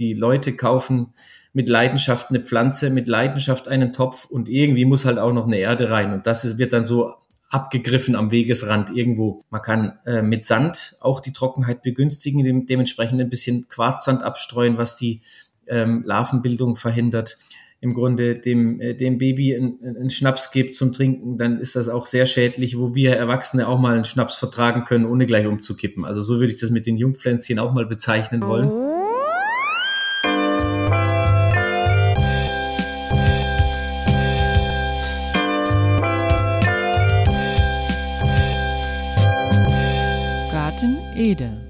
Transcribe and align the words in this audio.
die 0.00 0.14
Leute 0.14 0.56
kaufen 0.56 1.12
mit 1.52 1.68
Leidenschaft 1.68 2.30
eine 2.30 2.40
Pflanze, 2.40 2.90
mit 2.90 3.08
Leidenschaft 3.08 3.68
einen 3.68 3.92
Topf 3.92 4.24
und 4.24 4.48
irgendwie 4.48 4.84
muss 4.84 5.04
halt 5.04 5.18
auch 5.18 5.32
noch 5.32 5.46
eine 5.46 5.58
Erde 5.58 5.90
rein. 5.90 6.12
Und 6.12 6.26
das 6.26 6.44
ist, 6.44 6.58
wird 6.58 6.72
dann 6.72 6.86
so 6.86 7.14
abgegriffen 7.48 8.14
am 8.14 8.30
Wegesrand 8.30 8.96
irgendwo. 8.96 9.44
Man 9.50 9.60
kann 9.60 9.98
äh, 10.06 10.22
mit 10.22 10.44
Sand 10.44 10.96
auch 11.00 11.20
die 11.20 11.32
Trockenheit 11.32 11.82
begünstigen, 11.82 12.44
dem, 12.44 12.66
dementsprechend 12.66 13.20
ein 13.20 13.28
bisschen 13.28 13.66
Quarzsand 13.68 14.22
abstreuen, 14.22 14.78
was 14.78 14.96
die 14.96 15.20
ähm, 15.66 16.04
Larvenbildung 16.06 16.76
verhindert. 16.76 17.38
Im 17.80 17.94
Grunde 17.94 18.38
dem, 18.38 18.80
äh, 18.80 18.94
dem 18.94 19.18
Baby 19.18 19.56
einen 19.56 20.10
Schnaps 20.10 20.52
gibt 20.52 20.76
zum 20.76 20.92
Trinken, 20.92 21.38
dann 21.38 21.58
ist 21.58 21.74
das 21.74 21.88
auch 21.88 22.06
sehr 22.06 22.26
schädlich, 22.26 22.78
wo 22.78 22.94
wir 22.94 23.16
Erwachsene 23.16 23.66
auch 23.66 23.80
mal 23.80 23.94
einen 23.94 24.04
Schnaps 24.04 24.36
vertragen 24.36 24.84
können, 24.84 25.06
ohne 25.06 25.26
gleich 25.26 25.46
umzukippen. 25.46 26.04
Also 26.04 26.20
so 26.20 26.38
würde 26.38 26.52
ich 26.52 26.60
das 26.60 26.70
mit 26.70 26.86
den 26.86 26.98
Jungpflänzchen 26.98 27.58
auch 27.58 27.72
mal 27.72 27.86
bezeichnen 27.86 28.42
wollen. 28.42 28.89
Ede. 41.30 41.60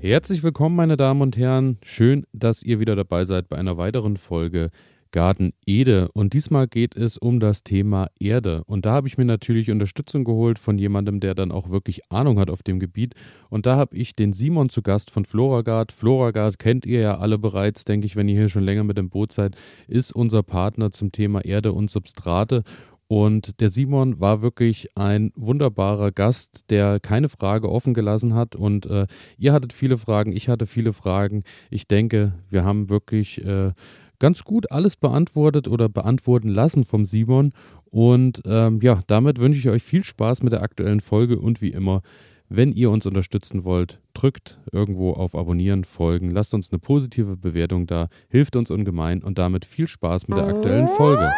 Herzlich 0.00 0.42
willkommen, 0.42 0.76
meine 0.76 0.96
Damen 0.96 1.20
und 1.20 1.36
Herren. 1.36 1.76
Schön, 1.82 2.24
dass 2.32 2.62
ihr 2.62 2.80
wieder 2.80 2.96
dabei 2.96 3.24
seid 3.24 3.50
bei 3.50 3.58
einer 3.58 3.76
weiteren 3.76 4.16
Folge 4.16 4.70
Garten 5.10 5.52
Ede. 5.66 6.08
Und 6.12 6.32
diesmal 6.32 6.66
geht 6.66 6.96
es 6.96 7.18
um 7.18 7.38
das 7.38 7.62
Thema 7.62 8.08
Erde. 8.18 8.64
Und 8.64 8.86
da 8.86 8.92
habe 8.92 9.08
ich 9.08 9.18
mir 9.18 9.26
natürlich 9.26 9.70
Unterstützung 9.70 10.24
geholt 10.24 10.58
von 10.58 10.78
jemandem, 10.78 11.20
der 11.20 11.34
dann 11.34 11.52
auch 11.52 11.68
wirklich 11.68 12.10
Ahnung 12.10 12.38
hat 12.38 12.48
auf 12.48 12.62
dem 12.62 12.80
Gebiet. 12.80 13.12
Und 13.50 13.66
da 13.66 13.76
habe 13.76 13.94
ich 13.94 14.16
den 14.16 14.32
Simon 14.32 14.70
zu 14.70 14.80
Gast 14.80 15.10
von 15.10 15.26
Floragard. 15.26 15.92
Floragard 15.92 16.58
kennt 16.58 16.86
ihr 16.86 17.00
ja 17.00 17.18
alle 17.18 17.36
bereits, 17.36 17.84
denke 17.84 18.06
ich, 18.06 18.16
wenn 18.16 18.26
ihr 18.26 18.38
hier 18.38 18.48
schon 18.48 18.64
länger 18.64 18.84
mit 18.84 18.96
dem 18.96 19.10
Boot 19.10 19.32
seid, 19.32 19.54
ist 19.86 20.12
unser 20.12 20.42
Partner 20.42 20.92
zum 20.92 21.12
Thema 21.12 21.44
Erde 21.44 21.74
und 21.74 21.90
Substrate. 21.90 22.62
Und 23.10 23.60
der 23.60 23.70
Simon 23.70 24.20
war 24.20 24.40
wirklich 24.40 24.96
ein 24.96 25.32
wunderbarer 25.34 26.12
Gast, 26.12 26.70
der 26.70 27.00
keine 27.00 27.28
Frage 27.28 27.68
offen 27.68 27.92
gelassen 27.92 28.34
hat. 28.34 28.54
Und 28.54 28.86
äh, 28.86 29.08
ihr 29.36 29.52
hattet 29.52 29.72
viele 29.72 29.98
Fragen, 29.98 30.30
ich 30.30 30.48
hatte 30.48 30.64
viele 30.64 30.92
Fragen. 30.92 31.42
Ich 31.70 31.88
denke, 31.88 32.34
wir 32.50 32.62
haben 32.62 32.88
wirklich 32.88 33.44
äh, 33.44 33.72
ganz 34.20 34.44
gut 34.44 34.70
alles 34.70 34.94
beantwortet 34.94 35.66
oder 35.66 35.88
beantworten 35.88 36.50
lassen 36.50 36.84
vom 36.84 37.04
Simon. 37.04 37.52
Und 37.86 38.42
ähm, 38.46 38.78
ja, 38.80 39.02
damit 39.08 39.40
wünsche 39.40 39.58
ich 39.58 39.68
euch 39.68 39.82
viel 39.82 40.04
Spaß 40.04 40.44
mit 40.44 40.52
der 40.52 40.62
aktuellen 40.62 41.00
Folge 41.00 41.40
und 41.40 41.60
wie 41.60 41.72
immer, 41.72 42.02
wenn 42.48 42.70
ihr 42.70 42.92
uns 42.92 43.06
unterstützen 43.06 43.64
wollt, 43.64 43.98
drückt 44.14 44.60
irgendwo 44.70 45.14
auf 45.14 45.34
Abonnieren, 45.34 45.82
Folgen, 45.82 46.30
lasst 46.30 46.54
uns 46.54 46.70
eine 46.70 46.78
positive 46.78 47.36
Bewertung 47.36 47.88
da, 47.88 48.08
hilft 48.28 48.54
uns 48.54 48.70
ungemein 48.70 49.20
und 49.20 49.36
damit 49.38 49.64
viel 49.64 49.88
Spaß 49.88 50.28
mit 50.28 50.38
der 50.38 50.46
aktuellen 50.46 50.86
Folge. 50.86 51.32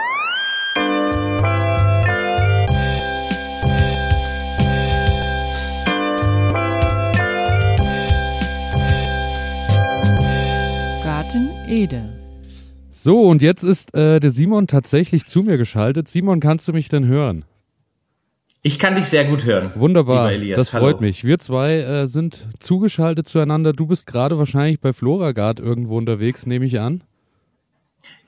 Ede. 11.72 12.12
So, 12.90 13.22
und 13.22 13.40
jetzt 13.40 13.62
ist 13.62 13.94
äh, 13.94 14.20
der 14.20 14.30
Simon 14.30 14.66
tatsächlich 14.66 15.24
zu 15.24 15.42
mir 15.42 15.56
geschaltet. 15.56 16.06
Simon, 16.06 16.38
kannst 16.38 16.68
du 16.68 16.74
mich 16.74 16.90
denn 16.90 17.06
hören? 17.06 17.46
Ich 18.60 18.78
kann 18.78 18.94
dich 18.94 19.06
sehr 19.06 19.24
gut 19.24 19.46
hören. 19.46 19.72
Wunderbar, 19.74 20.30
das 20.38 20.68
freut 20.68 20.82
Hallo. 20.82 21.00
mich. 21.00 21.24
Wir 21.24 21.38
zwei 21.38 21.78
äh, 21.78 22.06
sind 22.06 22.46
zugeschaltet 22.60 23.26
zueinander. 23.26 23.72
Du 23.72 23.86
bist 23.86 24.06
gerade 24.06 24.36
wahrscheinlich 24.38 24.80
bei 24.80 24.92
Floragard 24.92 25.60
irgendwo 25.60 25.96
unterwegs, 25.96 26.44
nehme 26.44 26.66
ich 26.66 26.78
an. 26.78 27.02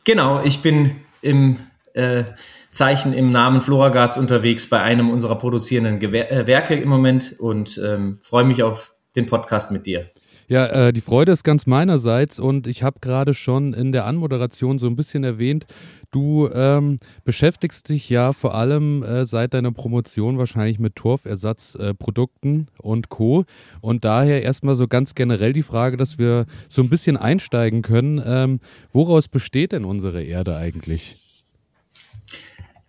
Genau, 0.04 0.42
ich 0.42 0.60
bin 0.60 0.92
im 1.20 1.58
äh, 1.92 2.24
Zeichen 2.72 3.12
im 3.12 3.28
Namen 3.28 3.60
Floragards 3.60 4.16
unterwegs 4.16 4.70
bei 4.70 4.80
einem 4.80 5.10
unserer 5.10 5.36
produzierenden 5.36 5.98
Gewer 5.98 6.32
äh, 6.32 6.46
Werke 6.46 6.74
im 6.76 6.88
Moment 6.88 7.36
und 7.38 7.78
ähm, 7.84 8.18
freue 8.22 8.44
mich 8.44 8.62
auf 8.62 8.94
den 9.14 9.26
Podcast 9.26 9.70
mit 9.70 9.84
dir. 9.84 10.10
Ja, 10.46 10.66
äh, 10.66 10.92
die 10.92 11.00
Freude 11.00 11.32
ist 11.32 11.44
ganz 11.44 11.66
meinerseits 11.66 12.38
und 12.38 12.66
ich 12.66 12.82
habe 12.82 13.00
gerade 13.00 13.34
schon 13.34 13.72
in 13.72 13.92
der 13.92 14.06
Anmoderation 14.06 14.78
so 14.78 14.86
ein 14.86 14.96
bisschen 14.96 15.24
erwähnt, 15.24 15.66
du 16.10 16.48
ähm, 16.52 16.98
beschäftigst 17.24 17.88
dich 17.88 18.08
ja 18.08 18.32
vor 18.32 18.54
allem 18.54 19.02
äh, 19.02 19.26
seit 19.26 19.54
deiner 19.54 19.72
Promotion 19.72 20.38
wahrscheinlich 20.38 20.78
mit 20.78 20.96
Torfersatzprodukten 20.96 22.68
äh, 22.68 22.82
und 22.82 23.08
Co. 23.08 23.44
Und 23.80 24.04
daher 24.04 24.42
erstmal 24.42 24.74
so 24.74 24.86
ganz 24.86 25.14
generell 25.14 25.52
die 25.52 25.62
Frage, 25.62 25.96
dass 25.96 26.18
wir 26.18 26.46
so 26.68 26.82
ein 26.82 26.90
bisschen 26.90 27.16
einsteigen 27.16 27.82
können. 27.82 28.22
Ähm, 28.24 28.60
woraus 28.92 29.28
besteht 29.28 29.72
denn 29.72 29.84
unsere 29.84 30.22
Erde 30.22 30.56
eigentlich? 30.56 31.16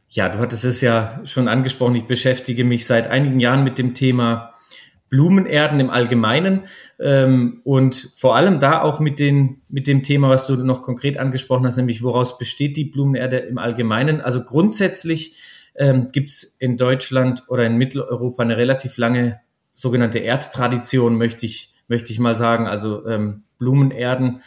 Ja, 0.10 0.30
du 0.30 0.40
hattest 0.40 0.64
es 0.64 0.82
ja 0.82 1.20
schon 1.26 1.48
angesprochen. 1.48 1.96
Ich 1.96 2.06
beschäftige 2.06 2.64
mich 2.64 2.86
seit 2.86 3.08
einigen 3.08 3.40
Jahren 3.40 3.64
mit 3.64 3.78
dem 3.78 3.94
Thema 3.94 4.55
Blumenerden 5.10 5.80
im 5.80 5.90
Allgemeinen 5.90 6.64
ähm, 7.00 7.62
und 7.64 8.12
vor 8.16 8.36
allem 8.36 8.60
da 8.60 8.82
auch 8.82 9.00
mit, 9.00 9.20
den, 9.20 9.62
mit 9.70 9.88
dem 9.88 10.04
Thema, 10.04 10.30
was 10.30 10.48
du 10.48 10.56
noch 10.56 10.82
konkret 10.82 11.18
angesprochen 11.18 11.66
hast, 11.66 11.78
nämlich 11.78 12.04
woraus 12.04 12.38
besteht 12.38 12.76
die 12.76 12.86
Blumenerde 12.86 13.38
im 13.38 13.58
Allgemeinen. 13.58 14.20
Also 14.22 14.44
grundsätzlich 14.44 15.38
ähm, 15.76 16.10
gibt 16.12 16.30
es 16.30 16.44
in 16.44 16.78
Deutschland 16.78 17.44
oder 17.48 17.66
in 17.66 17.78
Mitteleuropa 17.78 18.44
eine 18.44 18.58
relativ 18.58 18.98
lange 18.98 19.40
sogenannte 19.74 20.20
Erdtradition, 20.20 21.18
möchte 21.18 21.46
ich, 21.46 21.72
möchte 21.88 22.12
ich 22.12 22.20
mal 22.20 22.36
sagen. 22.36 22.68
Also 22.68 23.06
ähm, 23.06 23.44
Blumenerden 23.60 24.42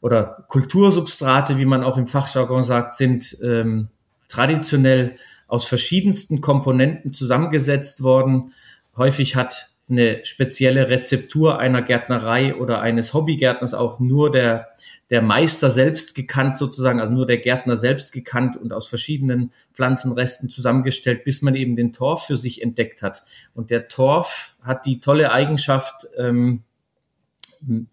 oder 0.00 0.44
Kultursubstrate, 0.48 1.58
wie 1.58 1.64
man 1.64 1.84
auch 1.84 1.98
im 1.98 2.06
Fachjargon 2.06 2.64
sagt, 2.64 2.94
sind 2.94 3.36
ähm, 3.42 3.88
traditionell 4.28 5.16
aus 5.48 5.66
verschiedensten 5.66 6.40
Komponenten 6.40 7.12
zusammengesetzt 7.12 8.02
worden. 8.02 8.52
Häufig 8.96 9.36
hat 9.36 9.68
eine 9.92 10.24
spezielle 10.24 10.88
Rezeptur 10.88 11.58
einer 11.58 11.82
Gärtnerei 11.82 12.56
oder 12.56 12.80
eines 12.80 13.14
Hobbygärtners 13.14 13.74
auch 13.74 14.00
nur 14.00 14.30
der, 14.30 14.68
der 15.10 15.22
Meister 15.22 15.70
selbst 15.70 16.14
gekannt 16.14 16.56
sozusagen, 16.56 17.00
also 17.00 17.12
nur 17.12 17.26
der 17.26 17.38
Gärtner 17.38 17.76
selbst 17.76 18.12
gekannt 18.12 18.56
und 18.56 18.72
aus 18.72 18.88
verschiedenen 18.88 19.52
Pflanzenresten 19.74 20.48
zusammengestellt, 20.48 21.24
bis 21.24 21.42
man 21.42 21.54
eben 21.54 21.76
den 21.76 21.92
Torf 21.92 22.26
für 22.26 22.36
sich 22.36 22.62
entdeckt 22.62 23.02
hat. 23.02 23.22
Und 23.54 23.70
der 23.70 23.88
Torf 23.88 24.56
hat 24.62 24.86
die 24.86 24.98
tolle 24.98 25.30
Eigenschaft, 25.30 26.08
ähm, 26.18 26.62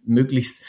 möglichst 0.04 0.64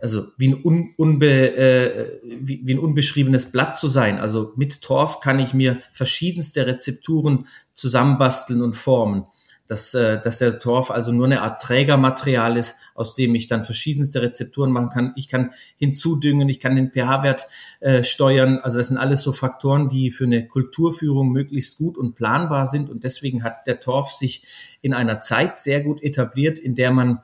also 0.00 0.28
wie 0.36 0.50
ein, 0.50 0.64
un, 0.64 0.94
unbe, 0.96 1.56
äh, 1.56 2.20
wie, 2.22 2.60
wie 2.64 2.74
ein 2.74 2.78
unbeschriebenes 2.78 3.50
Blatt 3.50 3.76
zu 3.76 3.88
sein. 3.88 4.20
Also 4.20 4.52
mit 4.54 4.80
Torf 4.80 5.18
kann 5.18 5.40
ich 5.40 5.54
mir 5.54 5.80
verschiedenste 5.92 6.66
Rezepturen 6.66 7.48
zusammenbasteln 7.74 8.62
und 8.62 8.74
formen 8.74 9.26
dass, 9.68 9.94
äh, 9.94 10.20
dass 10.20 10.38
der 10.38 10.58
Torf 10.58 10.90
also 10.90 11.12
nur 11.12 11.26
eine 11.26 11.42
Art 11.42 11.62
Trägermaterial 11.62 12.56
ist, 12.56 12.74
aus 12.94 13.14
dem 13.14 13.34
ich 13.36 13.46
dann 13.46 13.62
verschiedenste 13.62 14.22
Rezepturen 14.22 14.72
machen 14.72 14.88
kann. 14.88 15.12
Ich 15.14 15.28
kann 15.28 15.50
hinzudüngen, 15.76 16.48
ich 16.48 16.58
kann 16.58 16.74
den 16.74 16.90
pH-Wert 16.90 17.46
äh, 17.80 18.02
steuern. 18.02 18.58
Also 18.58 18.78
das 18.78 18.88
sind 18.88 18.96
alles 18.96 19.22
so 19.22 19.30
Faktoren, 19.30 19.88
die 19.88 20.10
für 20.10 20.24
eine 20.24 20.48
Kulturführung 20.48 21.30
möglichst 21.30 21.78
gut 21.78 21.96
und 21.96 22.16
planbar 22.16 22.66
sind. 22.66 22.90
Und 22.90 23.04
deswegen 23.04 23.44
hat 23.44 23.66
der 23.66 23.78
Torf 23.78 24.10
sich 24.10 24.42
in 24.80 24.94
einer 24.94 25.20
Zeit 25.20 25.58
sehr 25.58 25.82
gut 25.82 26.02
etabliert, 26.02 26.58
in 26.58 26.74
der 26.74 26.90
man 26.90 27.20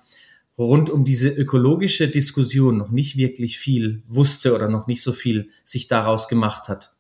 rund 0.58 0.90
um 0.90 1.04
diese 1.04 1.30
ökologische 1.30 2.08
Diskussion 2.08 2.76
noch 2.76 2.90
nicht 2.90 3.16
wirklich 3.16 3.58
viel 3.58 4.02
wusste 4.06 4.54
oder 4.54 4.68
noch 4.68 4.86
nicht 4.86 5.02
so 5.02 5.12
viel 5.12 5.48
sich 5.64 5.88
daraus 5.88 6.28
gemacht 6.28 6.68
hat. 6.68 6.92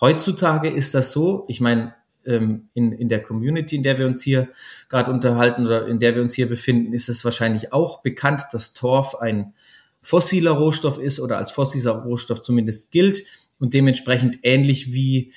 Heutzutage 0.00 0.70
ist 0.70 0.94
das 0.94 1.12
so, 1.12 1.44
ich 1.48 1.60
meine, 1.60 1.94
ähm, 2.28 2.68
in, 2.74 2.92
in 2.92 3.08
der 3.08 3.22
Community, 3.22 3.76
in 3.76 3.82
der 3.82 3.98
wir 3.98 4.06
uns 4.06 4.22
hier 4.22 4.48
gerade 4.88 5.10
unterhalten 5.10 5.66
oder 5.66 5.86
in 5.86 5.98
der 5.98 6.14
wir 6.14 6.22
uns 6.22 6.34
hier 6.34 6.48
befinden, 6.48 6.92
ist 6.92 7.08
es 7.08 7.24
wahrscheinlich 7.24 7.72
auch 7.72 8.02
bekannt, 8.02 8.42
dass 8.52 8.74
Torf 8.74 9.14
ein 9.16 9.54
fossiler 10.00 10.52
Rohstoff 10.52 10.98
ist 10.98 11.18
oder 11.18 11.38
als 11.38 11.50
fossiler 11.50 11.92
Rohstoff 11.92 12.42
zumindest 12.42 12.90
gilt 12.90 13.24
und 13.58 13.74
dementsprechend 13.74 14.38
ähnlich 14.42 14.92
wie 14.92 15.32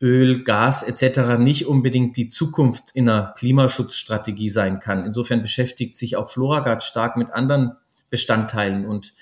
Öl, 0.00 0.44
Gas 0.44 0.84
etc. 0.84 1.38
nicht 1.38 1.66
unbedingt 1.66 2.16
die 2.16 2.28
Zukunft 2.28 2.90
in 2.94 3.08
einer 3.08 3.34
Klimaschutzstrategie 3.36 4.48
sein 4.48 4.78
kann. 4.78 5.04
Insofern 5.04 5.42
beschäftigt 5.42 5.96
sich 5.96 6.16
auch 6.16 6.30
Floragard 6.30 6.84
stark 6.84 7.16
mit 7.16 7.30
anderen 7.32 7.72
Bestandteilen 8.10 8.86
und 8.86 9.12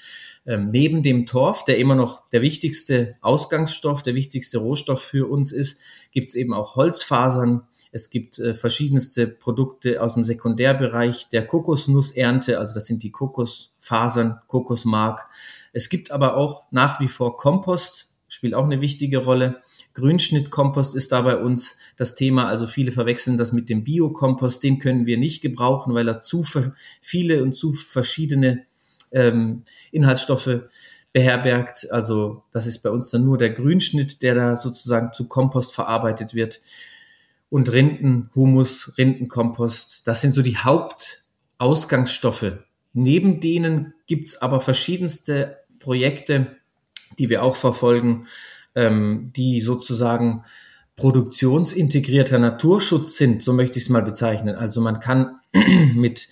ähm, 0.46 0.70
neben 0.70 1.02
dem 1.02 1.26
Torf, 1.26 1.64
der 1.64 1.78
immer 1.78 1.96
noch 1.96 2.28
der 2.30 2.40
wichtigste 2.40 3.16
Ausgangsstoff, 3.20 4.02
der 4.02 4.14
wichtigste 4.14 4.58
Rohstoff 4.58 5.02
für 5.02 5.28
uns 5.28 5.52
ist, 5.52 5.80
gibt 6.12 6.30
es 6.30 6.34
eben 6.36 6.54
auch 6.54 6.76
Holzfasern. 6.76 7.62
Es 7.90 8.10
gibt 8.10 8.38
äh, 8.38 8.54
verschiedenste 8.54 9.26
Produkte 9.26 10.00
aus 10.00 10.14
dem 10.14 10.24
Sekundärbereich 10.24 11.28
der 11.28 11.46
Kokosnussernte, 11.46 12.58
also 12.58 12.74
das 12.74 12.86
sind 12.86 13.02
die 13.02 13.10
Kokosfasern, 13.10 14.40
Kokosmark. 14.46 15.28
Es 15.72 15.88
gibt 15.88 16.12
aber 16.12 16.36
auch 16.36 16.64
nach 16.70 17.00
wie 17.00 17.08
vor 17.08 17.36
Kompost, 17.36 18.08
spielt 18.28 18.54
auch 18.54 18.64
eine 18.64 18.80
wichtige 18.80 19.18
Rolle. 19.18 19.62
Grünschnittkompost 19.94 20.94
ist 20.94 21.10
da 21.12 21.22
bei 21.22 21.38
uns 21.38 21.76
das 21.96 22.14
Thema. 22.14 22.48
Also 22.48 22.66
viele 22.66 22.92
verwechseln 22.92 23.38
das 23.38 23.52
mit 23.52 23.68
dem 23.68 23.82
Biokompost. 23.82 24.62
Den 24.62 24.78
können 24.78 25.06
wir 25.06 25.16
nicht 25.16 25.40
gebrauchen, 25.40 25.94
weil 25.94 26.08
er 26.08 26.20
zu 26.20 26.44
viele 27.00 27.42
und 27.42 27.54
zu 27.54 27.72
verschiedene 27.72 28.66
ähm, 29.12 29.64
Inhaltsstoffe 29.90 30.60
beherbergt. 31.12 31.90
Also 31.90 32.42
das 32.52 32.66
ist 32.66 32.80
bei 32.80 32.90
uns 32.90 33.10
dann 33.10 33.24
nur 33.24 33.38
der 33.38 33.50
Grünschnitt, 33.50 34.22
der 34.22 34.34
da 34.34 34.56
sozusagen 34.56 35.12
zu 35.12 35.28
Kompost 35.28 35.74
verarbeitet 35.74 36.34
wird. 36.34 36.60
Und 37.48 37.72
Rindenhumus, 37.72 38.92
Rindenkompost, 38.98 40.06
das 40.06 40.20
sind 40.20 40.34
so 40.34 40.42
die 40.42 40.58
Hauptausgangsstoffe. 40.58 42.58
Neben 42.92 43.40
denen 43.40 43.94
gibt's 44.06 44.40
aber 44.42 44.60
verschiedenste 44.60 45.58
Projekte, 45.78 46.56
die 47.18 47.30
wir 47.30 47.42
auch 47.42 47.56
verfolgen, 47.56 48.26
ähm, 48.74 49.32
die 49.34 49.60
sozusagen 49.60 50.44
produktionsintegrierter 50.96 52.38
Naturschutz 52.38 53.16
sind, 53.16 53.42
so 53.42 53.52
möchte 53.52 53.78
ich 53.78 53.84
es 53.84 53.90
mal 53.90 54.02
bezeichnen. 54.02 54.54
Also 54.54 54.80
man 54.80 54.98
kann 54.98 55.40
mit 55.94 56.28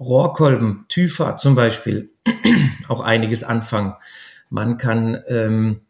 Rohrkolben, 0.00 0.86
Typha 0.88 1.36
zum 1.36 1.54
Beispiel, 1.54 2.10
auch 2.88 3.00
einiges 3.00 3.44
anfangen. 3.44 3.94
Man 4.48 4.78
kann 4.78 5.22
ähm, 5.28 5.82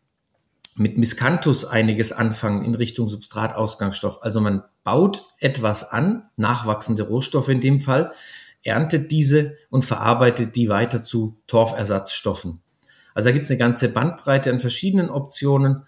mit 0.77 0.99
Miscanthus 0.99 1.65
einiges 1.65 2.13
anfangen 2.13 2.65
in 2.65 2.75
Richtung 2.75 3.09
Substratausgangsstoff. 3.09 4.23
Also 4.23 4.41
man 4.41 4.63
baut 4.85 5.25
etwas 5.39 5.91
an, 5.91 6.29
nachwachsende 6.37 7.05
Rohstoffe 7.05 7.49
in 7.49 7.61
dem 7.61 7.81
Fall, 7.81 8.13
erntet 8.63 9.11
diese 9.11 9.55
und 9.71 9.85
verarbeitet 9.85 10.57
die 10.57 10.69
weiter 10.69 11.03
zu 11.03 11.41
Torfersatzstoffen. 11.47 12.61
Also 13.15 13.29
da 13.29 13.33
gibt 13.33 13.45
es 13.45 13.51
eine 13.51 13.59
ganze 13.59 13.89
Bandbreite 13.89 14.51
an 14.51 14.59
verschiedenen 14.59 15.11
Optionen. 15.11 15.85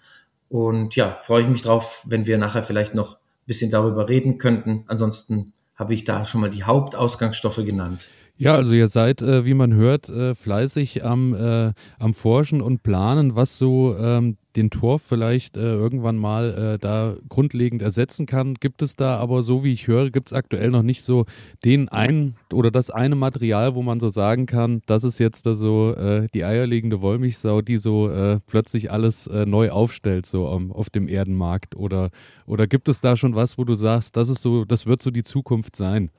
Und 0.49 0.95
ja, 0.95 1.19
freue 1.23 1.41
ich 1.41 1.47
mich 1.47 1.61
drauf, 1.61 2.03
wenn 2.07 2.25
wir 2.25 2.37
nachher 2.37 2.63
vielleicht 2.63 2.93
noch 2.93 3.15
ein 3.15 3.47
bisschen 3.47 3.71
darüber 3.71 4.09
reden 4.09 4.37
könnten. 4.37 4.85
Ansonsten 4.87 5.52
habe 5.75 5.93
ich 5.93 6.03
da 6.03 6.25
schon 6.25 6.41
mal 6.41 6.49
die 6.49 6.63
Hauptausgangsstoffe 6.63 7.63
genannt. 7.65 8.09
Ja, 8.35 8.55
also 8.55 8.73
ihr 8.73 8.87
seid, 8.87 9.21
äh, 9.21 9.45
wie 9.45 9.53
man 9.53 9.73
hört, 9.73 10.09
äh, 10.09 10.33
fleißig 10.35 11.03
am, 11.03 11.33
äh, 11.35 11.73
am 11.99 12.13
Forschen 12.13 12.61
und 12.61 12.81
Planen, 12.83 13.35
was 13.35 13.57
so 13.57 13.95
ähm, 13.97 14.37
den 14.55 14.69
Torf 14.69 15.01
vielleicht 15.01 15.57
äh, 15.57 15.61
irgendwann 15.61 16.17
mal 16.17 16.75
äh, 16.75 16.79
da 16.79 17.15
grundlegend 17.29 17.81
ersetzen 17.81 18.25
kann. 18.25 18.55
Gibt 18.55 18.81
es 18.81 18.95
da 18.95 19.17
aber, 19.17 19.43
so 19.43 19.63
wie 19.63 19.73
ich 19.73 19.87
höre, 19.87 20.09
gibt 20.09 20.29
es 20.29 20.33
aktuell 20.33 20.69
noch 20.69 20.83
nicht 20.83 21.03
so 21.03 21.25
den 21.65 21.89
einen 21.89 22.35
oder 22.51 22.71
das 22.71 22.89
eine 22.89 23.15
Material, 23.15 23.75
wo 23.75 23.81
man 23.81 23.99
so 23.99 24.09
sagen 24.09 24.45
kann, 24.45 24.81
das 24.85 25.03
ist 25.03 25.19
jetzt 25.19 25.45
da 25.45 25.55
so 25.55 25.93
äh, 25.95 26.27
die 26.33 26.45
eierlegende 26.45 27.01
Wollmilchsau, 27.01 27.61
die 27.61 27.77
so 27.77 28.11
plötzlich 28.47 28.91
alles 28.91 29.29
neu 29.29 29.71
aufstellt, 29.71 30.25
so 30.25 30.47
um, 30.47 30.71
auf 30.71 30.89
dem 30.89 31.07
Erdenmarkt. 31.07 31.75
Oder, 31.75 32.09
oder 32.45 32.67
gibt 32.67 32.89
es 32.89 33.01
da 33.01 33.15
schon 33.15 33.35
was, 33.35 33.57
wo 33.57 33.63
du 33.63 33.73
sagst, 33.73 34.15
das 34.15 34.29
ist 34.29 34.41
so, 34.41 34.65
das 34.65 34.85
wird 34.85 35.01
so 35.01 35.09
die 35.09 35.23
Zukunft 35.23 35.75
sein? 35.75 36.09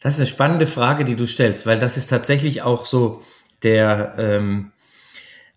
Das 0.00 0.14
ist 0.14 0.20
eine 0.20 0.26
spannende 0.26 0.66
Frage, 0.66 1.04
die 1.04 1.16
du 1.16 1.26
stellst, 1.26 1.66
weil 1.66 1.78
das 1.78 1.96
ist 1.96 2.08
tatsächlich 2.08 2.62
auch 2.62 2.84
so 2.84 3.22
der, 3.62 4.14
ähm, 4.18 4.72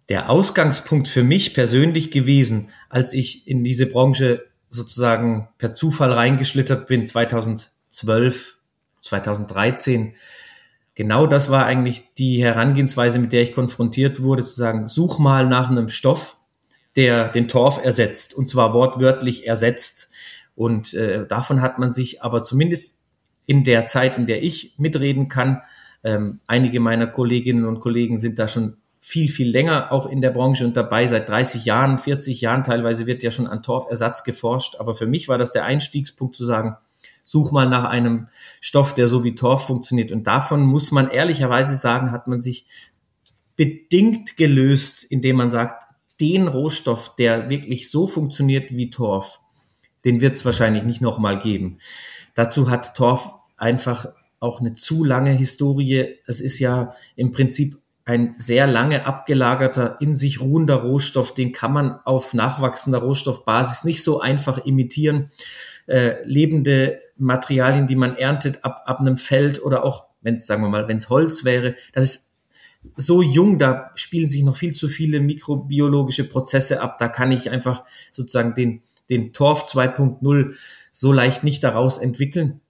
der 0.10 0.30
Ausgangspunkt 0.30 1.08
für 1.08 1.24
mich 1.24 1.54
persönlich 1.54 2.10
gewesen, 2.10 2.70
als 2.90 3.14
ich 3.14 3.48
in 3.48 3.64
diese 3.64 3.86
Branche 3.86 4.46
sozusagen 4.70 5.50
per 5.58 5.76
Zufall 5.76 6.12
reingeschlittert 6.12 6.88
bin, 6.88 7.06
2012, 7.06 8.58
2013. 9.02 10.14
Genau 10.96 11.28
das 11.28 11.50
war 11.50 11.66
eigentlich 11.66 12.04
die 12.18 12.44
Herangehensweise, 12.44 13.20
mit 13.20 13.32
der 13.32 13.44
ich 13.44 13.54
konfrontiert 13.54 14.22
wurde, 14.22 14.44
zu 14.44 14.56
sagen, 14.56 14.88
such 14.88 15.20
mal 15.20 15.48
nach 15.48 15.70
einem 15.70 15.88
Stoff, 15.88 16.38
der 16.96 17.30
den 17.30 17.48
Torf 17.48 17.84
ersetzt, 17.84 18.34
und 18.34 18.50
zwar 18.50 18.74
wortwörtlich 18.74 19.48
ersetzt. 19.48 20.10
Und 20.56 20.94
äh, 20.94 21.26
davon 21.26 21.62
hat 21.62 21.80
man 21.80 21.94
sich 21.94 22.24
aber 22.24 22.44
zumindest 22.44 22.98
in 23.46 23.64
der 23.64 23.86
Zeit, 23.86 24.18
in 24.18 24.26
der 24.26 24.44
ich 24.44 24.74
mitreden 24.78 25.30
kann. 25.30 25.62
Ähm, 26.04 26.40
einige 26.48 26.80
meiner 26.80 27.08
Kolleginnen 27.08 27.66
und 27.66 27.80
Kollegen 27.80 28.18
sind 28.18 28.40
da 28.40 28.48
schon 28.48 28.78
viel, 29.00 29.30
viel 29.30 29.50
länger 29.50 29.92
auch 29.92 30.06
in 30.06 30.22
der 30.22 30.32
Branche 30.32 30.66
und 30.66 30.76
dabei, 30.76 31.08
seit 31.08 31.30
30 31.30 31.66
Jahren, 31.66 31.98
40 31.98 32.42
Jahren 32.42 32.64
teilweise 32.64 33.08
wird 33.08 33.24
ja 33.24 33.32
schon 33.32 33.48
an 33.48 33.64
Torfersatz 33.64 34.24
geforscht. 34.24 34.76
Aber 34.78 34.94
für 34.94 35.08
mich 35.08 35.28
war 35.28 35.38
das 35.38 35.52
der 35.52 35.66
Einstiegspunkt 35.66 36.36
zu 36.36 36.46
sagen, 36.46 36.76
such 37.24 37.52
mal 37.52 37.70
nach 37.70 37.86
einem 37.86 38.28
Stoff, 38.60 38.94
der 38.94 39.08
so 39.08 39.24
wie 39.24 39.36
Torf 39.36 39.66
funktioniert. 39.66 40.12
Und 40.12 40.28
davon 40.28 40.62
muss 40.62 40.92
man 40.92 41.10
ehrlicherweise 41.10 41.76
sagen, 41.76 42.12
hat 42.12 42.28
man 42.28 42.42
sich 42.42 42.66
bedingt 43.56 44.36
gelöst, 44.36 45.04
indem 45.04 45.38
man 45.38 45.52
sagt, 45.52 45.84
den 46.20 46.48
Rohstoff, 46.48 47.16
der 47.16 47.50
wirklich 47.50 47.90
so 47.90 48.08
funktioniert 48.08 48.72
wie 48.72 48.90
Torf, 48.90 49.40
den 50.06 50.22
wird 50.22 50.36
es 50.36 50.46
wahrscheinlich 50.46 50.84
nicht 50.84 51.02
nochmal 51.02 51.40
geben. 51.40 51.78
Dazu 52.36 52.70
hat 52.70 52.96
Torf 52.96 53.36
einfach 53.58 54.08
auch 54.40 54.60
eine 54.60 54.74
zu 54.74 55.04
lange 55.04 55.32
Historie. 55.32 56.16
Es 56.26 56.42
ist 56.42 56.60
ja 56.60 56.94
im 57.16 57.32
Prinzip 57.32 57.79
ein 58.10 58.34
sehr 58.40 58.66
lange 58.66 59.06
abgelagerter, 59.06 59.98
in 60.00 60.16
sich 60.16 60.42
ruhender 60.42 60.78
Rohstoff, 60.78 61.36
den 61.36 61.52
kann 61.52 61.72
man 61.72 62.00
auf 62.06 62.34
nachwachsender 62.34 62.98
Rohstoffbasis 63.00 63.84
nicht 63.84 64.04
so 64.04 64.20
einfach 64.20 64.66
imitieren. 64.66 65.30
Äh, 65.86 66.24
lebende 66.24 67.00
Materialien, 67.18 67.86
die 67.86 67.96
man 67.96 68.16
erntet 68.16 68.66
ab, 68.66 68.82
ab 68.86 69.00
einem 69.00 69.18
Feld 69.18 69.64
oder 69.64 69.84
auch, 69.84 70.06
wenn 70.24 70.40
sagen 70.40 70.64
wir 70.64 70.70
mal, 70.70 70.88
wenn 70.88 70.98
es 70.98 71.10
Holz 71.10 71.46
wäre, 71.46 71.76
das 71.94 72.04
ist 72.04 72.32
so 72.96 73.22
jung, 73.22 73.60
da 73.60 73.92
spielen 73.94 74.28
sich 74.28 74.42
noch 74.42 74.56
viel 74.56 74.74
zu 74.74 74.88
viele 74.88 75.20
mikrobiologische 75.20 76.28
Prozesse 76.28 76.82
ab. 76.82 76.98
Da 76.98 77.10
kann 77.10 77.32
ich 77.32 77.52
einfach 77.52 77.84
sozusagen 78.12 78.56
den, 78.56 78.82
den 79.10 79.34
Torf 79.34 79.66
2.0 79.66 80.56
so 80.92 81.12
leicht 81.12 81.44
nicht 81.44 81.64
daraus 81.64 82.00
entwickeln. 82.00 82.62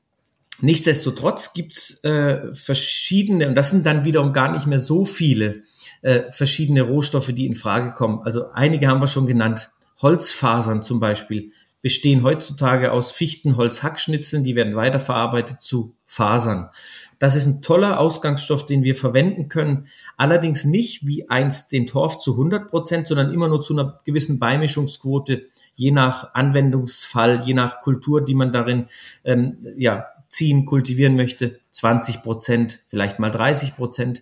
Nichtsdestotrotz 0.61 1.53
gibt's 1.53 2.03
äh, 2.03 2.53
verschiedene, 2.53 3.47
und 3.47 3.55
das 3.55 3.71
sind 3.71 3.85
dann 3.85 4.05
wiederum 4.05 4.33
gar 4.33 4.51
nicht 4.51 4.67
mehr 4.67 4.79
so 4.79 5.05
viele, 5.05 5.63
äh, 6.01 6.31
verschiedene 6.31 6.81
Rohstoffe, 6.81 7.31
die 7.33 7.45
in 7.45 7.55
Frage 7.55 7.91
kommen. 7.91 8.21
Also 8.23 8.49
einige 8.51 8.87
haben 8.87 9.01
wir 9.01 9.07
schon 9.07 9.25
genannt. 9.25 9.71
Holzfasern 10.01 10.83
zum 10.83 10.99
Beispiel 10.99 11.51
bestehen 11.81 12.23
heutzutage 12.23 12.91
aus 12.91 13.11
Fichtenholzhackschnitzeln, 13.11 14.43
die 14.43 14.55
werden 14.55 14.75
weiterverarbeitet 14.75 15.61
zu 15.61 15.95
Fasern. 16.05 16.69
Das 17.19 17.35
ist 17.35 17.45
ein 17.45 17.61
toller 17.61 17.99
Ausgangsstoff, 17.99 18.65
den 18.65 18.83
wir 18.83 18.95
verwenden 18.95 19.49
können. 19.49 19.87
Allerdings 20.17 20.65
nicht 20.65 21.05
wie 21.05 21.29
einst 21.29 21.71
den 21.71 21.85
Torf 21.85 22.17
zu 22.17 22.31
100 22.31 22.69
Prozent, 22.69 23.07
sondern 23.07 23.33
immer 23.33 23.47
nur 23.47 23.61
zu 23.61 23.73
einer 23.73 23.99
gewissen 24.05 24.39
Beimischungsquote, 24.39 25.47
je 25.75 25.91
nach 25.91 26.33
Anwendungsfall, 26.33 27.41
je 27.45 27.53
nach 27.53 27.79
Kultur, 27.81 28.23
die 28.23 28.35
man 28.35 28.51
darin 28.51 28.87
ähm, 29.23 29.57
ja, 29.77 30.07
ziehen, 30.29 30.65
kultivieren 30.65 31.15
möchte, 31.15 31.59
20 31.71 32.21
Prozent, 32.21 32.83
vielleicht 32.87 33.19
mal 33.19 33.31
30 33.31 33.75
Prozent. 33.75 34.21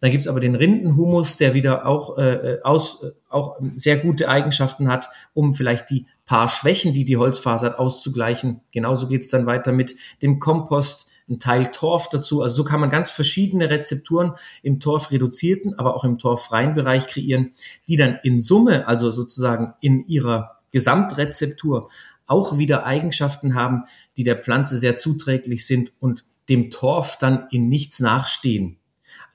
Dann 0.00 0.12
gibt's 0.12 0.28
aber 0.28 0.38
den 0.38 0.54
Rindenhumus, 0.54 1.36
der 1.36 1.54
wieder 1.54 1.84
auch, 1.84 2.16
äh, 2.16 2.22
äh, 2.22 2.62
aus, 2.62 3.02
äh, 3.02 3.10
auch 3.28 3.58
sehr 3.74 3.98
gute 3.98 4.28
Eigenschaften 4.28 4.88
hat, 4.88 5.10
um 5.34 5.54
vielleicht 5.54 5.90
die 5.90 6.06
paar 6.24 6.48
Schwächen, 6.48 6.94
die 6.94 7.04
die 7.04 7.16
Holzfaser 7.16 7.70
hat, 7.70 7.78
auszugleichen. 7.78 8.60
Genauso 8.70 9.08
geht's 9.08 9.30
dann 9.30 9.46
weiter 9.46 9.72
mit 9.72 9.96
dem 10.22 10.38
Kompost, 10.38 11.08
ein 11.28 11.40
Teil 11.40 11.66
Torf 11.72 12.08
dazu. 12.08 12.42
Also 12.42 12.54
so 12.54 12.64
kann 12.64 12.80
man 12.80 12.90
ganz 12.90 13.10
verschiedene 13.10 13.70
Rezepturen 13.70 14.34
im 14.62 14.78
Torf 14.78 15.10
reduzierten, 15.10 15.76
aber 15.78 15.96
auch 15.96 16.04
im 16.04 16.18
torffreien 16.18 16.74
Bereich 16.74 17.06
kreieren, 17.06 17.52
die 17.88 17.96
dann 17.96 18.18
in 18.22 18.40
Summe, 18.40 18.86
also 18.86 19.10
sozusagen 19.10 19.74
in 19.80 20.06
ihrer 20.06 20.58
Gesamtrezeptur 20.70 21.88
auch 22.28 22.58
wieder 22.58 22.86
Eigenschaften 22.86 23.54
haben, 23.54 23.84
die 24.16 24.24
der 24.24 24.38
Pflanze 24.38 24.78
sehr 24.78 24.98
zuträglich 24.98 25.66
sind 25.66 25.92
und 25.98 26.24
dem 26.48 26.70
Torf 26.70 27.18
dann 27.18 27.46
in 27.50 27.68
nichts 27.68 28.00
nachstehen. 28.00 28.78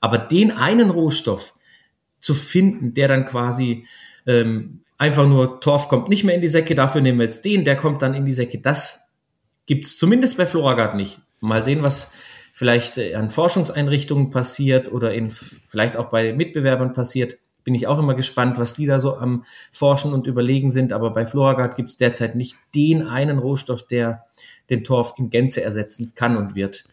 Aber 0.00 0.18
den 0.18 0.50
einen 0.50 0.90
Rohstoff 0.90 1.54
zu 2.18 2.34
finden, 2.34 2.94
der 2.94 3.08
dann 3.08 3.24
quasi 3.24 3.86
ähm, 4.26 4.80
einfach 4.98 5.26
nur 5.26 5.60
Torf 5.60 5.88
kommt 5.88 6.08
nicht 6.08 6.24
mehr 6.24 6.34
in 6.34 6.40
die 6.40 6.48
Säcke, 6.48 6.74
dafür 6.74 7.00
nehmen 7.00 7.18
wir 7.18 7.26
jetzt 7.26 7.44
den, 7.44 7.64
der 7.64 7.76
kommt 7.76 8.02
dann 8.02 8.14
in 8.14 8.24
die 8.24 8.32
Säcke, 8.32 8.58
das 8.58 9.00
gibt's 9.66 9.96
zumindest 9.96 10.36
bei 10.36 10.46
Floragard 10.46 10.94
nicht. 10.94 11.20
Mal 11.40 11.64
sehen, 11.64 11.82
was 11.82 12.10
vielleicht 12.52 12.98
an 12.98 13.30
Forschungseinrichtungen 13.30 14.30
passiert 14.30 14.90
oder 14.90 15.12
in, 15.12 15.30
vielleicht 15.30 15.96
auch 15.96 16.08
bei 16.08 16.32
Mitbewerbern 16.32 16.92
passiert 16.92 17.36
bin 17.64 17.74
ich 17.74 17.86
auch 17.86 17.98
immer 17.98 18.14
gespannt, 18.14 18.58
was 18.58 18.74
die 18.74 18.86
da 18.86 19.00
so 19.00 19.16
am 19.16 19.44
Forschen 19.72 20.12
und 20.12 20.26
Überlegen 20.26 20.70
sind. 20.70 20.92
Aber 20.92 21.10
bei 21.10 21.26
Floragard 21.26 21.76
gibt 21.76 21.90
es 21.90 21.96
derzeit 21.96 22.34
nicht 22.34 22.56
den 22.74 23.02
einen 23.06 23.38
Rohstoff, 23.38 23.86
der 23.86 24.26
den 24.70 24.84
Torf 24.84 25.14
in 25.16 25.30
Gänze 25.30 25.62
ersetzen 25.62 26.12
kann 26.14 26.36
und 26.36 26.54
wird. 26.54 26.84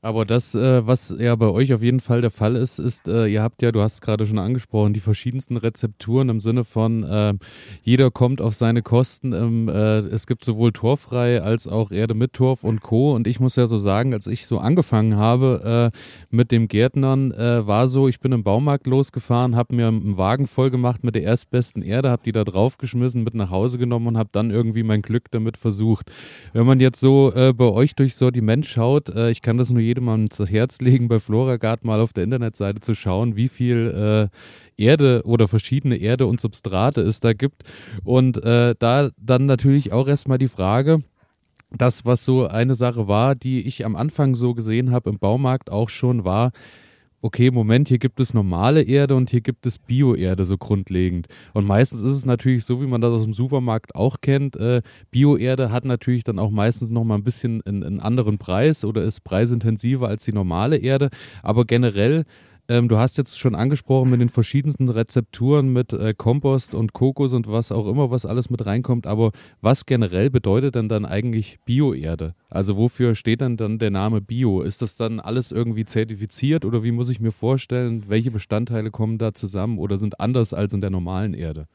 Aber 0.00 0.24
das, 0.24 0.54
äh, 0.54 0.86
was 0.86 1.12
ja 1.18 1.34
bei 1.34 1.48
euch 1.48 1.74
auf 1.74 1.82
jeden 1.82 1.98
Fall 1.98 2.20
der 2.20 2.30
Fall 2.30 2.54
ist, 2.54 2.78
ist, 2.78 3.08
äh, 3.08 3.26
ihr 3.26 3.42
habt 3.42 3.62
ja, 3.62 3.72
du 3.72 3.82
hast 3.82 3.94
es 3.94 4.00
gerade 4.00 4.26
schon 4.26 4.38
angesprochen, 4.38 4.92
die 4.92 5.00
verschiedensten 5.00 5.56
Rezepturen 5.56 6.28
im 6.28 6.38
Sinne 6.38 6.62
von, 6.62 7.02
äh, 7.02 7.34
jeder 7.82 8.12
kommt 8.12 8.40
auf 8.40 8.54
seine 8.54 8.82
Kosten. 8.82 9.32
Ähm, 9.32 9.68
äh, 9.68 9.98
es 9.98 10.28
gibt 10.28 10.44
sowohl 10.44 10.72
torfrei 10.72 11.42
als 11.42 11.66
auch 11.66 11.90
Erde 11.90 12.14
mit 12.14 12.32
Torf 12.32 12.62
und 12.62 12.80
Co. 12.80 13.12
Und 13.12 13.26
ich 13.26 13.40
muss 13.40 13.56
ja 13.56 13.66
so 13.66 13.76
sagen, 13.76 14.14
als 14.14 14.28
ich 14.28 14.46
so 14.46 14.58
angefangen 14.58 15.16
habe 15.16 15.90
äh, 15.92 15.98
mit 16.30 16.52
dem 16.52 16.68
Gärtnern, 16.68 17.32
äh, 17.32 17.66
war 17.66 17.88
so, 17.88 18.06
ich 18.06 18.20
bin 18.20 18.30
im 18.30 18.44
Baumarkt 18.44 18.86
losgefahren, 18.86 19.56
habe 19.56 19.74
mir 19.74 19.88
einen 19.88 20.16
Wagen 20.16 20.46
voll 20.46 20.70
gemacht 20.70 21.02
mit 21.02 21.16
der 21.16 21.24
erstbesten 21.24 21.82
Erde, 21.82 22.10
habe 22.10 22.22
die 22.24 22.32
da 22.32 22.44
draufgeschmissen, 22.44 23.24
mit 23.24 23.34
nach 23.34 23.50
Hause 23.50 23.78
genommen 23.78 24.06
und 24.06 24.18
habe 24.18 24.30
dann 24.30 24.52
irgendwie 24.52 24.84
mein 24.84 25.02
Glück 25.02 25.28
damit 25.32 25.56
versucht. 25.56 26.12
Wenn 26.52 26.66
man 26.66 26.78
jetzt 26.78 27.00
so 27.00 27.32
bei 27.34 27.64
euch 27.64 27.96
durchs 27.96 28.18
Sortiment 28.18 28.64
schaut, 28.64 29.08
ich 29.08 29.42
kann 29.42 29.58
das 29.58 29.70
nur 29.70 29.87
jedem 29.88 30.08
ans 30.08 30.38
Herz 30.38 30.80
legen, 30.80 31.08
bei 31.08 31.18
Floragard 31.18 31.84
mal 31.84 32.00
auf 32.00 32.12
der 32.12 32.24
Internetseite 32.24 32.80
zu 32.80 32.94
schauen, 32.94 33.36
wie 33.36 33.48
viel 33.48 34.30
äh, 34.30 34.82
Erde 34.82 35.22
oder 35.24 35.48
verschiedene 35.48 35.96
Erde 35.96 36.26
und 36.26 36.40
Substrate 36.40 37.00
es 37.00 37.20
da 37.20 37.32
gibt. 37.32 37.64
Und 38.04 38.42
äh, 38.44 38.74
da 38.78 39.10
dann 39.16 39.46
natürlich 39.46 39.92
auch 39.92 40.06
erstmal 40.06 40.38
die 40.38 40.48
Frage, 40.48 41.00
das, 41.70 42.06
was 42.06 42.24
so 42.24 42.46
eine 42.46 42.74
Sache 42.74 43.08
war, 43.08 43.34
die 43.34 43.66
ich 43.66 43.84
am 43.84 43.96
Anfang 43.96 44.34
so 44.34 44.54
gesehen 44.54 44.90
habe 44.90 45.10
im 45.10 45.18
Baumarkt 45.18 45.70
auch 45.70 45.88
schon, 45.88 46.24
war, 46.24 46.52
okay, 47.22 47.50
Moment, 47.50 47.88
hier 47.88 47.98
gibt 47.98 48.20
es 48.20 48.34
normale 48.34 48.82
Erde 48.82 49.16
und 49.16 49.30
hier 49.30 49.40
gibt 49.40 49.66
es 49.66 49.78
Bio-Erde 49.78 50.44
so 50.44 50.56
grundlegend. 50.56 51.26
Und 51.52 51.66
meistens 51.66 52.00
ist 52.00 52.12
es 52.12 52.26
natürlich 52.26 52.64
so, 52.64 52.80
wie 52.80 52.86
man 52.86 53.00
das 53.00 53.12
aus 53.12 53.24
dem 53.24 53.34
Supermarkt 53.34 53.94
auch 53.94 54.20
kennt. 54.20 54.56
Äh, 54.56 54.82
Bio-Erde 55.10 55.72
hat 55.72 55.84
natürlich 55.84 56.24
dann 56.24 56.38
auch 56.38 56.50
meistens 56.50 56.90
nochmal 56.90 57.18
ein 57.18 57.24
bisschen 57.24 57.62
einen, 57.62 57.82
einen 57.82 58.00
anderen 58.00 58.38
Preis 58.38 58.84
oder 58.84 59.02
ist 59.02 59.24
preisintensiver 59.24 60.08
als 60.08 60.24
die 60.24 60.32
normale 60.32 60.76
Erde. 60.76 61.10
Aber 61.42 61.64
generell 61.64 62.24
ähm, 62.68 62.88
du 62.88 62.98
hast 62.98 63.16
jetzt 63.16 63.38
schon 63.38 63.54
angesprochen 63.54 64.10
mit 64.10 64.20
den 64.20 64.28
verschiedensten 64.28 64.88
Rezepturen 64.88 65.72
mit 65.72 65.92
äh, 65.92 66.14
Kompost 66.14 66.74
und 66.74 66.92
Kokos 66.92 67.32
und 67.32 67.46
was 67.46 67.72
auch 67.72 67.86
immer, 67.86 68.10
was 68.10 68.26
alles 68.26 68.50
mit 68.50 68.66
reinkommt. 68.66 69.06
Aber 69.06 69.32
was 69.60 69.86
generell 69.86 70.28
bedeutet 70.30 70.74
denn 70.74 70.88
dann 70.88 71.06
eigentlich 71.06 71.58
Bioerde? 71.64 72.34
Also 72.50 72.76
wofür 72.76 73.14
steht 73.14 73.40
dann 73.40 73.56
dann 73.56 73.78
der 73.78 73.90
Name 73.90 74.20
Bio? 74.20 74.60
Ist 74.60 74.82
das 74.82 74.96
dann 74.96 75.18
alles 75.18 75.50
irgendwie 75.50 75.86
zertifiziert 75.86 76.64
oder 76.64 76.84
wie 76.84 76.92
muss 76.92 77.08
ich 77.08 77.20
mir 77.20 77.32
vorstellen, 77.32 78.04
welche 78.08 78.30
Bestandteile 78.30 78.90
kommen 78.90 79.18
da 79.18 79.32
zusammen 79.32 79.78
oder 79.78 79.96
sind 79.96 80.20
anders 80.20 80.52
als 80.52 80.74
in 80.74 80.80
der 80.80 80.90
normalen 80.90 81.32
Erde? 81.34 81.66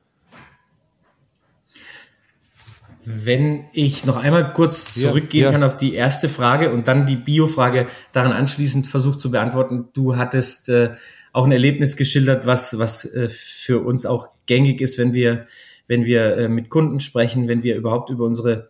Wenn 3.06 3.66
ich 3.74 4.06
noch 4.06 4.18
einmal 4.18 4.54
kurz 4.54 4.94
zurückgehen 4.94 5.44
ja, 5.44 5.48
ja. 5.48 5.52
kann 5.52 5.64
auf 5.64 5.76
die 5.76 5.94
erste 5.94 6.30
Frage 6.30 6.72
und 6.72 6.88
dann 6.88 7.06
die 7.06 7.18
Bio-Frage 7.18 7.88
daran 8.12 8.32
anschließend 8.32 8.88
versucht 8.88 9.20
zu 9.20 9.32
beantworten. 9.32 9.90
Du 9.94 10.16
hattest 10.16 10.70
äh, 10.70 10.94
auch 11.34 11.46
ein 11.46 11.52
Erlebnis 11.52 11.98
geschildert, 11.98 12.48
was, 12.48 12.78
was 12.80 13.06
äh, 13.06 13.28
für 13.28 13.84
uns 13.84 14.06
auch 14.06 14.30
gängig 14.46 14.80
ist, 14.80 14.98
wenn 14.98 15.14
wir, 15.14 15.46
wenn 15.88 16.06
wir 16.06 16.38
äh, 16.38 16.48
mit 16.48 16.70
Kunden 16.70 17.00
sprechen, 17.00 17.48
wenn 17.48 17.64
wir 17.64 17.76
überhaupt 17.76 18.10
über 18.10 18.26
unsere 18.26 18.70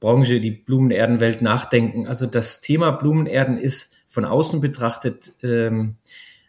Branche, 0.00 0.40
die 0.40 0.50
Blumenerdenwelt 0.50 1.42
nachdenken. 1.42 2.06
Also 2.06 2.26
das 2.26 2.60
Thema 2.60 2.90
Blumenerden 2.92 3.58
ist 3.58 3.96
von 4.08 4.24
außen 4.24 4.60
betrachtet, 4.60 5.34
ähm, 5.42 5.96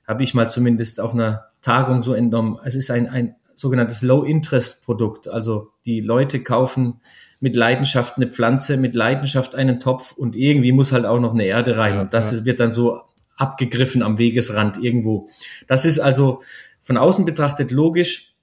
habe 0.07 0.23
ich 0.23 0.33
mal 0.33 0.49
zumindest 0.49 0.99
auf 0.99 1.13
einer 1.13 1.47
Tagung 1.61 2.01
so 2.01 2.13
entnommen. 2.13 2.57
Es 2.63 2.75
ist 2.75 2.89
ein, 2.89 3.07
ein, 3.07 3.35
sogenanntes 3.57 4.03
Low-Interest-Produkt. 4.03 5.27
Also 5.27 5.71
die 5.85 5.99
Leute 5.99 6.41
kaufen 6.43 7.01
mit 7.39 7.55
Leidenschaft 7.55 8.17
eine 8.17 8.27
Pflanze, 8.27 8.77
mit 8.77 8.93
Leidenschaft 8.93 9.55
einen 9.55 9.79
Topf 9.79 10.11
und 10.11 10.35
irgendwie 10.35 10.71
muss 10.71 10.91
halt 10.91 11.05
auch 11.05 11.19
noch 11.19 11.33
eine 11.33 11.45
Erde 11.45 11.77
rein. 11.77 11.95
Ja, 11.95 12.01
und 12.01 12.13
das 12.13 12.31
ja. 12.31 12.45
wird 12.45 12.59
dann 12.59 12.71
so 12.71 13.01
abgegriffen 13.35 14.03
am 14.03 14.19
Wegesrand 14.19 14.77
irgendwo. 14.77 15.29
Das 15.67 15.85
ist 15.85 15.99
also 15.99 16.41
von 16.81 16.97
außen 16.97 17.25
betrachtet 17.25 17.71
logisch 17.71 18.35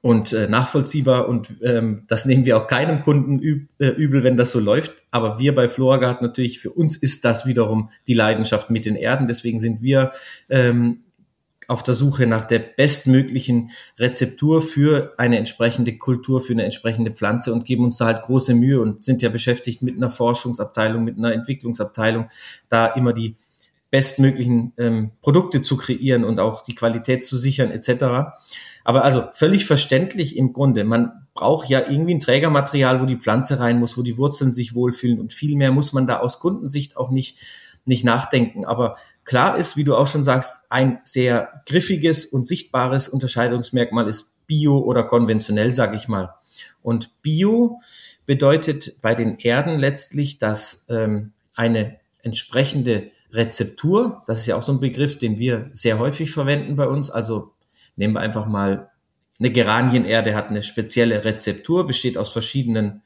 und 0.00 0.32
äh, 0.32 0.48
nachvollziehbar 0.48 1.28
und 1.28 1.56
ähm, 1.62 2.04
das 2.06 2.24
nehmen 2.24 2.46
wir 2.46 2.56
auch 2.56 2.68
keinem 2.68 3.00
Kunden 3.00 3.40
üb 3.40 3.68
äh, 3.78 3.88
übel, 3.88 4.24
wenn 4.24 4.36
das 4.36 4.50
so 4.50 4.60
läuft. 4.60 4.94
Aber 5.10 5.38
wir 5.38 5.54
bei 5.54 5.68
Floragard 5.68 6.22
natürlich, 6.22 6.60
für 6.60 6.70
uns 6.70 6.96
ist 6.96 7.24
das 7.24 7.44
wiederum 7.44 7.90
die 8.06 8.14
Leidenschaft 8.14 8.70
mit 8.70 8.86
den 8.86 8.96
Erden. 8.96 9.26
Deswegen 9.26 9.58
sind 9.58 9.82
wir 9.82 10.10
ähm, 10.48 11.04
auf 11.68 11.82
der 11.82 11.94
Suche 11.94 12.26
nach 12.26 12.46
der 12.46 12.58
bestmöglichen 12.60 13.70
Rezeptur 13.98 14.62
für 14.62 15.12
eine 15.18 15.36
entsprechende 15.36 15.96
Kultur, 15.96 16.40
für 16.40 16.54
eine 16.54 16.64
entsprechende 16.64 17.12
Pflanze 17.12 17.52
und 17.52 17.66
geben 17.66 17.84
uns 17.84 17.98
da 17.98 18.06
halt 18.06 18.22
große 18.22 18.54
Mühe 18.54 18.80
und 18.80 19.04
sind 19.04 19.20
ja 19.20 19.28
beschäftigt 19.28 19.82
mit 19.82 19.96
einer 19.96 20.10
Forschungsabteilung, 20.10 21.04
mit 21.04 21.18
einer 21.18 21.32
Entwicklungsabteilung, 21.32 22.28
da 22.70 22.86
immer 22.86 23.12
die 23.12 23.36
bestmöglichen 23.90 24.72
ähm, 24.78 25.12
Produkte 25.20 25.60
zu 25.60 25.76
kreieren 25.76 26.24
und 26.24 26.40
auch 26.40 26.62
die 26.62 26.74
Qualität 26.74 27.24
zu 27.24 27.36
sichern 27.36 27.70
etc. 27.70 28.32
Aber 28.84 29.04
also 29.04 29.24
völlig 29.32 29.66
verständlich 29.66 30.36
im 30.36 30.54
Grunde. 30.54 30.84
Man 30.84 31.26
braucht 31.34 31.68
ja 31.68 31.80
irgendwie 31.80 32.14
ein 32.14 32.20
Trägermaterial, 32.20 33.02
wo 33.02 33.06
die 33.06 33.16
Pflanze 33.16 33.60
rein 33.60 33.78
muss, 33.78 33.98
wo 33.98 34.02
die 34.02 34.16
Wurzeln 34.16 34.54
sich 34.54 34.74
wohlfühlen 34.74 35.20
und 35.20 35.34
viel 35.34 35.54
mehr 35.56 35.72
muss 35.72 35.92
man 35.92 36.06
da 36.06 36.18
aus 36.18 36.38
Kundensicht 36.38 36.96
auch 36.96 37.10
nicht 37.10 37.38
nicht 37.84 38.04
nachdenken. 38.04 38.64
Aber 38.64 38.96
klar 39.24 39.56
ist, 39.56 39.76
wie 39.76 39.84
du 39.84 39.96
auch 39.96 40.06
schon 40.06 40.24
sagst, 40.24 40.60
ein 40.68 41.00
sehr 41.04 41.62
griffiges 41.66 42.24
und 42.24 42.46
sichtbares 42.46 43.08
Unterscheidungsmerkmal 43.08 44.08
ist 44.08 44.34
Bio 44.46 44.78
oder 44.78 45.04
konventionell, 45.04 45.72
sage 45.72 45.96
ich 45.96 46.08
mal. 46.08 46.34
Und 46.82 47.22
Bio 47.22 47.80
bedeutet 48.26 49.00
bei 49.00 49.14
den 49.14 49.38
Erden 49.38 49.78
letztlich, 49.78 50.38
dass 50.38 50.84
ähm, 50.88 51.32
eine 51.54 51.96
entsprechende 52.22 53.10
Rezeptur, 53.32 54.22
das 54.26 54.40
ist 54.40 54.46
ja 54.46 54.56
auch 54.56 54.62
so 54.62 54.72
ein 54.72 54.80
Begriff, 54.80 55.18
den 55.18 55.38
wir 55.38 55.68
sehr 55.72 55.98
häufig 55.98 56.30
verwenden 56.30 56.76
bei 56.76 56.86
uns. 56.86 57.10
Also 57.10 57.52
nehmen 57.96 58.14
wir 58.14 58.20
einfach 58.20 58.46
mal 58.46 58.90
eine 59.40 59.52
Geranienerde 59.52 60.34
hat 60.34 60.48
eine 60.48 60.62
spezielle 60.62 61.24
Rezeptur, 61.24 61.86
besteht 61.86 62.18
aus 62.18 62.32
verschiedenen 62.32 63.02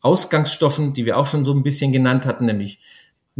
Ausgangsstoffen, 0.00 0.92
die 0.92 1.06
wir 1.06 1.16
auch 1.16 1.26
schon 1.26 1.44
so 1.44 1.52
ein 1.54 1.62
bisschen 1.62 1.92
genannt 1.92 2.26
hatten, 2.26 2.46
nämlich 2.46 2.80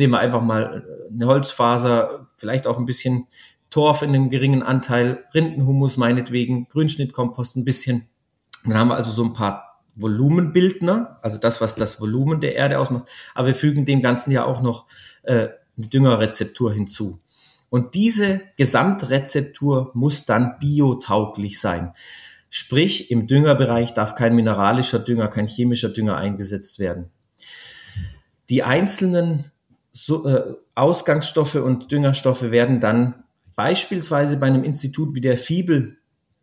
nehmen 0.00 0.14
wir 0.14 0.18
einfach 0.18 0.42
mal 0.42 0.84
eine 1.12 1.26
Holzfaser, 1.26 2.28
vielleicht 2.36 2.66
auch 2.66 2.78
ein 2.78 2.86
bisschen 2.86 3.28
Torf 3.68 4.02
in 4.02 4.08
einem 4.08 4.30
geringen 4.30 4.62
Anteil, 4.62 5.24
Rindenhumus 5.34 5.98
meinetwegen, 5.98 6.66
Grünschnittkompost 6.68 7.56
ein 7.56 7.64
bisschen. 7.64 8.08
Dann 8.64 8.78
haben 8.78 8.88
wir 8.88 8.96
also 8.96 9.12
so 9.12 9.22
ein 9.22 9.34
paar 9.34 9.82
Volumenbildner, 9.96 11.18
also 11.20 11.38
das, 11.38 11.60
was 11.60 11.76
das 11.76 12.00
Volumen 12.00 12.40
der 12.40 12.56
Erde 12.56 12.78
ausmacht. 12.78 13.08
Aber 13.34 13.48
wir 13.48 13.54
fügen 13.54 13.84
dem 13.84 14.00
Ganzen 14.00 14.32
ja 14.32 14.44
auch 14.44 14.62
noch 14.62 14.86
äh, 15.22 15.48
eine 15.76 15.86
Düngerrezeptur 15.86 16.72
hinzu. 16.72 17.20
Und 17.68 17.94
diese 17.94 18.40
Gesamtrezeptur 18.56 19.90
muss 19.94 20.24
dann 20.24 20.56
biotauglich 20.58 21.60
sein. 21.60 21.92
Sprich, 22.48 23.10
im 23.10 23.26
Düngerbereich 23.26 23.92
darf 23.92 24.14
kein 24.14 24.34
mineralischer 24.34 24.98
Dünger, 24.98 25.28
kein 25.28 25.46
chemischer 25.46 25.90
Dünger 25.90 26.16
eingesetzt 26.16 26.78
werden. 26.78 27.10
Die 28.48 28.62
einzelnen 28.64 29.52
so, 29.92 30.26
äh, 30.26 30.54
Ausgangsstoffe 30.74 31.56
und 31.56 31.90
Düngerstoffe 31.90 32.42
werden 32.42 32.80
dann 32.80 33.24
beispielsweise 33.56 34.36
bei 34.36 34.46
einem 34.46 34.64
Institut 34.64 35.14
wie 35.14 35.20
der 35.20 35.36
FIBEL, 35.36 35.98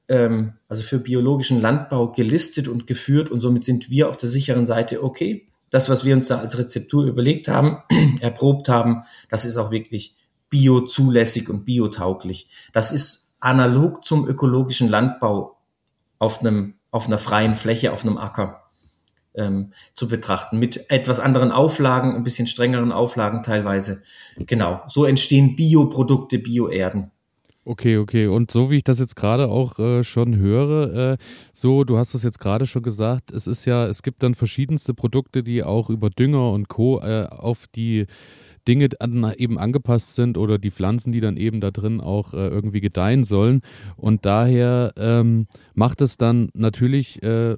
ähm, 0.10 0.54
also 0.68 0.84
für 0.84 1.00
biologischen 1.00 1.62
Landbau, 1.62 2.12
gelistet 2.12 2.68
und 2.68 2.88
geführt. 2.88 3.32
Und 3.32 3.40
somit 3.40 3.64
sind 3.64 3.90
wir 3.90 4.10
auf 4.10 4.18
der 4.18 4.30
sicheren 4.30 4.66
Seite, 4.66 5.04
okay, 5.04 5.48
das, 5.70 5.90
was 5.90 6.06
wir 6.06 6.16
uns 6.16 6.28
da 6.28 6.40
als 6.40 6.58
Rezeptur 6.58 7.06
überlegt 7.06 7.48
haben, 7.48 7.78
erprobt 8.22 8.70
haben, 8.70 9.04
das 9.30 9.46
ist 9.46 9.58
auch 9.58 9.72
wirklich 9.72 10.16
biozulässig 10.50 11.50
und 11.50 11.66
biotauglich. 11.66 12.48
Das 12.72 12.92
ist 12.92 13.28
analog 13.40 14.06
zum 14.06 14.28
ökologischen 14.28 14.90
Landbau 14.90 15.58
auf 16.20 16.40
einem, 16.40 16.76
auf 16.92 17.08
einer 17.08 17.18
freien 17.18 17.56
Fläche, 17.56 17.92
auf 17.92 18.06
einem 18.06 18.18
Acker 18.18 18.67
ähm, 19.38 19.72
zu 19.94 20.08
betrachten, 20.08 20.60
mit 20.60 20.90
etwas 20.90 21.20
anderen 21.20 21.52
Auflagen, 21.52 22.16
ein 22.16 22.24
bisschen 22.24 22.48
strengeren 22.48 22.92
Auflagen 22.92 23.44
teilweise. 23.44 24.02
Genau, 24.38 24.82
so 24.88 25.06
entstehen 25.06 25.56
Bioprodukte, 25.56 26.40
Bioerden. 26.40 27.12
Okay, 27.64 27.98
okay. 27.98 28.28
Und 28.28 28.50
so 28.50 28.72
wie 28.72 28.78
ich 28.78 28.86
das 28.86 28.98
jetzt 28.98 29.18
gerade 29.18 29.50
auch 29.50 29.78
äh, 29.78 30.02
schon 30.02 30.38
höre, 30.38 30.94
äh, 31.14 31.18
so, 31.52 31.84
du 31.84 31.98
hast 31.98 32.14
es 32.14 32.24
jetzt 32.24 32.40
gerade 32.40 32.66
schon 32.66 32.82
gesagt, 32.82 33.30
es 33.30 33.46
ist 33.46 33.66
ja, 33.66 33.88
es 33.88 34.04
gibt 34.04 34.24
dann 34.24 34.36
verschiedenste 34.36 34.94
Produkte, 34.94 35.44
die 35.44 35.64
auch 35.64 35.90
über 35.90 36.10
Dünger 36.10 36.52
und 36.52 36.70
Co. 36.70 37.02
Äh, 37.02 37.28
auf 37.30 37.68
die 37.68 38.06
Dinge 38.68 38.88
an, 39.00 39.34
eben 39.38 39.58
angepasst 39.58 40.16
sind 40.16 40.38
oder 40.38 40.58
die 40.58 40.72
Pflanzen, 40.72 41.12
die 41.12 41.20
dann 41.20 41.36
eben 41.38 41.60
da 41.60 41.72
drin 41.72 42.00
auch 42.00 42.34
äh, 42.34 42.48
irgendwie 42.48 42.80
gedeihen 42.82 43.24
sollen. 43.24 43.62
Und 43.96 44.26
daher 44.26 44.94
ähm, 44.98 45.48
macht 45.74 46.00
es 46.00 46.16
dann 46.16 46.50
natürlich 46.54 47.22
äh, 47.24 47.58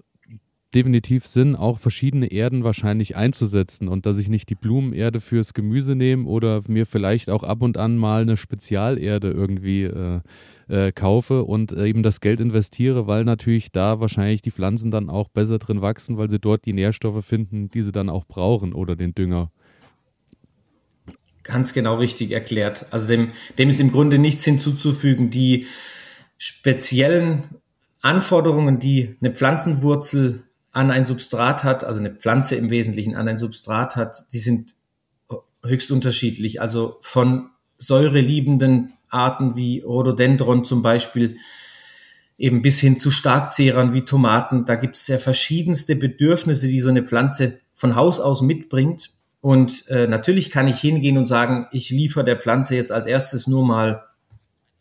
definitiv 0.73 1.25
Sinn, 1.25 1.55
auch 1.55 1.79
verschiedene 1.79 2.27
Erden 2.27 2.63
wahrscheinlich 2.63 3.15
einzusetzen 3.15 3.87
und 3.87 4.05
dass 4.05 4.17
ich 4.17 4.29
nicht 4.29 4.49
die 4.49 4.55
Blumenerde 4.55 5.19
fürs 5.19 5.53
Gemüse 5.53 5.95
nehme 5.95 6.25
oder 6.25 6.61
mir 6.67 6.85
vielleicht 6.85 7.29
auch 7.29 7.43
ab 7.43 7.61
und 7.61 7.77
an 7.77 7.97
mal 7.97 8.21
eine 8.21 8.37
Spezialerde 8.37 9.31
irgendwie 9.31 9.83
äh, 9.83 10.19
äh, 10.67 10.91
kaufe 10.91 11.43
und 11.43 11.73
eben 11.73 12.03
das 12.03 12.21
Geld 12.21 12.39
investiere, 12.39 13.07
weil 13.07 13.23
natürlich 13.23 13.71
da 13.71 13.99
wahrscheinlich 13.99 14.43
die 14.43 14.51
Pflanzen 14.51 14.91
dann 14.91 15.09
auch 15.09 15.27
besser 15.29 15.57
drin 15.57 15.81
wachsen, 15.81 16.17
weil 16.17 16.29
sie 16.29 16.39
dort 16.39 16.65
die 16.65 16.73
Nährstoffe 16.73 17.25
finden, 17.25 17.69
die 17.71 17.81
sie 17.81 17.91
dann 17.91 18.09
auch 18.09 18.25
brauchen 18.25 18.73
oder 18.73 18.95
den 18.95 19.15
Dünger. 19.15 19.51
Ganz 21.41 21.73
genau 21.73 21.95
richtig 21.95 22.31
erklärt. 22.31 22.85
Also 22.91 23.07
dem, 23.07 23.31
dem 23.57 23.69
ist 23.69 23.79
im 23.79 23.91
Grunde 23.91 24.19
nichts 24.19 24.45
hinzuzufügen. 24.45 25.31
Die 25.31 25.65
speziellen 26.37 27.45
Anforderungen, 28.01 28.79
die 28.79 29.15
eine 29.19 29.33
Pflanzenwurzel 29.33 30.43
an 30.71 30.91
ein 30.91 31.05
Substrat 31.05 31.63
hat, 31.63 31.83
also 31.83 31.99
eine 31.99 32.11
Pflanze 32.11 32.55
im 32.55 32.69
Wesentlichen 32.69 33.15
an 33.15 33.27
ein 33.27 33.39
Substrat 33.39 33.95
hat, 33.95 34.25
die 34.33 34.39
sind 34.39 34.75
höchst 35.63 35.91
unterschiedlich. 35.91 36.61
Also 36.61 36.97
von 37.01 37.49
säureliebenden 37.77 38.93
Arten 39.09 39.55
wie 39.55 39.81
Rhododendron 39.81 40.65
zum 40.65 40.81
Beispiel 40.81 41.37
eben 42.37 42.61
bis 42.61 42.79
hin 42.79 42.97
zu 42.97 43.11
Starkzehrern 43.11 43.93
wie 43.93 44.05
Tomaten. 44.05 44.65
Da 44.65 44.75
gibt 44.75 44.95
es 44.95 45.07
ja 45.07 45.17
verschiedenste 45.17 45.95
Bedürfnisse, 45.95 46.67
die 46.67 46.79
so 46.79 46.89
eine 46.89 47.03
Pflanze 47.03 47.59
von 47.73 47.95
Haus 47.95 48.19
aus 48.19 48.41
mitbringt. 48.41 49.11
Und 49.41 49.87
äh, 49.89 50.07
natürlich 50.07 50.51
kann 50.51 50.67
ich 50.67 50.79
hingehen 50.79 51.17
und 51.17 51.25
sagen, 51.25 51.67
ich 51.71 51.89
liefere 51.89 52.23
der 52.23 52.39
Pflanze 52.39 52.75
jetzt 52.75 52.91
als 52.91 53.05
erstes 53.05 53.47
nur 53.47 53.65
mal 53.65 54.03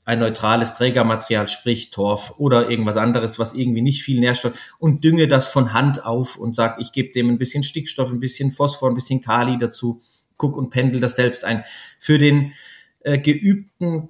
ein 0.09 0.21
neutrales 0.21 0.73
Trägermaterial, 0.73 1.49
sprich 1.49 1.91
Torf 1.91 2.33
oder 2.39 2.71
irgendwas 2.71 2.97
anderes, 2.97 3.39
was 3.39 3.53
irgendwie 3.53 3.83
nicht 3.83 4.03
viel 4.03 4.21
Nährstoff 4.21 4.75
und 4.79 5.05
dünge 5.05 5.29
das 5.29 5.49
von 5.49 5.75
Hand 5.75 6.07
auf 6.07 6.39
und 6.39 6.57
sage, 6.57 6.81
ich 6.81 6.93
gebe 6.93 7.13
dem 7.13 7.29
ein 7.29 7.37
bisschen 7.37 7.63
Stickstoff, 7.63 8.11
ein 8.11 8.19
bisschen 8.19 8.51
Phosphor, 8.51 8.89
ein 8.89 8.95
bisschen 8.95 9.21
Kali 9.21 9.59
dazu, 9.59 10.01
guck 10.39 10.57
und 10.57 10.71
pendel 10.71 10.99
das 10.99 11.15
selbst 11.15 11.45
ein. 11.45 11.63
Für 11.99 12.17
den 12.17 12.53
äh, 13.01 13.19
geübten 13.19 14.09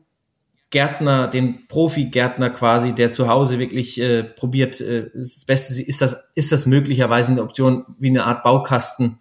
Gärtner, 0.70 1.26
den 1.26 1.66
Profi-Gärtner 1.66 2.50
quasi, 2.50 2.94
der 2.94 3.10
zu 3.10 3.26
Hause 3.26 3.58
wirklich 3.58 4.00
äh, 4.00 4.22
probiert, 4.22 4.80
äh, 4.80 5.10
das 5.12 5.46
Beste, 5.46 5.82
ist 5.82 6.00
das, 6.00 6.16
ist 6.36 6.52
das 6.52 6.64
möglicherweise 6.64 7.32
eine 7.32 7.42
Option 7.42 7.84
wie 7.98 8.10
eine 8.10 8.22
Art 8.22 8.44
Baukasten. 8.44 9.18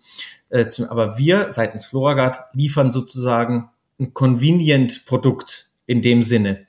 Äh, 0.49 0.67
zum, 0.67 0.85
aber 0.85 1.17
wir 1.17 1.49
seitens 1.49 1.87
Floragard 1.87 2.37
liefern 2.53 2.91
sozusagen 2.91 3.71
ein 3.99 4.13
Convenient-Produkt 4.13 5.71
in 5.87 6.03
dem 6.03 6.21
Sinne. 6.21 6.66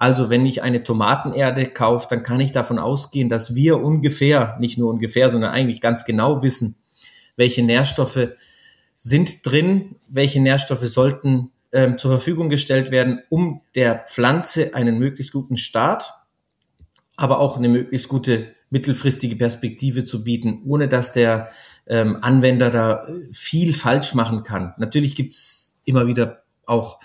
Also 0.00 0.30
wenn 0.30 0.46
ich 0.46 0.62
eine 0.62 0.82
Tomatenerde 0.82 1.66
kaufe, 1.66 2.06
dann 2.08 2.22
kann 2.22 2.40
ich 2.40 2.52
davon 2.52 2.78
ausgehen, 2.78 3.28
dass 3.28 3.54
wir 3.54 3.82
ungefähr, 3.82 4.56
nicht 4.58 4.78
nur 4.78 4.88
ungefähr, 4.88 5.28
sondern 5.28 5.50
eigentlich 5.50 5.82
ganz 5.82 6.06
genau 6.06 6.42
wissen, 6.42 6.76
welche 7.36 7.62
Nährstoffe 7.62 8.30
sind 8.96 9.44
drin, 9.44 9.96
welche 10.08 10.40
Nährstoffe 10.40 10.88
sollten 10.88 11.50
ähm, 11.70 11.98
zur 11.98 12.12
Verfügung 12.12 12.48
gestellt 12.48 12.90
werden, 12.90 13.20
um 13.28 13.60
der 13.74 14.06
Pflanze 14.08 14.72
einen 14.72 14.98
möglichst 14.98 15.34
guten 15.34 15.58
Start, 15.58 16.14
aber 17.18 17.38
auch 17.38 17.58
eine 17.58 17.68
möglichst 17.68 18.08
gute 18.08 18.54
mittelfristige 18.70 19.36
Perspektive 19.36 20.06
zu 20.06 20.24
bieten, 20.24 20.62
ohne 20.64 20.88
dass 20.88 21.12
der 21.12 21.50
ähm, 21.86 22.16
Anwender 22.22 22.70
da 22.70 23.06
viel 23.32 23.74
falsch 23.74 24.14
machen 24.14 24.44
kann. 24.44 24.72
Natürlich 24.78 25.14
gibt's 25.14 25.76
immer 25.84 26.06
wieder 26.06 26.44
auch, 26.70 27.00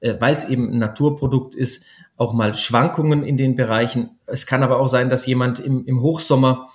äh, 0.00 0.14
weil 0.18 0.32
es 0.32 0.48
eben 0.48 0.70
ein 0.70 0.78
Naturprodukt 0.78 1.54
ist, 1.54 1.84
auch 2.16 2.32
mal 2.32 2.54
Schwankungen 2.54 3.22
in 3.24 3.36
den 3.36 3.56
Bereichen. 3.56 4.18
Es 4.26 4.46
kann 4.46 4.62
aber 4.62 4.78
auch 4.80 4.88
sein, 4.88 5.08
dass 5.08 5.26
jemand 5.26 5.60
im, 5.60 5.84
im 5.84 6.00
Hochsommer 6.00 6.68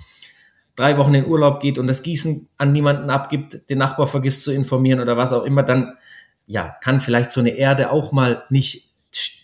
drei 0.75 0.97
Wochen 0.97 1.13
in 1.13 1.27
Urlaub 1.27 1.59
geht 1.59 1.77
und 1.77 1.87
das 1.87 2.03
Gießen 2.03 2.47
an 2.57 2.71
niemanden 2.71 3.09
abgibt, 3.09 3.69
den 3.69 3.77
Nachbar 3.77 4.07
vergisst 4.07 4.43
zu 4.43 4.51
informieren 4.51 4.99
oder 4.99 5.17
was 5.17 5.33
auch 5.33 5.43
immer, 5.43 5.63
dann 5.63 5.93
ja, 6.45 6.75
kann 6.81 6.99
vielleicht 6.99 7.31
so 7.31 7.39
eine 7.39 7.51
Erde 7.51 7.91
auch 7.91 8.11
mal 8.11 8.43
nicht 8.49 8.91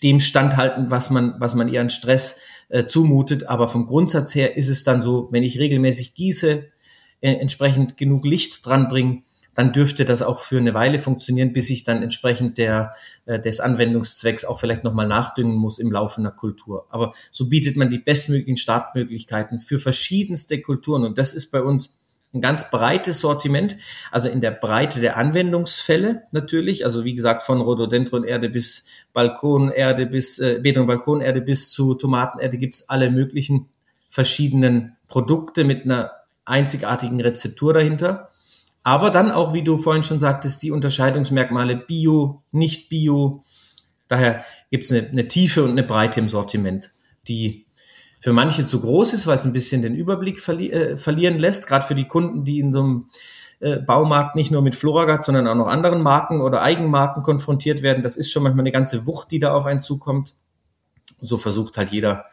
dem 0.02 0.20
standhalten, 0.20 0.90
was 0.90 1.10
man, 1.10 1.34
was 1.38 1.54
man 1.54 1.68
ihr 1.68 1.80
an 1.80 1.90
Stress 1.90 2.36
äh, 2.68 2.86
zumutet. 2.86 3.48
Aber 3.48 3.68
vom 3.68 3.86
Grundsatz 3.86 4.34
her 4.34 4.56
ist 4.56 4.68
es 4.68 4.82
dann 4.82 5.00
so, 5.00 5.28
wenn 5.30 5.42
ich 5.42 5.58
regelmäßig 5.58 6.14
gieße, 6.14 6.64
äh, 7.20 7.32
entsprechend 7.34 7.96
genug 7.96 8.24
Licht 8.24 8.66
dran 8.66 8.88
bringe, 8.88 9.22
dann 9.60 9.72
dürfte 9.72 10.06
das 10.06 10.22
auch 10.22 10.40
für 10.40 10.56
eine 10.56 10.72
Weile 10.72 10.98
funktionieren, 10.98 11.52
bis 11.52 11.68
ich 11.68 11.84
dann 11.84 12.02
entsprechend 12.02 12.56
der, 12.56 12.94
äh, 13.26 13.38
des 13.38 13.60
Anwendungszwecks 13.60 14.46
auch 14.46 14.58
vielleicht 14.58 14.84
nochmal 14.84 15.06
nachdüngen 15.06 15.54
muss 15.54 15.78
im 15.78 15.92
Laufe 15.92 16.18
einer 16.18 16.30
Kultur. 16.30 16.86
Aber 16.88 17.12
so 17.30 17.46
bietet 17.46 17.76
man 17.76 17.90
die 17.90 17.98
bestmöglichen 17.98 18.56
Startmöglichkeiten 18.56 19.60
für 19.60 19.76
verschiedenste 19.76 20.62
Kulturen. 20.62 21.04
Und 21.04 21.18
das 21.18 21.34
ist 21.34 21.50
bei 21.50 21.60
uns 21.60 21.98
ein 22.32 22.40
ganz 22.40 22.70
breites 22.70 23.20
Sortiment, 23.20 23.76
also 24.10 24.30
in 24.30 24.40
der 24.40 24.52
Breite 24.52 25.02
der 25.02 25.18
Anwendungsfälle 25.18 26.22
natürlich, 26.32 26.86
also 26.86 27.04
wie 27.04 27.14
gesagt 27.14 27.42
von 27.42 27.60
Rhododendronerde 27.60 28.48
bis 28.48 28.84
Balkonerde 29.12 30.06
bis 30.06 30.38
äh, 30.38 30.58
Beton- 30.62 30.86
Balkonerde 30.86 31.42
bis 31.42 31.70
zu 31.70 31.92
Tomatenerde 31.92 32.56
gibt's 32.56 32.88
alle 32.88 33.10
möglichen 33.10 33.68
verschiedenen 34.08 34.96
Produkte 35.06 35.64
mit 35.64 35.84
einer 35.84 36.12
einzigartigen 36.46 37.20
Rezeptur 37.20 37.74
dahinter. 37.74 38.30
Aber 38.82 39.10
dann 39.10 39.30
auch, 39.30 39.52
wie 39.52 39.62
du 39.62 39.76
vorhin 39.76 40.02
schon 40.02 40.20
sagtest, 40.20 40.62
die 40.62 40.70
Unterscheidungsmerkmale 40.70 41.76
Bio, 41.76 42.42
nicht 42.50 42.88
Bio. 42.88 43.42
Daher 44.08 44.44
gibt's 44.70 44.90
eine, 44.90 45.06
eine 45.08 45.28
Tiefe 45.28 45.62
und 45.64 45.70
eine 45.70 45.84
Breite 45.84 46.20
im 46.20 46.28
Sortiment, 46.28 46.92
die 47.28 47.66
für 48.18 48.32
manche 48.32 48.66
zu 48.66 48.80
groß 48.80 49.14
ist, 49.14 49.26
weil 49.26 49.36
es 49.36 49.44
ein 49.44 49.52
bisschen 49.52 49.82
den 49.82 49.94
Überblick 49.94 50.40
verli 50.40 50.70
äh, 50.70 50.96
verlieren 50.96 51.38
lässt, 51.38 51.66
gerade 51.66 51.86
für 51.86 51.94
die 51.94 52.08
Kunden, 52.08 52.44
die 52.44 52.58
in 52.58 52.72
so 52.72 52.80
einem 52.80 53.08
äh, 53.60 53.78
Baumarkt 53.78 54.36
nicht 54.36 54.50
nur 54.50 54.62
mit 54.62 54.74
Floragat, 54.74 55.24
sondern 55.24 55.46
auch 55.46 55.54
noch 55.54 55.68
anderen 55.68 56.02
Marken 56.02 56.40
oder 56.40 56.62
Eigenmarken 56.62 57.22
konfrontiert 57.22 57.82
werden. 57.82 58.02
Das 58.02 58.16
ist 58.16 58.30
schon 58.30 58.42
manchmal 58.42 58.62
eine 58.62 58.72
ganze 58.72 59.06
Wucht, 59.06 59.30
die 59.30 59.38
da 59.38 59.52
auf 59.52 59.66
einen 59.66 59.80
zukommt. 59.80 60.34
Und 61.18 61.28
so 61.28 61.38
versucht 61.38 61.76
halt 61.76 61.90
jeder 61.90 62.26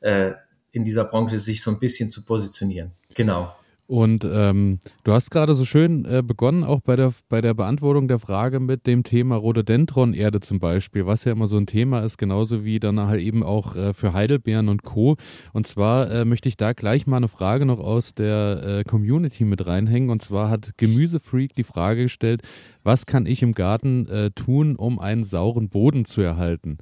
äh, 0.00 0.32
in 0.72 0.84
dieser 0.84 1.04
Branche 1.04 1.38
sich 1.38 1.62
so 1.62 1.70
ein 1.70 1.78
bisschen 1.78 2.10
zu 2.10 2.24
positionieren. 2.24 2.92
Genau. 3.14 3.54
Und 3.90 4.24
ähm, 4.24 4.78
du 5.02 5.10
hast 5.10 5.32
gerade 5.32 5.52
so 5.52 5.64
schön 5.64 6.04
äh, 6.04 6.22
begonnen, 6.24 6.62
auch 6.62 6.80
bei 6.80 6.94
der, 6.94 7.12
bei 7.28 7.40
der 7.40 7.54
Beantwortung 7.54 8.06
der 8.06 8.20
Frage 8.20 8.60
mit 8.60 8.86
dem 8.86 9.02
Thema 9.02 9.34
Rhododendron-Erde 9.34 10.38
zum 10.38 10.60
Beispiel, 10.60 11.06
was 11.06 11.24
ja 11.24 11.32
immer 11.32 11.48
so 11.48 11.56
ein 11.56 11.66
Thema 11.66 12.04
ist, 12.04 12.16
genauso 12.16 12.64
wie 12.64 12.78
dann 12.78 13.00
halt 13.00 13.20
eben 13.20 13.42
auch 13.42 13.74
äh, 13.74 13.92
für 13.92 14.12
Heidelbeeren 14.12 14.68
und 14.68 14.84
Co. 14.84 15.16
Und 15.52 15.66
zwar 15.66 16.08
äh, 16.08 16.24
möchte 16.24 16.48
ich 16.48 16.56
da 16.56 16.72
gleich 16.72 17.08
mal 17.08 17.16
eine 17.16 17.26
Frage 17.26 17.66
noch 17.66 17.80
aus 17.80 18.14
der 18.14 18.62
äh, 18.62 18.84
Community 18.84 19.44
mit 19.44 19.66
reinhängen. 19.66 20.10
Und 20.10 20.22
zwar 20.22 20.50
hat 20.50 20.70
Gemüsefreak 20.76 21.52
die 21.54 21.64
Frage 21.64 22.04
gestellt, 22.04 22.42
was 22.84 23.06
kann 23.06 23.26
ich 23.26 23.42
im 23.42 23.54
Garten 23.54 24.06
äh, 24.06 24.30
tun, 24.30 24.76
um 24.76 25.00
einen 25.00 25.24
sauren 25.24 25.68
Boden 25.68 26.04
zu 26.04 26.20
erhalten? 26.20 26.78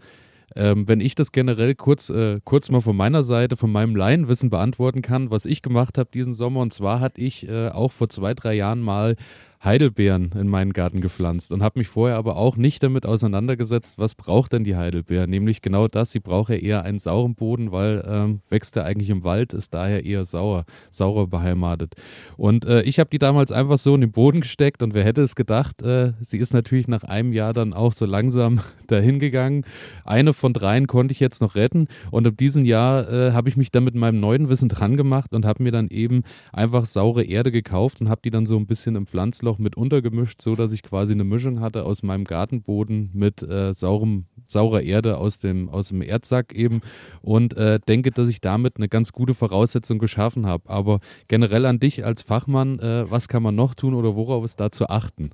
Ähm, 0.56 0.88
wenn 0.88 1.00
ich 1.00 1.14
das 1.14 1.32
generell 1.32 1.74
kurz, 1.74 2.10
äh, 2.10 2.40
kurz 2.44 2.70
mal 2.70 2.80
von 2.80 2.96
meiner 2.96 3.22
Seite, 3.22 3.56
von 3.56 3.70
meinem 3.70 3.94
Laienwissen 3.94 4.50
beantworten 4.50 5.02
kann, 5.02 5.30
was 5.30 5.44
ich 5.44 5.62
gemacht 5.62 5.98
habe 5.98 6.10
diesen 6.12 6.34
Sommer. 6.34 6.60
Und 6.60 6.72
zwar 6.72 7.00
hatte 7.00 7.20
ich 7.20 7.48
äh, 7.48 7.68
auch 7.68 7.92
vor 7.92 8.08
zwei, 8.08 8.34
drei 8.34 8.54
Jahren 8.54 8.80
mal 8.80 9.16
Heidelbeeren 9.62 10.30
in 10.38 10.46
meinen 10.46 10.72
Garten 10.72 11.00
gepflanzt 11.00 11.50
und 11.50 11.64
habe 11.64 11.80
mich 11.80 11.88
vorher 11.88 12.16
aber 12.16 12.36
auch 12.36 12.56
nicht 12.56 12.80
damit 12.82 13.04
auseinandergesetzt, 13.04 13.98
was 13.98 14.14
braucht 14.14 14.52
denn 14.52 14.62
die 14.62 14.76
Heidelbeere? 14.76 15.26
Nämlich 15.26 15.62
genau 15.62 15.88
das, 15.88 16.12
sie 16.12 16.20
braucht 16.20 16.50
ja 16.50 16.56
eher 16.56 16.82
einen 16.84 17.00
sauren 17.00 17.34
Boden, 17.34 17.72
weil 17.72 18.04
ähm, 18.08 18.40
wächst 18.48 18.76
er 18.76 18.84
eigentlich 18.84 19.10
im 19.10 19.24
Wald, 19.24 19.54
ist 19.54 19.74
daher 19.74 20.04
eher 20.04 20.24
sauer, 20.24 20.64
saurer 20.90 21.26
beheimatet. 21.26 21.94
Und 22.36 22.66
äh, 22.66 22.82
ich 22.82 23.00
habe 23.00 23.10
die 23.10 23.18
damals 23.18 23.50
einfach 23.50 23.78
so 23.78 23.96
in 23.96 24.00
den 24.00 24.12
Boden 24.12 24.42
gesteckt 24.42 24.80
und 24.82 24.94
wer 24.94 25.04
hätte 25.04 25.22
es 25.22 25.34
gedacht, 25.34 25.82
äh, 25.82 26.12
sie 26.20 26.38
ist 26.38 26.54
natürlich 26.54 26.86
nach 26.86 27.02
einem 27.02 27.32
Jahr 27.32 27.52
dann 27.52 27.72
auch 27.72 27.92
so 27.92 28.06
langsam 28.06 28.60
dahin 28.86 29.18
gegangen. 29.18 29.64
Eine 30.04 30.34
von 30.34 30.52
dreien 30.52 30.86
konnte 30.86 31.10
ich 31.10 31.18
jetzt 31.18 31.42
noch 31.42 31.56
retten 31.56 31.88
und 32.12 32.28
ab 32.28 32.36
diesem 32.36 32.64
Jahr 32.64 33.10
äh, 33.12 33.32
habe 33.32 33.48
ich 33.48 33.56
mich 33.56 33.72
dann 33.72 33.82
mit 33.82 33.96
meinem 33.96 34.20
neuen 34.20 34.48
Wissen 34.48 34.68
dran 34.68 34.96
gemacht 34.96 35.34
und 35.34 35.44
habe 35.44 35.64
mir 35.64 35.72
dann 35.72 35.88
eben 35.88 36.22
einfach 36.52 36.86
saure 36.86 37.24
Erde 37.24 37.50
gekauft 37.50 38.00
und 38.00 38.08
habe 38.08 38.20
die 38.24 38.30
dann 38.30 38.46
so 38.46 38.56
ein 38.56 38.66
bisschen 38.66 38.94
im 38.94 39.08
Pflanzloch 39.08 39.47
Knoblauch 39.48 39.58
mit 39.58 39.76
untergemischt, 39.76 40.42
so 40.42 40.54
dass 40.54 40.72
ich 40.72 40.82
quasi 40.82 41.12
eine 41.12 41.24
Mischung 41.24 41.60
hatte 41.60 41.84
aus 41.84 42.02
meinem 42.02 42.24
Gartenboden 42.24 43.10
mit 43.14 43.42
äh, 43.42 43.72
saurem, 43.72 44.26
saurer 44.46 44.82
Erde 44.82 45.16
aus 45.18 45.38
dem, 45.38 45.68
aus 45.68 45.88
dem 45.88 46.02
Erdsack 46.02 46.52
eben 46.52 46.80
und 47.22 47.56
äh, 47.56 47.80
denke, 47.80 48.10
dass 48.10 48.28
ich 48.28 48.40
damit 48.40 48.76
eine 48.76 48.88
ganz 48.88 49.12
gute 49.12 49.34
Voraussetzung 49.34 49.98
geschaffen 49.98 50.46
habe. 50.46 50.68
Aber 50.68 50.98
generell 51.28 51.66
an 51.66 51.80
dich 51.80 52.04
als 52.04 52.22
Fachmann, 52.22 52.78
äh, 52.78 53.10
was 53.10 53.28
kann 53.28 53.42
man 53.42 53.54
noch 53.54 53.74
tun 53.74 53.94
oder 53.94 54.14
worauf 54.14 54.44
ist 54.44 54.60
da 54.60 54.70
zu 54.70 54.88
achten? 54.88 55.30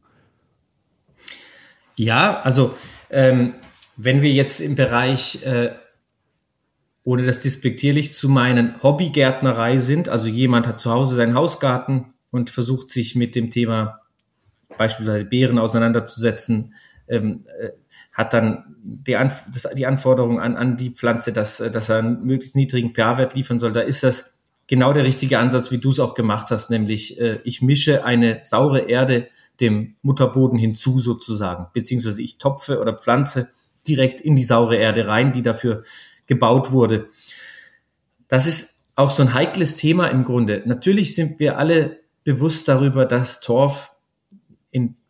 Ja, 1.97 2.41
also 2.41 2.75
ähm, 3.11 3.55
wenn 3.97 4.23
wir 4.23 4.33
jetzt 4.33 4.61
im 4.61 4.75
Bereich 4.75 5.45
äh, 5.45 5.71
ohne 7.07 7.23
das 7.25 7.41
despektierlich 7.41 8.15
zu 8.15 8.31
meinen, 8.31 8.83
Hobbygärtnerei 8.83 9.77
sind. 9.77 10.09
Also 10.09 10.27
jemand 10.27 10.67
hat 10.67 10.81
zu 10.81 10.91
Hause 10.91 11.17
seinen 11.17 11.35
Hausgarten 11.35 12.15
und 12.31 12.51
versucht 12.51 12.91
sich 12.91 13.15
mit 13.15 13.37
dem 13.37 13.51
Thema 13.51 14.01
beispielsweise 14.77 15.25
Beeren 15.25 15.59
auseinanderzusetzen, 15.59 16.75
ähm, 17.09 17.45
äh, 17.59 17.71
hat 18.13 18.33
dann 18.33 18.77
die, 18.83 19.17
Anf 19.17 19.45
das, 19.53 19.69
die 19.75 19.87
Anforderung 19.87 20.41
an, 20.41 20.57
an 20.57 20.77
die 20.77 20.91
Pflanze, 20.91 21.33
dass, 21.33 21.59
dass 21.59 21.89
er 21.89 21.99
einen 21.99 22.25
möglichst 22.25 22.57
niedrigen 22.57 22.95
pH-Wert 22.95 23.35
liefern 23.35 23.59
soll. 23.59 23.73
Da 23.73 23.81
ist 23.81 24.03
das 24.03 24.35
genau 24.67 24.93
der 24.93 25.05
richtige 25.05 25.39
Ansatz, 25.39 25.71
wie 25.71 25.79
du 25.79 25.91
es 25.91 26.01
auch 26.01 26.15
gemacht 26.15 26.51
hast, 26.51 26.71
nämlich 26.71 27.21
äh, 27.21 27.41
ich 27.45 27.63
mische 27.63 28.05
eine 28.05 28.41
saure 28.43 28.81
Erde 28.89 29.29
dem 29.61 29.97
Mutterboden 30.03 30.59
hinzu 30.59 30.99
sozusagen, 30.99 31.67
beziehungsweise 31.73 32.23
ich 32.23 32.39
topfe 32.39 32.81
oder 32.81 32.97
pflanze 32.97 33.51
direkt 33.87 34.21
in 34.21 34.35
die 34.35 34.43
saure 34.43 34.77
Erde 34.77 35.07
rein, 35.07 35.33
die 35.33 35.43
dafür 35.43 35.83
gebaut 36.27 36.73
wurde. 36.73 37.09
Das 38.29 38.47
ist 38.47 38.79
auch 38.97 39.11
so 39.11 39.23
ein 39.23 39.35
heikles 39.35 39.77
Thema 39.77 40.09
im 40.09 40.25
Grunde. 40.25 40.63
Natürlich 40.65 41.15
sind 41.15 41.39
wir 41.39 41.59
alle 41.59 42.01
bewusst 42.25 42.69
darüber, 42.69 43.05
dass 43.05 43.41
Torf 43.41 43.93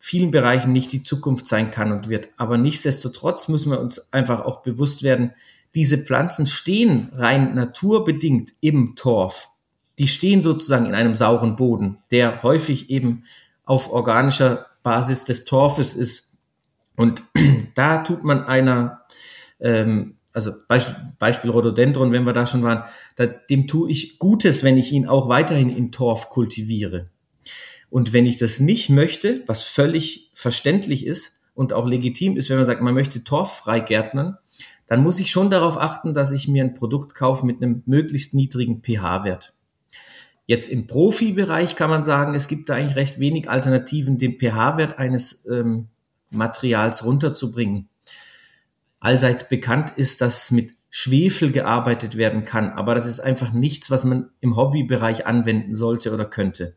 vielen 0.05 0.29
Bereichen 0.29 0.71
nicht 0.71 0.91
die 0.91 1.01
Zukunft 1.01 1.47
sein 1.47 1.71
kann 1.71 1.91
und 1.91 2.09
wird. 2.09 2.29
Aber 2.37 2.59
nichtsdestotrotz 2.59 3.47
müssen 3.47 3.71
wir 3.71 3.79
uns 3.79 4.13
einfach 4.13 4.45
auch 4.45 4.61
bewusst 4.61 5.01
werden, 5.01 5.31
diese 5.73 5.97
Pflanzen 5.97 6.45
stehen 6.45 7.09
rein 7.11 7.55
naturbedingt 7.55 8.53
im 8.61 8.95
Torf. 8.95 9.47
Die 9.97 10.07
stehen 10.07 10.43
sozusagen 10.43 10.85
in 10.85 10.93
einem 10.93 11.15
sauren 11.15 11.55
Boden, 11.55 11.97
der 12.11 12.43
häufig 12.43 12.91
eben 12.91 13.23
auf 13.63 13.91
organischer 13.91 14.67
Basis 14.83 15.25
des 15.25 15.43
Torfes 15.43 15.95
ist. 15.95 16.31
Und 16.95 17.23
da 17.73 18.03
tut 18.03 18.23
man 18.23 18.43
einer, 18.43 19.01
ähm, 19.59 20.17
also 20.33 20.51
Beispiel, 20.67 20.95
Beispiel 21.17 21.49
Rhododendron, 21.49 22.11
wenn 22.11 22.25
wir 22.25 22.33
da 22.33 22.45
schon 22.45 22.61
waren, 22.61 22.83
da, 23.15 23.25
dem 23.25 23.67
tue 23.67 23.89
ich 23.89 24.19
Gutes, 24.19 24.63
wenn 24.63 24.77
ich 24.77 24.91
ihn 24.91 25.07
auch 25.07 25.29
weiterhin 25.29 25.71
in 25.71 25.91
Torf 25.91 26.29
kultiviere. 26.29 27.09
Und 27.89 28.13
wenn 28.13 28.25
ich 28.25 28.37
das 28.37 28.59
nicht 28.59 28.89
möchte, 28.89 29.43
was 29.47 29.63
völlig 29.63 30.31
verständlich 30.33 31.05
ist 31.05 31.33
und 31.53 31.73
auch 31.73 31.85
legitim 31.85 32.37
ist, 32.37 32.49
wenn 32.49 32.57
man 32.57 32.65
sagt, 32.65 32.81
man 32.81 32.93
möchte 32.93 33.23
torffrei 33.23 33.79
gärtnern, 33.79 34.37
dann 34.87 35.01
muss 35.03 35.19
ich 35.19 35.31
schon 35.31 35.49
darauf 35.49 35.77
achten, 35.77 36.13
dass 36.13 36.31
ich 36.31 36.47
mir 36.47 36.63
ein 36.63 36.73
Produkt 36.73 37.15
kaufe 37.15 37.45
mit 37.45 37.61
einem 37.61 37.83
möglichst 37.85 38.33
niedrigen 38.33 38.81
pH-Wert. 38.83 39.53
Jetzt 40.47 40.69
im 40.69 40.85
Profibereich 40.85 41.75
kann 41.75 41.89
man 41.89 42.03
sagen, 42.03 42.35
es 42.35 42.47
gibt 42.47 42.69
da 42.69 42.75
eigentlich 42.75 42.95
recht 42.95 43.19
wenig 43.19 43.49
Alternativen, 43.49 44.17
den 44.17 44.37
pH-Wert 44.37 44.99
eines 44.99 45.43
ähm, 45.47 45.87
Materials 46.29 47.03
runterzubringen. 47.03 47.89
Allseits 48.99 49.49
bekannt 49.49 49.93
ist, 49.95 50.21
dass 50.21 50.51
mit 50.51 50.73
Schwefel 50.89 51.51
gearbeitet 51.51 52.15
werden 52.15 52.45
kann, 52.45 52.71
aber 52.71 52.95
das 52.95 53.05
ist 53.05 53.19
einfach 53.19 53.53
nichts, 53.53 53.91
was 53.91 54.05
man 54.05 54.29
im 54.39 54.55
Hobbybereich 54.55 55.25
anwenden 55.25 55.75
sollte 55.75 56.13
oder 56.13 56.25
könnte. 56.25 56.75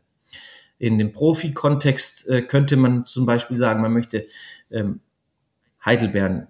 In 0.79 0.97
dem 0.97 1.11
Profi-Kontext 1.11 2.27
äh, 2.27 2.41
könnte 2.41 2.77
man 2.77 3.05
zum 3.05 3.25
Beispiel 3.25 3.57
sagen, 3.57 3.81
man 3.81 3.93
möchte 3.93 4.25
ähm, 4.71 5.01
Heidelbeeren 5.85 6.47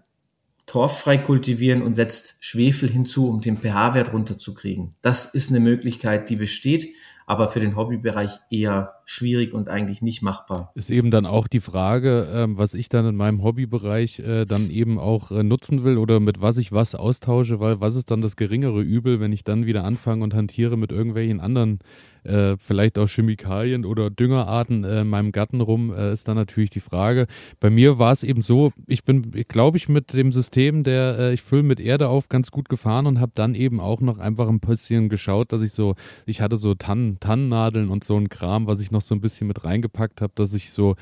torffrei 0.69 1.17
kultivieren 1.17 1.81
und 1.81 1.95
setzt 1.95 2.35
Schwefel 2.39 2.91
hinzu, 2.91 3.27
um 3.27 3.41
den 3.41 3.57
pH-Wert 3.57 4.13
runterzukriegen. 4.13 4.93
Das 5.01 5.25
ist 5.25 5.49
eine 5.49 5.59
Möglichkeit, 5.59 6.29
die 6.29 6.35
besteht, 6.35 6.89
aber 7.25 7.49
für 7.49 7.59
den 7.59 7.75
Hobbybereich 7.75 8.37
eher 8.51 8.93
schwierig 9.03 9.55
und 9.55 9.67
eigentlich 9.67 10.03
nicht 10.03 10.21
machbar. 10.21 10.71
Ist 10.75 10.91
eben 10.91 11.09
dann 11.09 11.25
auch 11.25 11.47
die 11.47 11.59
Frage, 11.59 12.27
ähm, 12.31 12.55
was 12.59 12.75
ich 12.75 12.87
dann 12.87 13.07
in 13.07 13.15
meinem 13.15 13.43
Hobbybereich 13.43 14.19
äh, 14.19 14.45
dann 14.45 14.69
eben 14.69 14.99
auch 14.99 15.31
äh, 15.31 15.41
nutzen 15.41 15.83
will 15.83 15.97
oder 15.97 16.19
mit 16.19 16.39
was 16.39 16.59
ich 16.59 16.71
was 16.71 16.93
austausche, 16.93 17.59
weil 17.59 17.81
was 17.81 17.95
ist 17.95 18.11
dann 18.11 18.21
das 18.21 18.35
geringere 18.35 18.81
Übel, 18.81 19.19
wenn 19.19 19.33
ich 19.33 19.43
dann 19.43 19.65
wieder 19.65 19.83
anfange 19.85 20.23
und 20.23 20.35
hantiere 20.35 20.77
mit 20.77 20.91
irgendwelchen 20.91 21.39
anderen 21.39 21.79
äh, 22.23 22.57
vielleicht 22.57 22.97
auch 22.97 23.07
Chemikalien 23.07 23.85
oder 23.85 24.09
Düngerarten 24.09 24.83
äh, 24.83 25.01
in 25.01 25.07
meinem 25.07 25.31
Garten 25.31 25.61
rum, 25.61 25.93
äh, 25.93 26.13
ist 26.13 26.27
dann 26.27 26.35
natürlich 26.35 26.69
die 26.69 26.79
Frage. 26.79 27.27
Bei 27.59 27.69
mir 27.69 27.99
war 27.99 28.11
es 28.11 28.23
eben 28.23 28.41
so, 28.41 28.71
ich 28.87 29.03
bin, 29.03 29.31
glaube 29.47 29.77
ich, 29.77 29.89
mit 29.89 30.13
dem 30.13 30.31
System, 30.31 30.83
der 30.83 31.17
äh, 31.19 31.33
ich 31.33 31.41
fülle 31.41 31.63
mit 31.63 31.79
Erde 31.79 32.09
auf, 32.09 32.29
ganz 32.29 32.51
gut 32.51 32.69
gefahren 32.69 33.05
und 33.05 33.19
habe 33.19 33.31
dann 33.35 33.55
eben 33.55 33.79
auch 33.79 34.01
noch 34.01 34.19
einfach 34.19 34.47
ein 34.47 34.59
bisschen 34.59 35.09
geschaut, 35.09 35.51
dass 35.51 35.61
ich 35.61 35.71
so, 35.71 35.95
ich 36.25 36.41
hatte 36.41 36.57
so 36.57 36.75
Tannen, 36.75 37.19
Tannennadeln 37.19 37.89
und 37.89 38.03
so 38.03 38.17
ein 38.17 38.29
Kram, 38.29 38.67
was 38.67 38.81
ich 38.81 38.91
noch 38.91 39.01
so 39.01 39.15
ein 39.15 39.21
bisschen 39.21 39.47
mit 39.47 39.63
reingepackt 39.63 40.21
habe, 40.21 40.33
dass 40.35 40.53
ich 40.53 40.71
so 40.71 40.95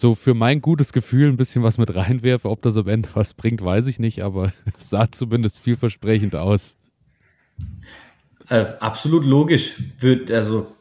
so 0.00 0.14
für 0.14 0.32
mein 0.32 0.62
gutes 0.62 0.92
Gefühl 0.92 1.28
ein 1.28 1.36
bisschen 1.36 1.62
was 1.64 1.76
mit 1.76 1.94
reinwerfe. 1.94 2.48
Ob 2.48 2.62
das 2.62 2.76
am 2.76 2.86
Ende 2.86 3.08
was 3.14 3.34
bringt, 3.34 3.62
weiß 3.62 3.88
ich 3.88 3.98
nicht, 3.98 4.22
aber 4.22 4.52
es 4.78 4.90
sah 4.90 5.10
zumindest 5.10 5.60
vielversprechend 5.60 6.36
aus. 6.36 6.78
Äh, 8.48 8.64
absolut 8.80 9.24
logisch. 9.24 9.76
Wird 9.98 10.30
also 10.30 10.72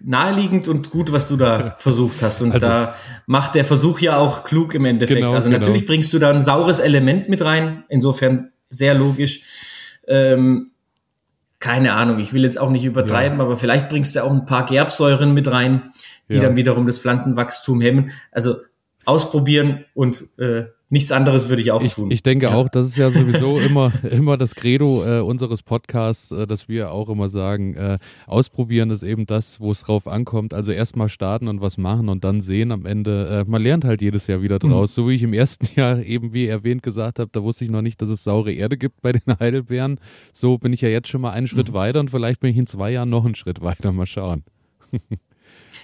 naheliegend 0.00 0.68
und 0.68 0.90
gut, 0.90 1.12
was 1.12 1.28
du 1.28 1.36
da 1.36 1.76
versucht 1.78 2.22
hast. 2.22 2.42
Und 2.42 2.52
also, 2.52 2.66
da 2.66 2.94
macht 3.26 3.54
der 3.54 3.64
Versuch 3.64 4.00
ja 4.00 4.18
auch 4.18 4.44
klug 4.44 4.74
im 4.74 4.84
Endeffekt. 4.84 5.20
Genau, 5.20 5.32
also 5.32 5.48
natürlich 5.48 5.82
genau. 5.82 5.92
bringst 5.92 6.12
du 6.12 6.18
da 6.18 6.30
ein 6.30 6.42
saures 6.42 6.80
Element 6.80 7.28
mit 7.28 7.42
rein. 7.42 7.84
Insofern 7.88 8.52
sehr 8.68 8.94
logisch. 8.94 9.42
Ähm, 10.06 10.72
keine 11.58 11.94
Ahnung, 11.94 12.18
ich 12.18 12.34
will 12.34 12.42
jetzt 12.42 12.60
auch 12.60 12.68
nicht 12.68 12.84
übertreiben, 12.84 13.38
ja. 13.38 13.44
aber 13.44 13.56
vielleicht 13.56 13.88
bringst 13.88 14.14
du 14.14 14.22
auch 14.22 14.30
ein 14.30 14.44
paar 14.44 14.66
Gerbsäuren 14.66 15.32
mit 15.32 15.50
rein, 15.50 15.92
die 16.30 16.36
ja. 16.36 16.42
dann 16.42 16.56
wiederum 16.56 16.86
das 16.86 16.98
Pflanzenwachstum 16.98 17.80
hemmen. 17.80 18.10
Also 18.30 18.56
ausprobieren 19.06 19.84
und 19.94 20.24
äh, 20.38 20.64
nichts 20.94 21.10
anderes 21.10 21.48
würde 21.48 21.60
ich 21.60 21.72
auch 21.72 21.82
ich, 21.82 21.94
tun. 21.94 22.10
Ich 22.12 22.22
denke 22.22 22.46
ja. 22.46 22.54
auch, 22.54 22.68
das 22.68 22.86
ist 22.86 22.96
ja 22.96 23.10
sowieso 23.10 23.58
immer, 23.68 23.92
immer 24.08 24.36
das 24.38 24.54
Credo 24.54 25.04
äh, 25.04 25.20
unseres 25.20 25.64
Podcasts, 25.64 26.30
äh, 26.30 26.46
dass 26.46 26.68
wir 26.68 26.92
auch 26.92 27.08
immer 27.08 27.28
sagen, 27.28 27.74
äh, 27.74 27.98
ausprobieren 28.28 28.90
ist 28.90 29.02
eben 29.02 29.26
das, 29.26 29.58
wo 29.58 29.72
es 29.72 29.82
drauf 29.82 30.06
ankommt. 30.06 30.54
Also 30.54 30.70
erstmal 30.70 31.08
starten 31.08 31.48
und 31.48 31.60
was 31.60 31.78
machen 31.78 32.08
und 32.08 32.22
dann 32.22 32.40
sehen 32.40 32.70
am 32.70 32.86
Ende. 32.86 33.44
Äh, 33.44 33.50
man 33.50 33.60
lernt 33.60 33.84
halt 33.84 34.02
jedes 34.02 34.28
Jahr 34.28 34.40
wieder 34.40 34.60
draus. 34.60 34.90
Mhm. 34.90 34.94
So 34.94 35.08
wie 35.08 35.16
ich 35.16 35.24
im 35.24 35.34
ersten 35.34 35.68
Jahr 35.78 36.00
eben, 36.00 36.32
wie 36.32 36.46
erwähnt, 36.46 36.84
gesagt 36.84 37.18
habe, 37.18 37.30
da 37.32 37.42
wusste 37.42 37.64
ich 37.64 37.70
noch 37.72 37.82
nicht, 37.82 38.00
dass 38.00 38.08
es 38.08 38.22
saure 38.22 38.52
Erde 38.52 38.78
gibt 38.78 39.02
bei 39.02 39.10
den 39.10 39.22
Heidelbeeren. 39.40 39.98
So 40.32 40.58
bin 40.58 40.72
ich 40.72 40.80
ja 40.80 40.88
jetzt 40.88 41.08
schon 41.08 41.22
mal 41.22 41.32
einen 41.32 41.48
Schritt 41.48 41.70
mhm. 41.70 41.74
weiter 41.74 41.98
und 41.98 42.12
vielleicht 42.12 42.38
bin 42.38 42.50
ich 42.50 42.56
in 42.56 42.66
zwei 42.66 42.92
Jahren 42.92 43.10
noch 43.10 43.24
einen 43.24 43.34
Schritt 43.34 43.60
weiter. 43.60 43.90
Mal 43.90 44.06
schauen. 44.06 44.44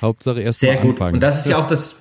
Hauptsache 0.01 0.41
erst 0.41 0.61
Sehr 0.61 0.75
mal 0.75 0.83
gut. 0.83 0.91
anfangen. 0.93 1.15
Und 1.15 1.21
das 1.21 1.41
ist 1.41 1.49
ja 1.49 1.59
auch 1.59 1.67
das 1.67 1.97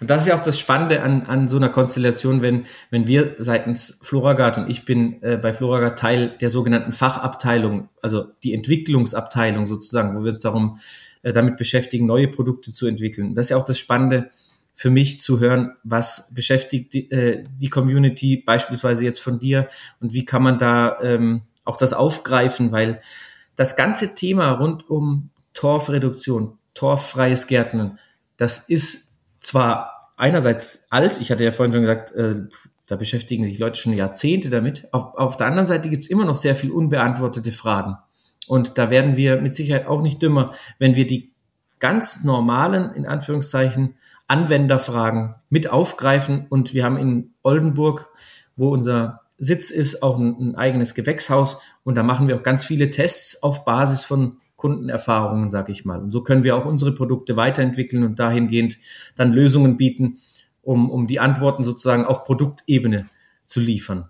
und 0.00 0.10
das 0.10 0.22
ist 0.22 0.28
ja 0.28 0.34
auch 0.34 0.40
das 0.40 0.58
Spannende 0.58 1.02
an, 1.02 1.26
an 1.26 1.48
so 1.48 1.56
einer 1.56 1.68
Konstellation, 1.68 2.42
wenn, 2.42 2.64
wenn 2.90 3.06
wir 3.06 3.36
seitens 3.38 3.98
Floragard 4.02 4.58
und 4.58 4.70
ich 4.70 4.84
bin 4.84 5.22
äh, 5.22 5.36
bei 5.36 5.52
Floragard 5.52 5.98
Teil 5.98 6.36
der 6.40 6.50
sogenannten 6.50 6.92
Fachabteilung, 6.92 7.88
also 8.02 8.26
die 8.42 8.54
Entwicklungsabteilung 8.54 9.66
sozusagen, 9.66 10.16
wo 10.16 10.24
wir 10.24 10.32
uns 10.32 10.40
darum 10.40 10.78
äh, 11.22 11.32
damit 11.32 11.56
beschäftigen, 11.56 12.06
neue 12.06 12.28
Produkte 12.28 12.72
zu 12.72 12.86
entwickeln. 12.86 13.34
Das 13.34 13.46
ist 13.46 13.50
ja 13.50 13.56
auch 13.56 13.64
das 13.64 13.78
Spannende 13.78 14.30
für 14.74 14.90
mich 14.90 15.20
zu 15.20 15.38
hören, 15.38 15.76
was 15.84 16.28
beschäftigt 16.32 16.92
die, 16.92 17.10
äh, 17.10 17.44
die 17.56 17.70
Community 17.70 18.36
beispielsweise 18.36 19.04
jetzt 19.04 19.20
von 19.20 19.38
dir 19.38 19.68
und 20.00 20.12
wie 20.12 20.24
kann 20.24 20.42
man 20.42 20.58
da 20.58 20.98
ähm, 21.00 21.42
auch 21.64 21.76
das 21.76 21.92
aufgreifen, 21.92 22.72
weil 22.72 22.98
das 23.56 23.76
ganze 23.76 24.14
Thema 24.14 24.50
rund 24.52 24.90
um 24.90 25.30
Torfreduktion, 25.54 26.58
torffreies 26.74 27.46
Gärtnern, 27.46 27.98
das 28.36 28.58
ist 28.58 29.13
zwar 29.44 30.12
einerseits 30.16 30.86
alt, 30.90 31.20
ich 31.20 31.30
hatte 31.30 31.44
ja 31.44 31.52
vorhin 31.52 31.72
schon 31.72 31.82
gesagt, 31.82 32.12
äh, 32.12 32.42
da 32.86 32.96
beschäftigen 32.96 33.46
sich 33.46 33.58
Leute 33.58 33.80
schon 33.80 33.94
Jahrzehnte 33.94 34.50
damit. 34.50 34.88
Auf, 34.92 35.14
auf 35.14 35.36
der 35.36 35.46
anderen 35.46 35.66
Seite 35.66 35.88
gibt 35.88 36.04
es 36.04 36.10
immer 36.10 36.24
noch 36.24 36.36
sehr 36.36 36.54
viel 36.54 36.70
unbeantwortete 36.70 37.52
Fragen. 37.52 37.96
Und 38.46 38.76
da 38.76 38.90
werden 38.90 39.16
wir 39.16 39.40
mit 39.40 39.54
Sicherheit 39.54 39.86
auch 39.86 40.02
nicht 40.02 40.20
dümmer, 40.20 40.52
wenn 40.78 40.96
wir 40.96 41.06
die 41.06 41.32
ganz 41.78 42.24
normalen, 42.24 42.92
in 42.94 43.06
Anführungszeichen, 43.06 43.94
Anwenderfragen 44.28 45.34
mit 45.48 45.70
aufgreifen. 45.70 46.46
Und 46.48 46.74
wir 46.74 46.84
haben 46.84 46.98
in 46.98 47.34
Oldenburg, 47.42 48.10
wo 48.56 48.68
unser 48.70 49.22
Sitz 49.38 49.70
ist, 49.70 50.02
auch 50.02 50.18
ein, 50.18 50.36
ein 50.38 50.54
eigenes 50.54 50.94
Gewächshaus. 50.94 51.58
Und 51.84 51.96
da 51.96 52.02
machen 52.02 52.28
wir 52.28 52.36
auch 52.36 52.42
ganz 52.42 52.64
viele 52.64 52.90
Tests 52.90 53.42
auf 53.42 53.64
Basis 53.64 54.04
von 54.04 54.38
Kundenerfahrungen, 54.64 55.50
sage 55.50 55.72
ich 55.72 55.84
mal. 55.84 56.00
Und 56.00 56.10
so 56.10 56.22
können 56.22 56.42
wir 56.42 56.56
auch 56.56 56.64
unsere 56.64 56.94
Produkte 56.94 57.36
weiterentwickeln 57.36 58.02
und 58.02 58.18
dahingehend 58.18 58.78
dann 59.14 59.30
Lösungen 59.30 59.76
bieten, 59.76 60.20
um, 60.62 60.88
um 60.88 61.06
die 61.06 61.20
Antworten 61.20 61.64
sozusagen 61.64 62.06
auf 62.06 62.24
Produktebene 62.24 63.04
zu 63.44 63.60
liefern. 63.60 64.08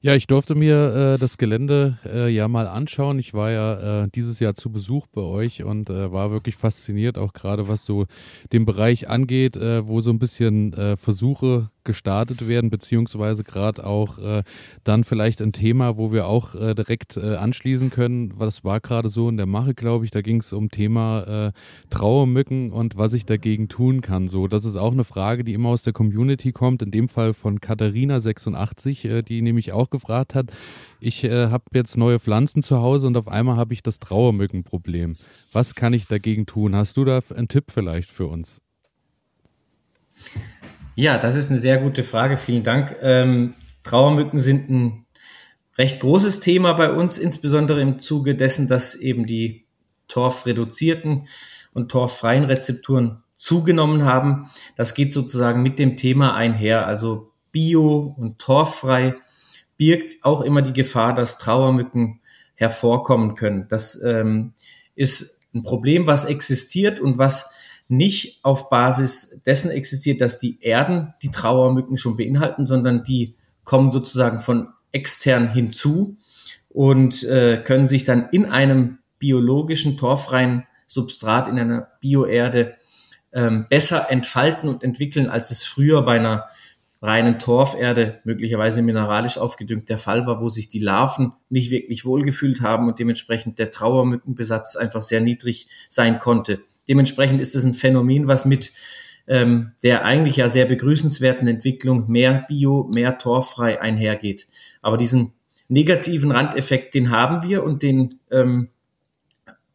Ja, 0.00 0.16
ich 0.16 0.26
durfte 0.26 0.56
mir 0.56 1.14
äh, 1.14 1.18
das 1.20 1.38
Gelände 1.38 1.98
äh, 2.04 2.28
ja 2.28 2.48
mal 2.48 2.66
anschauen. 2.66 3.20
Ich 3.20 3.32
war 3.32 3.52
ja 3.52 4.02
äh, 4.02 4.08
dieses 4.12 4.40
Jahr 4.40 4.56
zu 4.56 4.72
Besuch 4.72 5.06
bei 5.06 5.20
euch 5.20 5.62
und 5.62 5.88
äh, 5.88 6.10
war 6.10 6.32
wirklich 6.32 6.56
fasziniert, 6.56 7.16
auch 7.16 7.32
gerade 7.32 7.68
was 7.68 7.84
so 7.84 8.06
den 8.52 8.64
Bereich 8.64 9.08
angeht, 9.08 9.56
äh, 9.56 9.86
wo 9.86 10.00
so 10.00 10.10
ein 10.10 10.18
bisschen 10.18 10.72
äh, 10.72 10.96
Versuche 10.96 11.70
gestartet 11.84 12.48
werden, 12.48 12.70
beziehungsweise 12.70 13.44
gerade 13.44 13.86
auch 13.86 14.18
äh, 14.18 14.42
dann 14.82 15.04
vielleicht 15.04 15.40
ein 15.40 15.52
Thema, 15.52 15.96
wo 15.96 16.12
wir 16.12 16.26
auch 16.26 16.54
äh, 16.54 16.74
direkt 16.74 17.16
äh, 17.16 17.36
anschließen 17.36 17.90
können. 17.90 18.32
Was 18.36 18.64
war 18.64 18.80
gerade 18.80 19.08
so 19.08 19.28
in 19.28 19.36
der 19.36 19.46
Mache, 19.46 19.74
glaube 19.74 20.04
ich. 20.04 20.10
Da 20.10 20.22
ging 20.22 20.40
es 20.40 20.52
um 20.52 20.70
Thema 20.70 21.48
äh, 21.48 21.52
Trauermücken 21.90 22.72
und 22.72 22.96
was 22.96 23.12
ich 23.12 23.26
dagegen 23.26 23.68
tun 23.68 24.00
kann. 24.00 24.28
So, 24.28 24.48
das 24.48 24.64
ist 24.64 24.76
auch 24.76 24.92
eine 24.92 25.04
Frage, 25.04 25.44
die 25.44 25.54
immer 25.54 25.70
aus 25.70 25.82
der 25.82 25.92
Community 25.92 26.52
kommt. 26.52 26.82
In 26.82 26.90
dem 26.90 27.08
Fall 27.08 27.34
von 27.34 27.60
Katharina86, 27.60 29.08
äh, 29.08 29.22
die 29.22 29.42
nämlich 29.42 29.72
auch 29.72 29.90
gefragt 29.90 30.34
hat. 30.34 30.50
Ich 31.00 31.22
äh, 31.24 31.48
habe 31.48 31.64
jetzt 31.74 31.96
neue 31.96 32.18
Pflanzen 32.18 32.62
zu 32.62 32.78
Hause 32.78 33.06
und 33.06 33.16
auf 33.16 33.28
einmal 33.28 33.56
habe 33.56 33.74
ich 33.74 33.82
das 33.82 33.98
Trauermückenproblem. 33.98 35.16
Was 35.52 35.74
kann 35.74 35.92
ich 35.92 36.06
dagegen 36.06 36.46
tun? 36.46 36.74
Hast 36.74 36.96
du 36.96 37.04
da 37.04 37.20
einen 37.34 37.48
Tipp 37.48 37.70
vielleicht 37.70 38.10
für 38.10 38.26
uns? 38.26 38.62
Ja, 40.96 41.18
das 41.18 41.34
ist 41.34 41.50
eine 41.50 41.58
sehr 41.58 41.78
gute 41.78 42.04
Frage. 42.04 42.36
Vielen 42.36 42.62
Dank. 42.62 42.96
Ähm, 43.02 43.54
Trauermücken 43.82 44.38
sind 44.38 44.70
ein 44.70 45.06
recht 45.76 46.00
großes 46.00 46.38
Thema 46.38 46.74
bei 46.74 46.92
uns, 46.92 47.18
insbesondere 47.18 47.80
im 47.80 47.98
Zuge 47.98 48.36
dessen, 48.36 48.68
dass 48.68 48.94
eben 48.94 49.26
die 49.26 49.66
torfreduzierten 50.06 51.26
und 51.72 51.90
torffreien 51.90 52.44
Rezepturen 52.44 53.22
zugenommen 53.34 54.04
haben. 54.04 54.48
Das 54.76 54.94
geht 54.94 55.10
sozusagen 55.10 55.62
mit 55.62 55.80
dem 55.80 55.96
Thema 55.96 56.34
einher. 56.34 56.86
Also 56.86 57.32
bio 57.50 58.14
und 58.16 58.38
torffrei 58.38 59.16
birgt 59.76 60.24
auch 60.24 60.42
immer 60.42 60.62
die 60.62 60.72
Gefahr, 60.72 61.12
dass 61.12 61.38
Trauermücken 61.38 62.20
hervorkommen 62.54 63.34
können. 63.34 63.66
Das 63.68 64.00
ähm, 64.00 64.52
ist 64.94 65.40
ein 65.52 65.64
Problem, 65.64 66.06
was 66.06 66.24
existiert 66.24 67.00
und 67.00 67.18
was 67.18 67.50
nicht 67.88 68.40
auf 68.42 68.68
Basis 68.68 69.38
dessen 69.44 69.70
existiert, 69.70 70.20
dass 70.20 70.38
die 70.38 70.58
Erden 70.60 71.14
die 71.22 71.30
Trauermücken 71.30 71.96
schon 71.96 72.16
beinhalten, 72.16 72.66
sondern 72.66 73.04
die 73.04 73.36
kommen 73.64 73.90
sozusagen 73.90 74.40
von 74.40 74.68
extern 74.92 75.52
hinzu 75.52 76.16
und 76.68 77.24
äh, 77.24 77.62
können 77.62 77.86
sich 77.86 78.04
dann 78.04 78.28
in 78.30 78.46
einem 78.46 78.98
biologischen, 79.18 79.96
torfreien 79.96 80.66
Substrat, 80.86 81.48
in 81.48 81.58
einer 81.58 81.88
Bioerde 82.00 82.74
ähm, 83.32 83.66
besser 83.68 84.10
entfalten 84.10 84.68
und 84.68 84.82
entwickeln, 84.82 85.28
als 85.28 85.50
es 85.50 85.64
früher 85.64 86.02
bei 86.02 86.16
einer 86.16 86.46
reinen 87.02 87.38
Torferde, 87.38 88.20
möglicherweise 88.24 88.80
mineralisch 88.80 89.36
aufgedüngt, 89.36 89.90
der 89.90 89.98
Fall 89.98 90.26
war, 90.26 90.40
wo 90.40 90.48
sich 90.48 90.70
die 90.70 90.78
Larven 90.78 91.32
nicht 91.50 91.70
wirklich 91.70 92.06
wohlgefühlt 92.06 92.62
haben 92.62 92.88
und 92.88 92.98
dementsprechend 92.98 93.58
der 93.58 93.70
Trauermückenbesatz 93.70 94.76
einfach 94.76 95.02
sehr 95.02 95.20
niedrig 95.20 95.68
sein 95.90 96.18
konnte. 96.18 96.60
Dementsprechend 96.88 97.40
ist 97.40 97.54
es 97.54 97.64
ein 97.64 97.74
Phänomen, 97.74 98.28
was 98.28 98.44
mit 98.44 98.72
ähm, 99.26 99.72
der 99.82 100.04
eigentlich 100.04 100.36
ja 100.36 100.48
sehr 100.48 100.66
begrüßenswerten 100.66 101.48
Entwicklung 101.48 102.10
mehr 102.10 102.44
Bio, 102.46 102.90
mehr 102.94 103.18
torfrei 103.18 103.80
einhergeht. 103.80 104.46
Aber 104.82 104.96
diesen 104.96 105.32
negativen 105.68 106.30
Randeffekt, 106.30 106.94
den 106.94 107.10
haben 107.10 107.48
wir 107.48 107.64
und 107.64 107.82
den 107.82 108.10
ähm, 108.30 108.68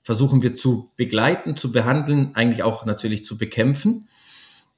versuchen 0.02 0.42
wir 0.44 0.56
zu 0.56 0.92
begleiten, 0.96 1.58
zu 1.58 1.72
behandeln, 1.72 2.32
eigentlich 2.36 2.64
auch 2.64 2.86
natürlich 2.86 3.26
zu 3.26 3.38
bekämpfen. 3.38 4.08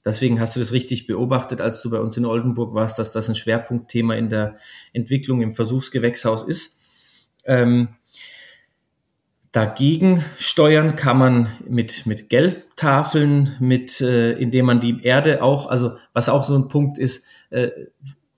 Deswegen 0.03 0.39
hast 0.39 0.55
du 0.55 0.59
das 0.59 0.71
richtig 0.71 1.05
beobachtet, 1.05 1.61
als 1.61 1.81
du 1.81 1.89
bei 1.89 1.99
uns 1.99 2.17
in 2.17 2.25
Oldenburg 2.25 2.73
warst, 2.73 2.97
dass 2.97 3.11
das 3.11 3.29
ein 3.29 3.35
Schwerpunktthema 3.35 4.15
in 4.15 4.29
der 4.29 4.55
Entwicklung 4.93 5.41
im 5.41 5.53
Versuchsgewächshaus 5.53 6.43
ist. 6.43 6.79
Ähm, 7.45 7.89
dagegen 9.51 10.23
steuern 10.37 10.95
kann 10.95 11.17
man 11.17 11.49
mit, 11.67 12.05
mit 12.05 12.29
Gelbtafeln, 12.29 13.55
mit, 13.59 13.99
äh, 14.01 14.31
indem 14.33 14.65
man 14.65 14.79
die 14.79 15.03
Erde 15.03 15.43
auch, 15.43 15.67
also 15.67 15.97
was 16.13 16.29
auch 16.29 16.45
so 16.45 16.55
ein 16.55 16.67
Punkt 16.67 16.97
ist, 16.97 17.25
äh, 17.49 17.69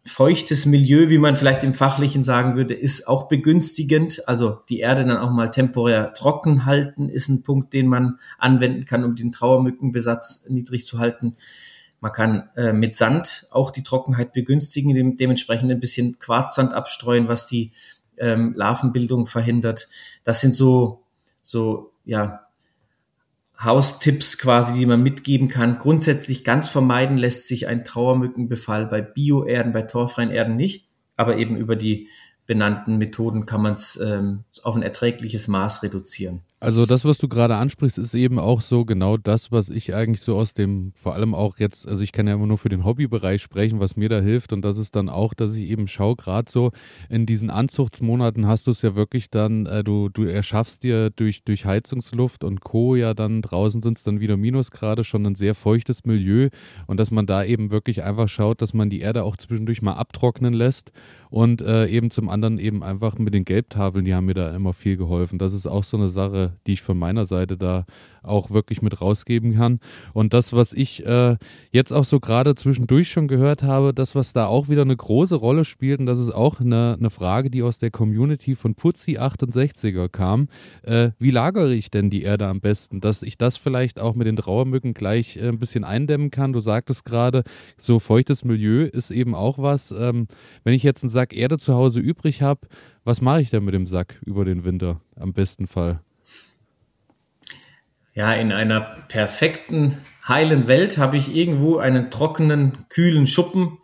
feuchtes 0.06 0.66
Milieu, 0.66 1.10
wie 1.10 1.18
man 1.18 1.36
vielleicht 1.36 1.64
im 1.64 1.74
Fachlichen 1.74 2.24
sagen 2.24 2.58
würde, 2.58 2.74
ist 2.74 3.08
auch 3.08 3.28
begünstigend. 3.28 4.28
Also 4.28 4.60
die 4.68 4.80
Erde 4.80 5.06
dann 5.06 5.18
auch 5.18 5.32
mal 5.32 5.50
temporär 5.50 6.14
trocken 6.14 6.66
halten, 6.66 7.08
ist 7.10 7.30
ein 7.30 7.44
Punkt, 7.44 7.74
den 7.74 7.88
man 7.88 8.20
anwenden 8.38 8.86
kann, 8.86 9.06
um 9.06 9.16
den 9.16 9.32
Trauermückenbesatz 9.32 10.46
niedrig 10.50 10.86
zu 10.86 11.00
halten. 11.00 11.36
Man 12.02 12.12
kann 12.12 12.50
äh, 12.58 12.74
mit 12.74 12.96
Sand 12.96 13.48
auch 13.50 13.72
die 13.72 13.84
Trockenheit 13.84 14.34
begünstigen, 14.34 14.94
dem, 14.94 15.16
dementsprechend 15.16 15.72
ein 15.72 15.80
bisschen 15.80 16.20
Quarzsand 16.20 16.74
abstreuen, 16.74 17.30
was 17.30 17.48
die 17.48 17.72
ähm, 18.18 18.54
Larvenbildung 18.58 19.26
verhindert. 19.26 19.88
Das 20.26 20.42
sind 20.42 20.54
so, 20.54 21.03
so, 21.44 21.94
ja, 22.06 22.48
Haustipps 23.60 24.40
quasi, 24.40 24.74
die 24.74 24.86
man 24.86 25.04
mitgeben 25.04 25.48
kann. 25.48 25.78
Grundsätzlich 25.78 26.44
ganz 26.44 26.68
vermeiden 26.70 27.18
lässt 27.18 27.48
sich 27.48 27.68
ein 27.68 27.86
Trauermückenbefall 27.86 28.88
bei 28.88 29.02
Bioerden, 29.02 29.72
bei 29.72 29.84
torfreien 29.84 30.32
Erden 30.32 30.56
nicht, 30.56 30.90
aber 31.16 31.38
eben 31.38 31.56
über 31.56 31.76
die 31.76 32.10
benannten 32.46 32.98
Methoden 32.98 33.46
kann 33.46 33.62
man 33.62 33.74
es 33.74 33.98
ähm, 34.04 34.44
auf 34.64 34.76
ein 34.76 34.82
erträgliches 34.82 35.48
Maß 35.48 35.84
reduzieren. 35.84 36.42
Also 36.64 36.86
das, 36.86 37.04
was 37.04 37.18
du 37.18 37.28
gerade 37.28 37.58
ansprichst, 37.58 37.98
ist 37.98 38.14
eben 38.14 38.40
auch 38.40 38.62
so 38.62 38.86
genau 38.86 39.18
das, 39.18 39.52
was 39.52 39.70
ich 39.70 39.94
eigentlich 39.94 40.22
so 40.22 40.38
aus 40.38 40.54
dem, 40.54 40.94
vor 40.96 41.14
allem 41.14 41.36
auch 41.36 41.58
jetzt, 41.58 41.86
also 41.86 42.02
ich 42.02 42.14
kann 42.14 42.26
ja 42.26 42.36
immer 42.36 42.48
nur 42.48 42.58
für 42.58 42.70
den 42.70 42.86
Hobbybereich 42.86 43.42
sprechen, 43.42 43.82
was 43.82 43.98
mir 43.98 44.08
da 44.08 44.22
hilft. 44.22 44.54
Und 44.54 44.62
das 44.62 44.78
ist 44.78 44.96
dann 44.96 45.10
auch, 45.10 45.34
dass 45.34 45.58
ich 45.58 45.70
eben 45.70 45.90
schaue, 45.90 46.16
gerade 46.16 46.50
so 46.50 46.72
in 47.10 47.26
diesen 47.26 47.50
Anzuchtsmonaten 47.50 48.48
hast 48.48 48.68
du 48.68 48.72
es 48.72 48.82
ja 48.82 48.96
wirklich 48.96 49.30
dann, 49.30 49.66
äh, 49.66 49.84
du, 49.84 50.08
du 50.08 50.24
erschaffst 50.24 50.84
dir 50.84 51.10
durch, 51.10 51.44
durch 51.44 51.66
Heizungsluft 51.66 52.46
und 52.46 52.62
Co. 52.62 52.96
ja 52.96 53.14
dann, 53.14 53.42
draußen 53.42 53.82
sind 53.82 53.98
es 53.98 54.06
dann 54.06 54.22
wieder 54.22 54.38
Minusgrade, 54.38 55.04
schon 55.04 55.26
ein 55.26 55.36
sehr 55.36 55.56
feuchtes 55.56 56.06
Milieu. 56.06 56.48
Und 56.88 56.98
dass 56.98 57.12
man 57.12 57.26
da 57.26 57.44
eben 57.44 57.72
wirklich 57.72 58.04
einfach 58.04 58.30
schaut, 58.30 58.62
dass 58.62 58.74
man 58.74 58.90
die 58.90 59.02
Erde 59.02 59.26
auch 59.26 59.36
zwischendurch 59.36 59.82
mal 59.82 59.96
abtrocknen 59.96 60.54
lässt 60.54 60.94
und 61.34 61.64
äh, 61.64 61.88
eben 61.88 62.12
zum 62.12 62.30
anderen 62.30 62.60
eben 62.60 62.84
einfach 62.84 63.18
mit 63.18 63.34
den 63.34 63.44
Gelbtafeln, 63.44 64.06
die 64.06 64.14
haben 64.14 64.28
mir 64.28 64.36
da 64.36 64.56
immer 64.56 64.72
viel 64.72 64.98
geholfen. 64.98 65.40
Das 65.40 65.56
ist 65.56 65.66
auch 65.66 65.84
so 65.84 65.98
eine 65.98 66.08
Sache, 66.08 66.54
die 66.68 66.74
ich 66.74 66.84
von 66.84 66.96
meiner 66.96 67.26
Seite 67.26 67.58
da 67.58 67.88
auch 68.22 68.52
wirklich 68.52 68.84
mit 68.84 69.02
rausgeben 69.02 69.56
kann. 69.56 69.80
Und 70.14 70.34
das, 70.34 70.54
was 70.54 70.74
ich 70.74 71.04
äh, 71.08 71.36
jetzt 71.72 71.92
auch 71.92 72.06
so 72.06 72.20
gerade 72.20 72.54
zwischendurch 72.54 73.10
schon 73.10 73.28
gehört 73.28 73.64
habe, 73.64 73.96
das, 73.96 74.14
was 74.14 74.32
da 74.32 74.46
auch 74.46 74.70
wieder 74.70 74.84
eine 74.84 74.96
große 74.96 75.36
Rolle 75.36 75.66
spielt, 75.66 76.00
und 76.00 76.06
das 76.06 76.20
ist 76.20 76.30
auch 76.30 76.60
eine, 76.60 76.98
eine 77.00 77.10
Frage, 77.10 77.50
die 77.50 77.64
aus 77.64 77.80
der 77.80 77.90
Community 77.90 78.56
von 78.56 78.76
Putzi68er 78.76 80.10
kam, 80.10 80.50
äh, 80.84 81.10
wie 81.18 81.32
lagere 81.32 81.74
ich 81.74 81.90
denn 81.90 82.12
die 82.12 82.22
Erde 82.22 82.48
am 82.48 82.62
besten, 82.62 83.02
dass 83.02 83.24
ich 83.24 83.40
das 83.40 83.58
vielleicht 83.58 84.00
auch 84.00 84.14
mit 84.14 84.28
den 84.28 84.36
Trauermücken 84.36 84.94
gleich 84.94 85.38
äh, 85.38 85.50
ein 85.50 85.58
bisschen 85.58 85.84
eindämmen 85.84 86.30
kann. 86.30 86.54
Du 86.54 86.60
sagtest 86.60 87.06
gerade, 87.06 87.44
so 87.78 88.00
feuchtes 88.00 88.46
Milieu 88.46 88.86
ist 88.86 89.10
eben 89.10 89.34
auch 89.34 89.58
was. 89.58 89.92
Ähm, 89.92 90.28
wenn 90.64 90.76
ich 90.76 90.84
jetzt 90.84 91.04
einen 91.04 91.10
Sack 91.10 91.23
Erde 91.32 91.58
zu 91.58 91.76
Hause 91.76 92.02
übrig 92.02 92.42
habe, 92.42 92.68
was 93.06 93.22
mache 93.22 93.42
ich 93.42 93.50
denn 93.50 93.64
mit 93.64 93.74
dem 93.74 93.88
Sack 93.88 94.20
über 94.26 94.44
den 94.44 94.66
Winter 94.66 95.00
am 95.16 95.32
besten 95.32 95.68
Fall? 95.68 96.02
Ja, 98.14 98.34
in 98.34 98.52
einer 98.52 98.82
perfekten, 98.82 99.98
heilen 100.28 100.68
Welt 100.68 100.98
habe 100.98 101.18
ich 101.18 101.36
irgendwo 101.36 101.78
einen 101.78 102.12
trockenen, 102.12 102.90
kühlen 102.90 103.26
Schuppen. 103.26 103.80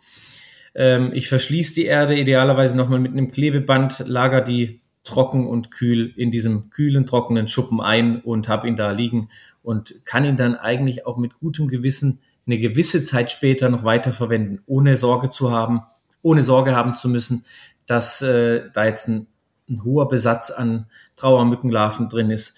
Ähm, 0.74 1.10
ich 1.14 1.28
verschließe 1.28 1.74
die 1.74 1.86
Erde 1.86 2.16
idealerweise 2.18 2.76
nochmal 2.76 3.00
mit 3.00 3.12
einem 3.12 3.30
Klebeband, 3.30 4.04
lager 4.06 4.40
die 4.40 4.80
trocken 5.02 5.46
und 5.46 5.70
kühl 5.70 6.12
in 6.16 6.30
diesem 6.30 6.70
kühlen, 6.70 7.06
trockenen 7.06 7.48
Schuppen 7.48 7.80
ein 7.80 8.20
und 8.20 8.48
habe 8.48 8.68
ihn 8.68 8.76
da 8.76 8.92
liegen 8.92 9.28
und 9.62 10.04
kann 10.04 10.24
ihn 10.24 10.36
dann 10.36 10.54
eigentlich 10.54 11.06
auch 11.06 11.16
mit 11.16 11.38
gutem 11.38 11.68
Gewissen 11.68 12.20
eine 12.46 12.58
gewisse 12.58 13.02
Zeit 13.02 13.30
später 13.30 13.68
noch 13.68 13.84
weiterverwenden, 13.84 14.60
ohne 14.66 14.96
Sorge 14.96 15.30
zu 15.30 15.50
haben, 15.50 15.80
ohne 16.22 16.42
Sorge 16.42 16.74
haben 16.74 16.94
zu 16.94 17.08
müssen, 17.08 17.44
dass 17.86 18.22
äh, 18.22 18.70
da 18.72 18.84
jetzt 18.84 19.08
ein, 19.08 19.26
ein 19.68 19.84
hoher 19.84 20.08
Besatz 20.08 20.50
an 20.50 20.86
Trauermückenlarven 21.16 22.08
drin 22.08 22.30
ist 22.30 22.56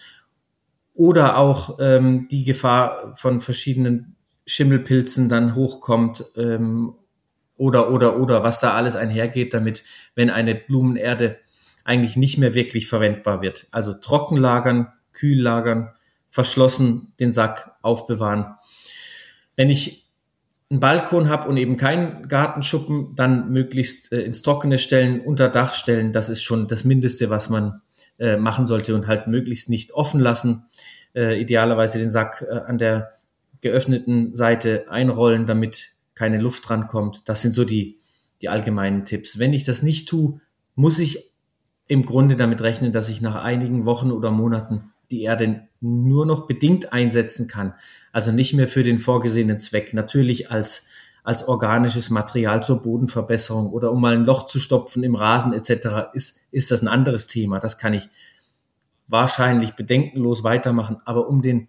oder 0.94 1.36
auch 1.36 1.78
ähm, 1.80 2.28
die 2.30 2.44
Gefahr 2.44 3.14
von 3.16 3.40
verschiedenen 3.40 4.16
Schimmelpilzen 4.46 5.28
dann 5.28 5.54
hochkommt 5.54 6.24
ähm, 6.36 6.94
oder 7.56 7.90
oder 7.90 8.18
oder 8.18 8.42
was 8.42 8.60
da 8.60 8.74
alles 8.74 8.96
einhergeht 8.96 9.54
damit, 9.54 9.84
wenn 10.14 10.30
eine 10.30 10.54
Blumenerde 10.54 11.38
eigentlich 11.84 12.16
nicht 12.16 12.38
mehr 12.38 12.54
wirklich 12.54 12.88
verwendbar 12.88 13.42
wird. 13.42 13.66
Also 13.70 13.94
trocken 13.94 14.36
lagern, 14.36 14.92
kühl 15.12 15.40
lagern, 15.40 15.92
verschlossen 16.30 17.12
den 17.20 17.32
Sack 17.32 17.76
aufbewahren. 17.82 18.54
Wenn 19.56 19.70
ich 19.70 20.01
einen 20.72 20.80
Balkon 20.80 21.28
habe 21.28 21.48
und 21.48 21.58
eben 21.58 21.76
keinen 21.76 22.28
Gartenschuppen, 22.28 23.14
dann 23.14 23.50
möglichst 23.50 24.10
äh, 24.10 24.22
ins 24.22 24.40
Trockene 24.40 24.78
stellen, 24.78 25.20
unter 25.20 25.50
Dach 25.50 25.74
stellen. 25.74 26.12
Das 26.12 26.30
ist 26.30 26.42
schon 26.42 26.66
das 26.66 26.84
Mindeste, 26.84 27.28
was 27.28 27.50
man 27.50 27.82
äh, 28.18 28.38
machen 28.38 28.66
sollte 28.66 28.94
und 28.94 29.06
halt 29.06 29.26
möglichst 29.26 29.68
nicht 29.68 29.92
offen 29.92 30.18
lassen. 30.18 30.64
Äh, 31.14 31.38
idealerweise 31.38 31.98
den 31.98 32.08
Sack 32.08 32.46
äh, 32.48 32.54
an 32.54 32.78
der 32.78 33.12
geöffneten 33.60 34.32
Seite 34.32 34.86
einrollen, 34.88 35.44
damit 35.44 35.92
keine 36.14 36.38
Luft 36.38 36.66
drankommt. 36.66 37.28
Das 37.28 37.42
sind 37.42 37.52
so 37.52 37.66
die, 37.66 37.98
die 38.40 38.48
allgemeinen 38.48 39.04
Tipps. 39.04 39.38
Wenn 39.38 39.52
ich 39.52 39.64
das 39.64 39.82
nicht 39.82 40.08
tue, 40.08 40.40
muss 40.74 40.98
ich 40.98 41.34
im 41.86 42.06
Grunde 42.06 42.36
damit 42.36 42.62
rechnen, 42.62 42.92
dass 42.92 43.10
ich 43.10 43.20
nach 43.20 43.34
einigen 43.34 43.84
Wochen 43.84 44.10
oder 44.10 44.30
Monaten 44.30 44.91
die 45.12 45.22
Erde 45.22 45.68
nur 45.80 46.26
noch 46.26 46.46
bedingt 46.46 46.92
einsetzen 46.92 47.46
kann. 47.46 47.74
Also 48.10 48.32
nicht 48.32 48.54
mehr 48.54 48.66
für 48.66 48.82
den 48.82 48.98
vorgesehenen 48.98 49.58
Zweck. 49.58 49.94
Natürlich 49.94 50.50
als 50.50 50.84
als 51.24 51.46
organisches 51.46 52.10
Material 52.10 52.64
zur 52.64 52.80
Bodenverbesserung 52.80 53.70
oder 53.70 53.92
um 53.92 54.00
mal 54.00 54.14
ein 54.14 54.24
Loch 54.24 54.46
zu 54.46 54.58
stopfen 54.58 55.04
im 55.04 55.14
Rasen 55.14 55.52
etc. 55.52 56.12
ist, 56.14 56.40
ist 56.50 56.70
das 56.70 56.82
ein 56.82 56.88
anderes 56.88 57.28
Thema. 57.28 57.60
Das 57.60 57.78
kann 57.78 57.94
ich 57.94 58.08
wahrscheinlich 59.06 59.74
bedenkenlos 59.74 60.42
weitermachen. 60.42 60.98
Aber 61.04 61.28
um 61.28 61.42
den 61.42 61.68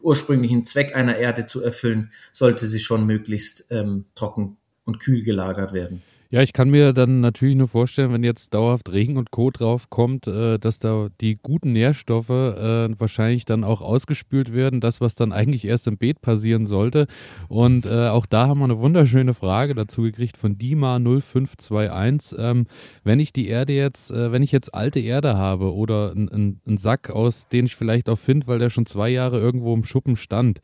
ursprünglichen 0.00 0.64
Zweck 0.64 0.94
einer 0.94 1.16
Erde 1.16 1.46
zu 1.46 1.62
erfüllen, 1.62 2.12
sollte 2.32 2.66
sie 2.66 2.78
schon 2.78 3.06
möglichst 3.06 3.66
ähm, 3.70 4.04
trocken 4.14 4.56
und 4.84 5.00
kühl 5.00 5.24
gelagert 5.24 5.72
werden. 5.72 6.02
Ja, 6.28 6.42
ich 6.42 6.52
kann 6.52 6.70
mir 6.70 6.92
dann 6.92 7.20
natürlich 7.20 7.54
nur 7.54 7.68
vorstellen, 7.68 8.12
wenn 8.12 8.24
jetzt 8.24 8.52
dauerhaft 8.52 8.90
Regen 8.92 9.16
und 9.16 9.30
Co. 9.30 9.52
drauf 9.52 9.90
kommt, 9.90 10.26
äh, 10.26 10.58
dass 10.58 10.80
da 10.80 11.06
die 11.20 11.38
guten 11.40 11.70
Nährstoffe 11.70 12.30
äh, 12.30 12.88
wahrscheinlich 12.98 13.44
dann 13.44 13.62
auch 13.62 13.80
ausgespült 13.80 14.52
werden, 14.52 14.80
das, 14.80 15.00
was 15.00 15.14
dann 15.14 15.30
eigentlich 15.30 15.64
erst 15.64 15.86
im 15.86 15.98
Beet 15.98 16.20
passieren 16.22 16.66
sollte. 16.66 17.06
Und 17.46 17.86
äh, 17.86 18.08
auch 18.08 18.26
da 18.26 18.48
haben 18.48 18.58
wir 18.58 18.64
eine 18.64 18.80
wunderschöne 18.80 19.34
Frage 19.34 19.76
dazu 19.76 20.02
gekriegt 20.02 20.36
von 20.36 20.58
Dima0521. 20.58 22.36
Ähm, 22.38 22.66
wenn 23.04 23.20
ich 23.20 23.32
die 23.32 23.46
Erde 23.46 23.74
jetzt, 23.74 24.10
äh, 24.10 24.32
wenn 24.32 24.42
ich 24.42 24.50
jetzt 24.50 24.74
alte 24.74 24.98
Erde 24.98 25.36
habe 25.36 25.72
oder 25.72 26.10
einen 26.10 26.60
Sack, 26.76 27.08
aus 27.10 27.48
den 27.48 27.66
ich 27.66 27.76
vielleicht 27.76 28.08
auch 28.08 28.18
finde, 28.18 28.48
weil 28.48 28.58
der 28.58 28.70
schon 28.70 28.86
zwei 28.86 29.10
Jahre 29.10 29.38
irgendwo 29.38 29.72
im 29.74 29.84
Schuppen 29.84 30.16
stand, 30.16 30.58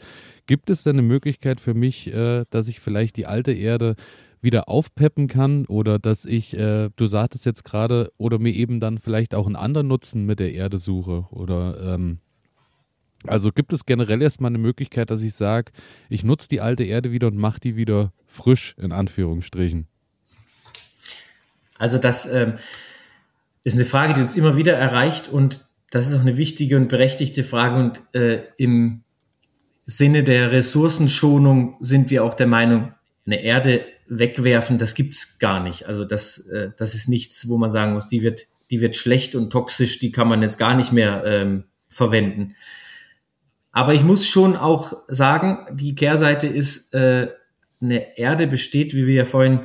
gibt 0.47 0.71
es 0.71 0.83
denn 0.83 0.97
eine 0.97 1.07
Möglichkeit 1.07 1.61
für 1.61 1.75
mich, 1.75 2.13
äh, 2.13 2.47
dass 2.51 2.67
ich 2.67 2.81
vielleicht 2.81 3.17
die 3.17 3.27
alte 3.27 3.53
Erde 3.53 3.95
wieder 4.43 4.69
aufpeppen 4.69 5.29
kann 5.29 5.67
oder 5.67 5.99
dass 5.99 6.25
ich, 6.25 6.57
äh, 6.59 6.91
du 6.97 7.07
sagtest 7.07 7.47
jetzt 7.47 7.65
gerade, 7.65 8.13
oder 8.19 8.39
mir 8.39 8.53
eben 8.53 8.81
dann 8.81 8.99
vielleicht 8.99 9.35
auch 9.35 9.47
einen 9.47 9.57
anderen 9.57 9.87
Nutzen 9.87 10.27
mit 10.27 10.41
der 10.41 10.53
Erde 10.53 10.79
suche 10.79 11.27
oder 11.31 11.95
ähm, 11.95 12.19
also 13.25 13.53
gibt 13.53 13.73
es 13.73 13.87
generell 13.87 14.21
erstmal 14.21 14.51
eine 14.51 14.59
Möglichkeit, 14.59 15.11
dass 15.11 15.23
ich 15.23 15.35
sage, 15.35 15.71
ich 16.09 16.25
nutze 16.25 16.49
die 16.49 16.61
alte 16.61 16.83
Erde 16.83 17.13
wieder 17.13 17.29
und 17.29 17.37
mache 17.37 17.61
die 17.61 17.77
wieder 17.77 18.13
frisch, 18.27 18.75
in 18.79 18.91
Anführungsstrichen? 18.91 19.87
Also 21.79 21.99
das 21.99 22.27
ähm, 22.27 22.55
ist 23.63 23.77
eine 23.77 23.85
Frage, 23.85 24.13
die 24.15 24.23
uns 24.23 24.35
immer 24.35 24.57
wieder 24.57 24.75
erreicht 24.75 25.29
und 25.29 25.67
das 25.91 26.09
ist 26.09 26.17
auch 26.17 26.21
eine 26.21 26.37
wichtige 26.37 26.77
und 26.77 26.89
berechtigte 26.89 27.45
Frage 27.45 27.77
und 27.77 28.03
äh, 28.15 28.43
im 28.57 29.03
Sinne 29.85 30.25
der 30.25 30.53
Ressourcenschonung 30.53 31.77
sind 31.81 32.11
wir 32.11 32.25
auch 32.25 32.35
der 32.35 32.47
Meinung, 32.47 32.95
eine 33.27 33.43
Erde 33.43 33.85
wegwerfen, 34.19 34.79
das 34.79 34.95
gibt's 34.95 35.39
gar 35.39 35.63
nicht. 35.63 35.87
Also 35.87 36.05
das, 36.05 36.39
äh, 36.47 36.71
das 36.77 36.95
ist 36.95 37.09
nichts, 37.09 37.49
wo 37.49 37.57
man 37.57 37.71
sagen 37.71 37.95
muss, 37.95 38.09
die 38.09 38.23
wird, 38.23 38.47
die 38.71 38.81
wird 38.81 38.97
schlecht 38.97 39.35
und 39.35 39.51
toxisch, 39.51 39.99
die 39.99 40.13
kann 40.13 40.29
man 40.29 40.43
jetzt 40.43 40.59
gar 40.59 40.75
nicht 40.75 40.93
mehr 40.93 41.23
ähm, 41.25 41.65
verwenden. 41.89 42.55
Aber 43.71 43.95
ich 43.95 44.05
muss 44.05 44.27
schon 44.27 44.55
auch 44.55 44.93
sagen, 45.09 45.67
die 45.75 45.95
Kehrseite 45.95 46.47
ist, 46.47 46.93
äh, 46.93 47.29
eine 47.81 48.17
Erde 48.19 48.47
besteht, 48.47 48.95
wie 48.95 49.07
wir 49.07 49.15
ja 49.15 49.25
vorhin 49.25 49.61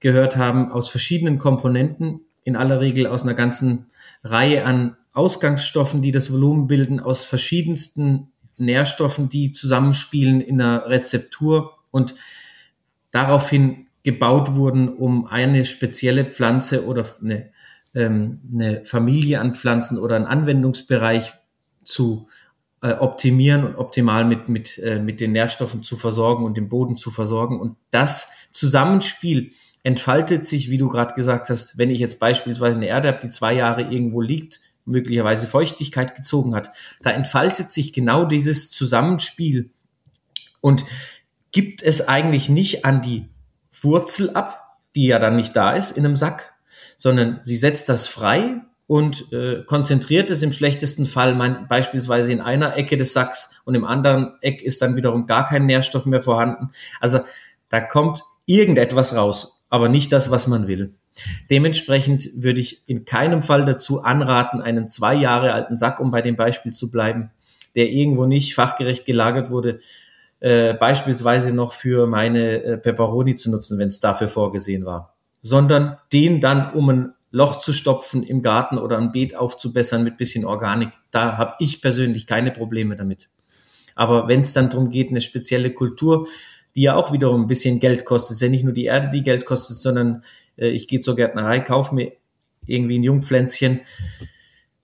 gehört 0.00 0.36
haben, 0.36 0.72
aus 0.72 0.88
verschiedenen 0.88 1.38
Komponenten, 1.38 2.22
in 2.42 2.56
aller 2.56 2.80
Regel 2.80 3.06
aus 3.06 3.22
einer 3.22 3.34
ganzen 3.34 3.86
Reihe 4.24 4.64
an 4.64 4.96
Ausgangsstoffen, 5.12 6.00
die 6.00 6.10
das 6.10 6.32
Volumen 6.32 6.66
bilden, 6.66 6.98
aus 6.98 7.24
verschiedensten 7.26 8.32
Nährstoffen, 8.56 9.28
die 9.28 9.52
zusammenspielen 9.52 10.40
in 10.40 10.60
einer 10.60 10.86
Rezeptur 10.86 11.78
und 11.90 12.14
daraufhin 13.10 13.86
gebaut 14.02 14.54
wurden, 14.54 14.88
um 14.88 15.26
eine 15.26 15.64
spezielle 15.64 16.24
Pflanze 16.24 16.86
oder 16.86 17.06
eine, 17.20 17.50
ähm, 17.94 18.40
eine 18.52 18.84
Familie 18.84 19.40
an 19.40 19.54
Pflanzen 19.54 19.98
oder 19.98 20.16
einen 20.16 20.26
Anwendungsbereich 20.26 21.32
zu 21.84 22.28
äh, 22.82 22.92
optimieren 22.92 23.64
und 23.64 23.76
optimal 23.76 24.24
mit, 24.24 24.48
mit, 24.48 24.78
äh, 24.78 25.00
mit 25.00 25.20
den 25.20 25.32
Nährstoffen 25.32 25.82
zu 25.82 25.96
versorgen 25.96 26.44
und 26.44 26.56
den 26.56 26.68
Boden 26.68 26.96
zu 26.96 27.10
versorgen. 27.10 27.60
Und 27.60 27.76
das 27.90 28.30
Zusammenspiel 28.52 29.52
entfaltet 29.82 30.46
sich, 30.46 30.70
wie 30.70 30.78
du 30.78 30.88
gerade 30.88 31.14
gesagt 31.14 31.50
hast, 31.50 31.78
wenn 31.78 31.90
ich 31.90 31.98
jetzt 31.98 32.18
beispielsweise 32.18 32.76
eine 32.76 32.86
Erde 32.86 33.08
habe, 33.08 33.18
die 33.22 33.30
zwei 33.30 33.52
Jahre 33.54 33.82
irgendwo 33.82 34.20
liegt, 34.20 34.60
möglicherweise 34.86 35.46
Feuchtigkeit 35.46 36.14
gezogen 36.14 36.54
hat, 36.54 36.70
da 37.02 37.10
entfaltet 37.10 37.70
sich 37.70 37.92
genau 37.92 38.24
dieses 38.24 38.70
Zusammenspiel 38.70 39.70
und 40.60 40.84
gibt 41.52 41.82
es 41.82 42.06
eigentlich 42.06 42.48
nicht 42.48 42.84
an 42.84 43.02
die 43.02 43.28
Wurzel 43.82 44.30
ab, 44.30 44.78
die 44.94 45.06
ja 45.06 45.18
dann 45.18 45.36
nicht 45.36 45.54
da 45.56 45.72
ist 45.72 45.92
in 45.92 46.04
einem 46.04 46.16
Sack, 46.16 46.54
sondern 46.96 47.40
sie 47.44 47.56
setzt 47.56 47.88
das 47.88 48.08
frei 48.08 48.60
und 48.86 49.32
äh, 49.32 49.62
konzentriert 49.66 50.30
es 50.30 50.42
im 50.42 50.52
schlechtesten 50.52 51.06
Fall 51.06 51.34
mein, 51.34 51.68
beispielsweise 51.68 52.32
in 52.32 52.40
einer 52.40 52.76
Ecke 52.76 52.96
des 52.96 53.12
Sacks 53.12 53.60
und 53.64 53.74
im 53.76 53.84
anderen 53.84 54.32
Eck 54.40 54.62
ist 54.62 54.82
dann 54.82 54.96
wiederum 54.96 55.26
gar 55.26 55.46
kein 55.46 55.66
Nährstoff 55.66 56.06
mehr 56.06 56.20
vorhanden. 56.20 56.70
Also 57.00 57.20
da 57.68 57.80
kommt 57.80 58.24
irgendetwas 58.46 59.14
raus, 59.14 59.62
aber 59.68 59.88
nicht 59.88 60.12
das, 60.12 60.32
was 60.32 60.48
man 60.48 60.66
will. 60.66 60.94
Dementsprechend 61.50 62.30
würde 62.34 62.60
ich 62.60 62.82
in 62.88 63.04
keinem 63.04 63.42
Fall 63.42 63.64
dazu 63.64 64.02
anraten, 64.02 64.60
einen 64.60 64.88
zwei 64.88 65.14
Jahre 65.14 65.52
alten 65.52 65.76
Sack, 65.76 66.00
um 66.00 66.10
bei 66.10 66.22
dem 66.22 66.36
Beispiel 66.36 66.72
zu 66.72 66.90
bleiben, 66.90 67.30
der 67.76 67.90
irgendwo 67.90 68.26
nicht 68.26 68.54
fachgerecht 68.54 69.06
gelagert 69.06 69.50
wurde, 69.50 69.78
äh, 70.40 70.74
beispielsweise 70.74 71.54
noch 71.54 71.74
für 71.74 72.06
meine 72.06 72.62
äh, 72.62 72.78
Peperoni 72.78 73.36
zu 73.36 73.50
nutzen, 73.50 73.78
wenn 73.78 73.88
es 73.88 74.00
dafür 74.00 74.28
vorgesehen 74.28 74.84
war, 74.84 75.14
sondern 75.42 75.98
den 76.12 76.40
dann 76.40 76.72
um 76.72 76.88
ein 76.88 77.12
Loch 77.30 77.60
zu 77.60 77.72
stopfen 77.72 78.22
im 78.22 78.42
Garten 78.42 78.78
oder 78.78 78.98
ein 78.98 79.12
Beet 79.12 79.36
aufzubessern 79.36 80.02
mit 80.02 80.16
bisschen 80.16 80.44
Organik. 80.44 80.90
Da 81.10 81.36
habe 81.36 81.54
ich 81.60 81.80
persönlich 81.80 82.26
keine 82.26 82.50
Probleme 82.50 82.96
damit. 82.96 83.30
Aber 83.94 84.28
wenn 84.28 84.40
es 84.40 84.52
dann 84.52 84.70
darum 84.70 84.90
geht, 84.90 85.10
eine 85.10 85.20
spezielle 85.20 85.72
Kultur, 85.72 86.26
die 86.74 86.82
ja 86.82 86.96
auch 86.96 87.12
wiederum 87.12 87.42
ein 87.42 87.46
bisschen 87.46 87.78
Geld 87.78 88.04
kostet, 88.04 88.36
ist 88.36 88.42
ja 88.42 88.48
nicht 88.48 88.64
nur 88.64 88.72
die 88.72 88.86
Erde, 88.86 89.08
die 89.10 89.22
Geld 89.22 89.44
kostet, 89.44 89.76
sondern 89.78 90.22
äh, 90.56 90.68
ich 90.68 90.88
gehe 90.88 91.00
zur 91.00 91.16
Gärtnerei, 91.16 91.60
kaufe 91.60 91.94
mir 91.94 92.12
irgendwie 92.66 92.98
ein 92.98 93.02
Jungpflänzchen. 93.02 93.80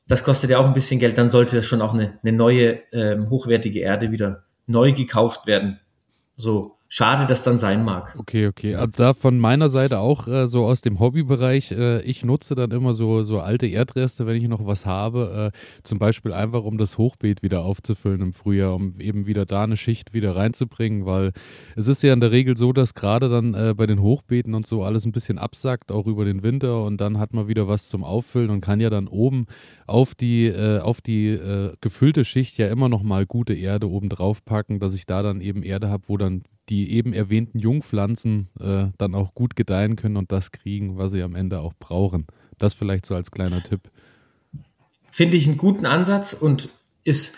Das 0.07 0.23
kostet 0.23 0.51
ja 0.51 0.59
auch 0.59 0.67
ein 0.67 0.75
bisschen 0.75 1.01
Geld, 1.01 1.19
dann 1.19 1.31
sollte 1.31 1.57
das 1.57 1.65
schon 1.65 1.83
auch 1.83 1.95
eine, 1.95 2.19
eine 2.23 2.33
neue, 2.33 2.81
ähm, 2.93 3.31
hochwertige 3.31 3.81
Erde 3.81 4.13
wieder 4.13 4.46
neu 4.67 4.93
gekauft 4.93 5.47
werden. 5.47 5.81
So, 6.37 6.76
schade 6.89 7.27
das 7.27 7.43
dann 7.43 7.59
sein 7.59 7.85
mag. 7.85 8.15
Okay, 8.19 8.47
okay. 8.47 8.75
Also 8.75 8.93
da 8.97 9.15
von 9.15 9.39
meiner 9.39 9.69
Seite 9.69 9.99
auch 9.99 10.29
äh, 10.29 10.47
so 10.47 10.65
aus 10.65 10.81
dem 10.81 11.01
Hobbybereich, 11.01 11.73
äh, 11.73 12.01
ich 12.03 12.25
nutze 12.25 12.55
dann 12.55 12.71
immer 12.71 12.95
so, 12.95 13.23
so 13.23 13.41
alte 13.41 13.67
Erdreste, 13.67 14.27
wenn 14.27 14.37
ich 14.37 14.49
noch 14.49 14.67
was 14.67 14.87
habe, 14.87 15.53
äh, 15.53 15.83
zum 15.83 15.99
Beispiel 15.99 16.33
einfach, 16.33 16.65
um 16.65 16.79
das 16.79 16.99
Hochbeet 16.99 17.43
wieder 17.43 17.63
aufzufüllen 17.63 18.21
im 18.21 18.33
Frühjahr, 18.33 18.75
um 18.75 19.01
eben 19.01 19.27
wieder 19.27 19.47
da 19.47 19.65
eine 19.65 19.77
Schicht 19.77 20.15
wieder 20.15 20.37
reinzubringen, 20.37 21.07
weil 21.07 21.33
es 21.75 21.89
ist 21.89 22.03
ja 22.03 22.13
in 22.13 22.21
der 22.21 22.31
Regel 22.31 22.57
so, 22.57 22.73
dass 22.73 22.95
gerade 22.95 23.29
dann 23.29 23.55
äh, 23.55 23.75
bei 23.77 23.87
den 23.87 24.01
Hochbeeten 24.01 24.55
und 24.55 24.67
so 24.67 24.83
alles 24.83 25.05
ein 25.05 25.13
bisschen 25.13 25.39
absackt, 25.39 25.91
auch 25.91 26.07
über 26.07 26.25
den 26.25 26.43
Winter 26.43 26.85
und 26.85 27.01
dann 27.01 27.19
hat 27.19 27.35
man 27.35 27.49
wieder 27.49 27.69
was 27.69 27.89
zum 27.89 28.05
Auffüllen 28.05 28.51
und 28.51 28.61
kann 28.61 28.81
ja 28.81 28.91
dann 28.91 29.09
oben 29.09 29.47
auf 29.87 30.15
die, 30.15 30.47
äh, 30.47 30.81
auf 30.81 31.01
die 31.01 31.29
äh, 31.29 31.73
gefüllte 31.81 32.25
Schicht 32.25 32.59
ja 32.59 32.69
immer 32.69 32.89
noch 32.89 33.03
mal 33.03 33.27
gute 33.27 33.55
Erde 33.55 33.89
oben 33.89 34.09
drauf 34.09 34.45
packen, 34.45 34.79
dass 34.79 34.95
ich 34.95 35.07
da 35.07 35.23
dann 35.23 35.41
eben 35.41 35.63
Erde 35.63 35.89
habe, 35.91 36.05
wo 36.07 36.17
dann 36.17 36.43
die 36.69 36.93
eben 36.93 37.13
erwähnten 37.13 37.59
Jungpflanzen 37.59 38.49
äh, 38.61 38.87
dann 38.99 39.15
auch 39.15 39.35
gut 39.35 39.57
gedeihen 39.57 39.97
können 39.97 40.17
und 40.17 40.33
das 40.33 40.53
kriegen, 40.53 40.99
was 40.99 41.13
sie 41.13 41.23
am 41.23 41.35
Ende 41.35 41.61
auch 41.61 41.75
brauchen. 41.79 42.27
Das 42.59 42.75
vielleicht 42.75 43.07
so 43.07 43.15
als 43.15 43.31
kleiner 43.31 43.63
Tipp. 43.63 43.91
Finde 45.11 45.37
ich 45.37 45.47
einen 45.49 45.57
guten 45.57 45.87
Ansatz 45.87 46.33
und 46.33 46.69
ist 47.05 47.35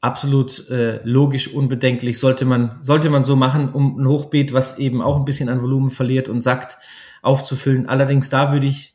absolut 0.00 0.68
äh, 0.68 1.00
logisch 1.04 1.48
unbedenklich. 1.52 2.18
Sollte 2.18 2.44
man, 2.44 2.78
sollte 2.82 3.10
man 3.10 3.24
so 3.24 3.36
machen, 3.36 3.72
um 3.72 4.00
ein 4.00 4.06
Hochbeet, 4.06 4.52
was 4.52 4.78
eben 4.78 5.02
auch 5.02 5.16
ein 5.16 5.24
bisschen 5.24 5.48
an 5.48 5.62
Volumen 5.62 5.90
verliert 5.90 6.28
und 6.28 6.42
sackt, 6.42 6.78
aufzufüllen. 7.22 7.88
Allerdings 7.88 8.30
da 8.30 8.52
würde 8.52 8.66
ich 8.66 8.94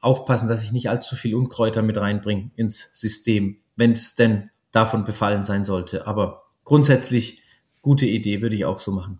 aufpassen, 0.00 0.48
dass 0.48 0.64
ich 0.64 0.72
nicht 0.72 0.90
allzu 0.90 1.16
viel 1.16 1.34
Unkräuter 1.34 1.82
mit 1.82 1.96
reinbringe 1.96 2.50
ins 2.56 2.90
System, 2.92 3.58
wenn 3.76 3.92
es 3.92 4.14
denn 4.14 4.50
davon 4.72 5.04
befallen 5.04 5.44
sein 5.44 5.64
sollte. 5.64 6.06
Aber 6.06 6.44
grundsätzlich 6.64 7.40
gute 7.82 8.06
Idee, 8.06 8.40
würde 8.40 8.56
ich 8.56 8.64
auch 8.64 8.78
so 8.78 8.92
machen. 8.92 9.18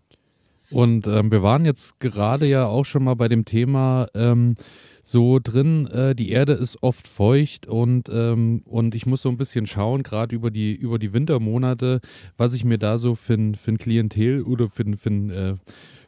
Und 0.71 1.07
ähm, 1.07 1.31
wir 1.31 1.43
waren 1.43 1.67
jetzt 1.67 2.01
gerade 2.01 2.47
ja 2.47 2.67
auch 2.67 2.85
schon 2.85 3.05
mal 3.05 3.15
bei 3.15 3.29
dem 3.29 3.45
Thema 3.45 4.09
ähm, 4.15 4.55
so 5.03 5.39
drin, 5.43 5.87
äh, 5.89 6.15
die 6.15 6.31
Erde 6.31 6.53
ist 6.53 6.83
oft 6.83 7.09
feucht 7.09 7.67
und, 7.67 8.09
ähm, 8.09 8.63
und 8.65 8.95
ich 8.95 9.05
muss 9.05 9.23
so 9.23 9.29
ein 9.29 9.37
bisschen 9.37 9.67
schauen, 9.67 10.03
gerade 10.03 10.35
über 10.35 10.51
die, 10.51 10.75
über 10.75 10.99
die 10.99 11.13
Wintermonate, 11.13 12.01
was 12.37 12.55
ich 12.55 12.65
mir 12.65 12.79
da 12.79 12.99
so 12.99 13.15
für 13.15 13.35
ein, 13.35 13.79
Klientel 13.79 14.43
oder 14.43 14.69
für, 14.69 14.85
ein 14.85 14.97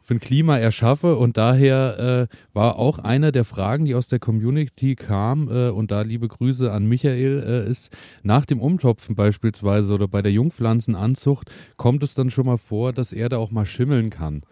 für 0.05 0.13
ein 0.13 0.19
Klima 0.19 0.57
erschaffe. 0.57 1.17
Und 1.17 1.35
daher 1.35 2.29
äh, 2.29 2.35
war 2.53 2.77
auch 2.77 2.99
eine 2.99 3.31
der 3.31 3.43
Fragen, 3.43 3.85
die 3.85 3.95
aus 3.95 4.07
der 4.07 4.19
Community 4.19 4.95
kam, 4.95 5.49
äh, 5.49 5.69
und 5.69 5.89
da 5.89 6.03
liebe 6.03 6.27
Grüße 6.27 6.71
an 6.71 6.85
Michael, 6.85 7.43
äh, 7.45 7.69
ist 7.69 7.89
nach 8.21 8.45
dem 8.45 8.61
Umtopfen 8.61 9.15
beispielsweise 9.15 9.95
oder 9.95 10.07
bei 10.07 10.21
der 10.21 10.31
Jungpflanzenanzucht, 10.31 11.49
kommt 11.75 12.03
es 12.03 12.13
dann 12.13 12.29
schon 12.29 12.45
mal 12.45 12.59
vor, 12.59 12.93
dass 12.93 13.13
Erde 13.13 13.39
auch 13.39 13.49
mal 13.49 13.65
schimmeln 13.65 14.11
kann. 14.11 14.43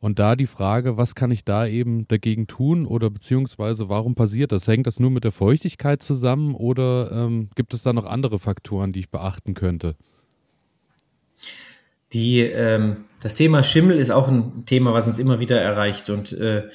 Und 0.00 0.18
da 0.18 0.34
die 0.34 0.46
Frage, 0.46 0.96
was 0.96 1.14
kann 1.14 1.30
ich 1.30 1.44
da 1.44 1.66
eben 1.66 2.06
dagegen 2.08 2.48
tun 2.48 2.84
oder 2.84 3.08
beziehungsweise 3.08 3.88
warum 3.88 4.14
passiert 4.16 4.52
das? 4.52 4.66
Hängt 4.66 4.86
das 4.88 5.00
nur 5.00 5.10
mit 5.10 5.24
der 5.24 5.32
Feuchtigkeit 5.32 6.02
zusammen 6.02 6.54
oder 6.54 7.12
ähm, 7.12 7.48
gibt 7.54 7.72
es 7.74 7.82
da 7.82 7.92
noch 7.92 8.04
andere 8.04 8.38
Faktoren, 8.38 8.92
die 8.92 9.00
ich 9.00 9.10
beachten 9.10 9.54
könnte? 9.54 9.94
Die, 12.16 12.40
ähm, 12.40 13.04
das 13.20 13.34
Thema 13.34 13.62
Schimmel 13.62 13.98
ist 13.98 14.10
auch 14.10 14.26
ein 14.28 14.64
Thema, 14.64 14.94
was 14.94 15.06
uns 15.06 15.18
immer 15.18 15.38
wieder 15.38 15.60
erreicht 15.60 16.08
und 16.08 16.32
äh, 16.32 16.66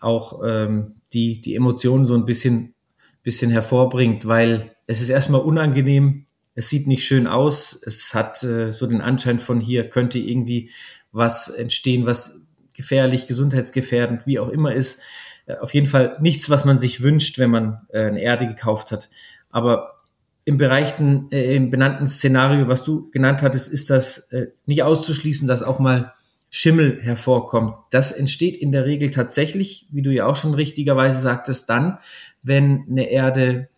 auch 0.00 0.42
ähm, 0.44 0.96
die, 1.12 1.40
die 1.40 1.54
Emotionen 1.54 2.06
so 2.06 2.16
ein 2.16 2.24
bisschen, 2.24 2.74
bisschen 3.22 3.52
hervorbringt, 3.52 4.26
weil 4.26 4.74
es 4.88 5.00
ist 5.00 5.10
erstmal 5.10 5.42
unangenehm, 5.42 6.26
es 6.56 6.70
sieht 6.70 6.88
nicht 6.88 7.04
schön 7.04 7.28
aus, 7.28 7.80
es 7.86 8.14
hat 8.14 8.42
äh, 8.42 8.72
so 8.72 8.88
den 8.88 9.00
Anschein 9.00 9.38
von 9.38 9.60
hier 9.60 9.88
könnte 9.88 10.18
irgendwie 10.18 10.72
was 11.12 11.50
entstehen, 11.50 12.04
was 12.04 12.40
gefährlich, 12.74 13.28
gesundheitsgefährdend, 13.28 14.26
wie 14.26 14.40
auch 14.40 14.48
immer 14.48 14.74
ist. 14.74 15.00
Äh, 15.46 15.54
auf 15.58 15.72
jeden 15.72 15.86
Fall 15.86 16.18
nichts, 16.20 16.50
was 16.50 16.64
man 16.64 16.80
sich 16.80 17.00
wünscht, 17.00 17.38
wenn 17.38 17.50
man 17.50 17.86
äh, 17.90 18.06
eine 18.06 18.20
Erde 18.20 18.48
gekauft 18.48 18.90
hat. 18.90 19.08
Aber 19.50 19.96
im 20.44 20.56
Bereichten, 20.58 21.28
äh, 21.30 21.56
im 21.56 21.70
benannten 21.70 22.06
Szenario, 22.06 22.68
was 22.68 22.84
du 22.84 23.10
genannt 23.10 23.42
hattest, 23.42 23.72
ist 23.72 23.90
das 23.90 24.18
äh, 24.30 24.48
nicht 24.66 24.82
auszuschließen, 24.82 25.48
dass 25.48 25.62
auch 25.62 25.78
mal 25.78 26.12
Schimmel 26.50 27.02
hervorkommt. 27.02 27.74
Das 27.90 28.12
entsteht 28.12 28.56
in 28.56 28.70
der 28.70 28.84
Regel 28.84 29.10
tatsächlich, 29.10 29.88
wie 29.90 30.02
du 30.02 30.12
ja 30.12 30.26
auch 30.26 30.36
schon 30.36 30.54
richtigerweise 30.54 31.18
sagtest, 31.18 31.68
dann, 31.68 31.98
wenn 32.42 32.86
eine 32.88 33.10
Erde 33.10 33.68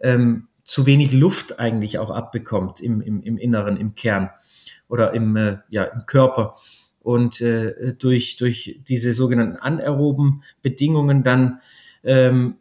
ähm, 0.00 0.48
zu 0.62 0.84
wenig 0.84 1.12
Luft 1.12 1.60
eigentlich 1.60 1.98
auch 1.98 2.10
abbekommt 2.10 2.80
im, 2.80 3.00
im, 3.00 3.22
im 3.22 3.38
Inneren, 3.38 3.76
im 3.76 3.94
Kern 3.94 4.30
oder 4.88 5.14
im, 5.14 5.36
äh, 5.36 5.58
ja, 5.70 5.84
im 5.84 6.04
Körper. 6.06 6.56
Und 7.00 7.40
äh, 7.40 7.94
durch, 7.94 8.36
durch 8.36 8.80
diese 8.86 9.12
sogenannten 9.12 9.56
anaeroben 9.56 10.42
Bedingungen 10.60 11.22
dann 11.22 11.60
ähm, 12.02 12.56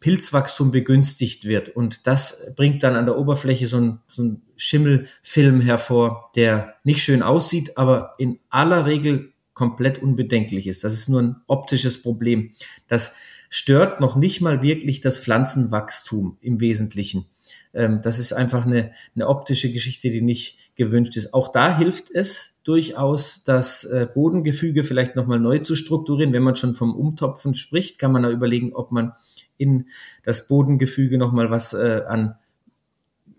Pilzwachstum 0.00 0.70
begünstigt 0.70 1.44
wird. 1.44 1.68
Und 1.68 2.06
das 2.06 2.42
bringt 2.56 2.82
dann 2.82 2.96
an 2.96 3.06
der 3.06 3.16
Oberfläche 3.16 3.66
so 3.66 3.78
ein, 3.78 3.98
so 4.08 4.36
Schimmelfilm 4.56 5.60
hervor, 5.60 6.30
der 6.34 6.74
nicht 6.84 7.02
schön 7.02 7.22
aussieht, 7.22 7.76
aber 7.76 8.14
in 8.18 8.38
aller 8.50 8.86
Regel 8.86 9.32
komplett 9.54 10.02
unbedenklich 10.02 10.66
ist. 10.66 10.84
Das 10.84 10.94
ist 10.94 11.08
nur 11.08 11.22
ein 11.22 11.36
optisches 11.46 12.02
Problem. 12.02 12.52
Das 12.88 13.12
stört 13.48 14.00
noch 14.00 14.16
nicht 14.16 14.40
mal 14.40 14.62
wirklich 14.62 15.00
das 15.00 15.18
Pflanzenwachstum 15.18 16.38
im 16.40 16.60
Wesentlichen. 16.60 17.26
Ähm, 17.72 18.00
das 18.02 18.18
ist 18.18 18.32
einfach 18.32 18.66
eine, 18.66 18.92
eine 19.14 19.28
optische 19.28 19.70
Geschichte, 19.72 20.10
die 20.10 20.22
nicht 20.22 20.74
gewünscht 20.76 21.16
ist. 21.16 21.34
Auch 21.34 21.48
da 21.48 21.76
hilft 21.76 22.10
es 22.10 22.54
durchaus, 22.64 23.42
das 23.44 23.84
äh, 23.84 24.08
Bodengefüge 24.12 24.84
vielleicht 24.84 25.16
nochmal 25.16 25.40
neu 25.40 25.58
zu 25.58 25.74
strukturieren. 25.74 26.32
Wenn 26.32 26.42
man 26.42 26.56
schon 26.56 26.74
vom 26.74 26.94
Umtopfen 26.94 27.54
spricht, 27.54 27.98
kann 27.98 28.12
man 28.12 28.22
da 28.22 28.30
überlegen, 28.30 28.72
ob 28.72 28.92
man 28.92 29.12
in 29.60 29.86
das 30.22 30.46
Bodengefüge 30.46 31.18
nochmal 31.18 31.50
was 31.50 31.72
äh, 31.74 32.02
an 32.06 32.34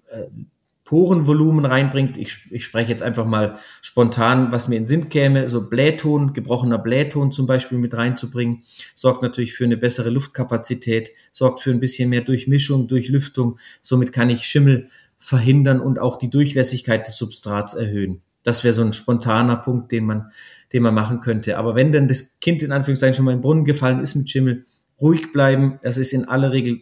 äh, 0.09 0.27
Porenvolumen 0.91 1.63
reinbringt. 1.63 2.17
Ich, 2.17 2.47
ich 2.51 2.65
spreche 2.65 2.91
jetzt 2.91 3.01
einfach 3.01 3.25
mal 3.25 3.57
spontan, 3.81 4.51
was 4.51 4.67
mir 4.67 4.75
in 4.75 4.85
Sinn 4.85 5.07
käme, 5.07 5.49
so 5.49 5.69
Blähton, 5.69 6.33
gebrochener 6.33 6.79
Blähton 6.79 7.31
zum 7.31 7.45
Beispiel 7.45 7.77
mit 7.77 7.95
reinzubringen, 7.95 8.63
sorgt 8.93 9.23
natürlich 9.23 9.53
für 9.53 9.63
eine 9.63 9.77
bessere 9.77 10.09
Luftkapazität, 10.09 11.11
sorgt 11.31 11.61
für 11.61 11.71
ein 11.71 11.79
bisschen 11.79 12.09
mehr 12.09 12.19
Durchmischung, 12.19 12.89
Durchlüftung. 12.89 13.57
Somit 13.81 14.11
kann 14.11 14.29
ich 14.29 14.43
Schimmel 14.43 14.87
verhindern 15.17 15.79
und 15.79 15.97
auch 15.97 16.17
die 16.17 16.29
Durchlässigkeit 16.29 17.07
des 17.07 17.15
Substrats 17.15 17.73
erhöhen. 17.73 18.21
Das 18.43 18.65
wäre 18.65 18.73
so 18.73 18.81
ein 18.81 18.91
spontaner 18.91 19.55
Punkt, 19.55 19.93
den 19.93 20.05
man, 20.05 20.31
den 20.73 20.83
man 20.83 20.93
machen 20.93 21.21
könnte. 21.21 21.57
Aber 21.57 21.73
wenn 21.75 21.93
denn 21.93 22.09
das 22.09 22.37
Kind 22.41 22.63
in 22.63 22.73
Anführungszeichen 22.73 23.13
schon 23.13 23.23
mal 23.23 23.31
in 23.31 23.37
den 23.37 23.43
Brunnen 23.43 23.63
gefallen 23.63 24.01
ist 24.01 24.15
mit 24.15 24.29
Schimmel, 24.29 24.65
ruhig 25.01 25.31
bleiben. 25.31 25.79
Das 25.81 25.97
ist 25.97 26.13
in 26.13 26.25
aller 26.25 26.51
Regel 26.51 26.81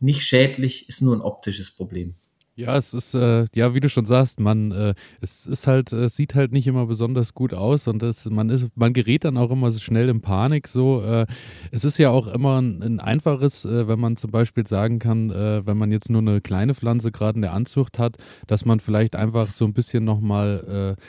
nicht 0.00 0.22
schädlich, 0.22 0.88
ist 0.88 1.02
nur 1.02 1.16
ein 1.16 1.22
optisches 1.22 1.70
Problem. 1.70 2.14
Ja, 2.58 2.76
es 2.76 2.92
ist, 2.92 3.14
äh, 3.14 3.44
ja, 3.54 3.72
wie 3.72 3.78
du 3.78 3.88
schon 3.88 4.04
sagst, 4.04 4.40
man, 4.40 4.72
äh, 4.72 4.94
es 5.20 5.46
ist 5.46 5.68
halt, 5.68 5.92
es 5.92 6.16
sieht 6.16 6.34
halt 6.34 6.50
nicht 6.50 6.66
immer 6.66 6.86
besonders 6.86 7.32
gut 7.32 7.54
aus 7.54 7.86
und 7.86 8.02
es, 8.02 8.28
man 8.28 8.50
ist, 8.50 8.68
man 8.74 8.92
gerät 8.92 9.22
dann 9.22 9.36
auch 9.36 9.52
immer 9.52 9.70
so 9.70 9.78
schnell 9.78 10.08
in 10.08 10.22
Panik. 10.22 10.66
So, 10.66 11.00
äh, 11.02 11.26
es 11.70 11.84
ist 11.84 11.98
ja 11.98 12.10
auch 12.10 12.26
immer 12.26 12.60
ein, 12.60 12.82
ein 12.82 12.98
einfaches, 12.98 13.64
äh, 13.64 13.86
wenn 13.86 14.00
man 14.00 14.16
zum 14.16 14.32
Beispiel 14.32 14.66
sagen 14.66 14.98
kann, 14.98 15.30
äh, 15.30 15.64
wenn 15.66 15.78
man 15.78 15.92
jetzt 15.92 16.10
nur 16.10 16.20
eine 16.20 16.40
kleine 16.40 16.74
Pflanze 16.74 17.12
gerade 17.12 17.36
in 17.36 17.42
der 17.42 17.52
Anzucht 17.52 18.00
hat, 18.00 18.16
dass 18.48 18.64
man 18.64 18.80
vielleicht 18.80 19.14
einfach 19.14 19.52
so 19.54 19.64
ein 19.64 19.72
bisschen 19.72 20.02
nochmal 20.02 20.96
äh, 20.98 21.02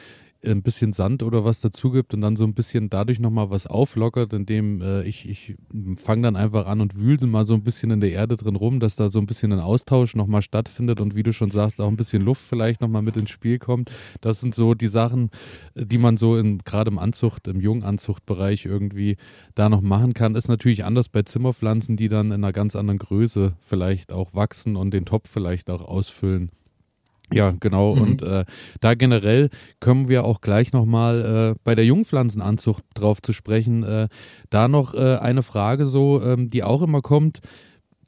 ein 0.46 0.64
bisschen 0.64 0.94
Sand 0.94 1.22
oder 1.22 1.44
was 1.44 1.60
dazu 1.60 1.92
gibt 1.92 2.14
und 2.14 2.22
dann 2.22 2.38
so 2.38 2.46
ein 2.46 2.54
bisschen 2.54 2.90
dadurch 2.90 3.20
nochmal 3.20 3.50
was 3.50 3.68
auflockert, 3.68 4.32
indem 4.34 4.82
äh, 4.82 5.04
ich, 5.04 5.28
ich 5.28 5.56
fange 5.98 6.22
dann 6.22 6.36
einfach 6.38 6.66
an 6.66 6.80
und 6.80 6.96
wühle 6.98 7.28
mal 7.28 7.46
so 7.46 7.54
ein 7.54 7.64
bisschen 7.64 7.92
in 7.92 8.00
der 8.00 8.12
Erde 8.12 8.38
drin 8.38 8.56
rum, 8.56 8.80
dass 8.80 8.96
da 8.96 9.10
so 9.10 9.20
ein 9.20 9.26
bisschen 9.26 9.52
ein 9.52 9.60
Austausch 9.60 10.16
nochmal 10.16 10.42
stattfindet 10.42 11.02
und 11.02 11.16
wie 11.16 11.24
du 11.24 11.34
schon 11.34 11.52
sagst, 11.52 11.82
auch 11.82 11.90
ein 11.90 11.98
bisschen 11.98 12.22
Luft 12.22 12.42
vielleicht 12.42 12.80
nochmal 12.80 13.02
mit 13.02 13.18
ins 13.18 13.32
Spiel 13.32 13.60
kommt. 13.60 13.92
Das 14.22 14.40
sind 14.40 14.56
so 14.56 14.74
die 14.76 14.88
Sachen, 14.88 15.30
die 15.76 15.98
man 15.98 16.16
so 16.16 16.42
gerade 16.64 16.90
im 16.90 17.00
Anzucht, 17.00 17.48
im 17.50 17.60
Junganzuchtbereich 17.60 18.66
irgendwie 18.66 19.18
da 19.56 19.68
noch 19.68 19.82
machen 19.82 20.14
kann. 20.14 20.36
Ist 20.36 20.48
natürlich 20.48 20.86
anders 20.86 21.10
bei 21.10 21.24
Zimmerpflanzen, 21.24 21.98
die 21.98 22.08
dann 22.08 22.28
in 22.28 22.44
einer 22.44 22.54
ganz 22.54 22.78
anderen 22.78 23.00
Größe 23.00 23.56
vielleicht 23.60 24.14
auch 24.14 24.34
wachsen 24.34 24.78
und 24.78 24.94
den 24.94 25.06
Topf 25.06 25.30
vielleicht 25.30 25.70
auch 25.70 25.82
ausfüllen. 25.82 26.52
Ja, 27.32 27.54
genau. 27.60 27.96
Mhm. 27.96 28.02
Und 28.02 28.22
äh, 28.22 28.46
da 28.82 28.94
generell 28.96 29.50
können 29.80 30.10
wir 30.10 30.24
auch 30.24 30.42
gleich 30.42 30.74
nochmal 30.74 31.54
äh, 31.54 31.60
bei 31.64 31.76
der 31.76 31.86
Jungpflanzenanzucht 31.86 32.84
drauf 32.94 33.22
zu 33.22 33.34
sprechen. 33.34 33.84
Äh, 33.84 34.08
da 34.50 34.68
noch 34.68 34.94
äh, 34.94 35.18
eine 35.18 35.44
Frage 35.44 35.86
so, 35.86 36.22
ähm, 36.24 36.50
die 36.50 36.64
auch 36.64 36.82
immer 36.82 37.02
kommt. 37.02 37.40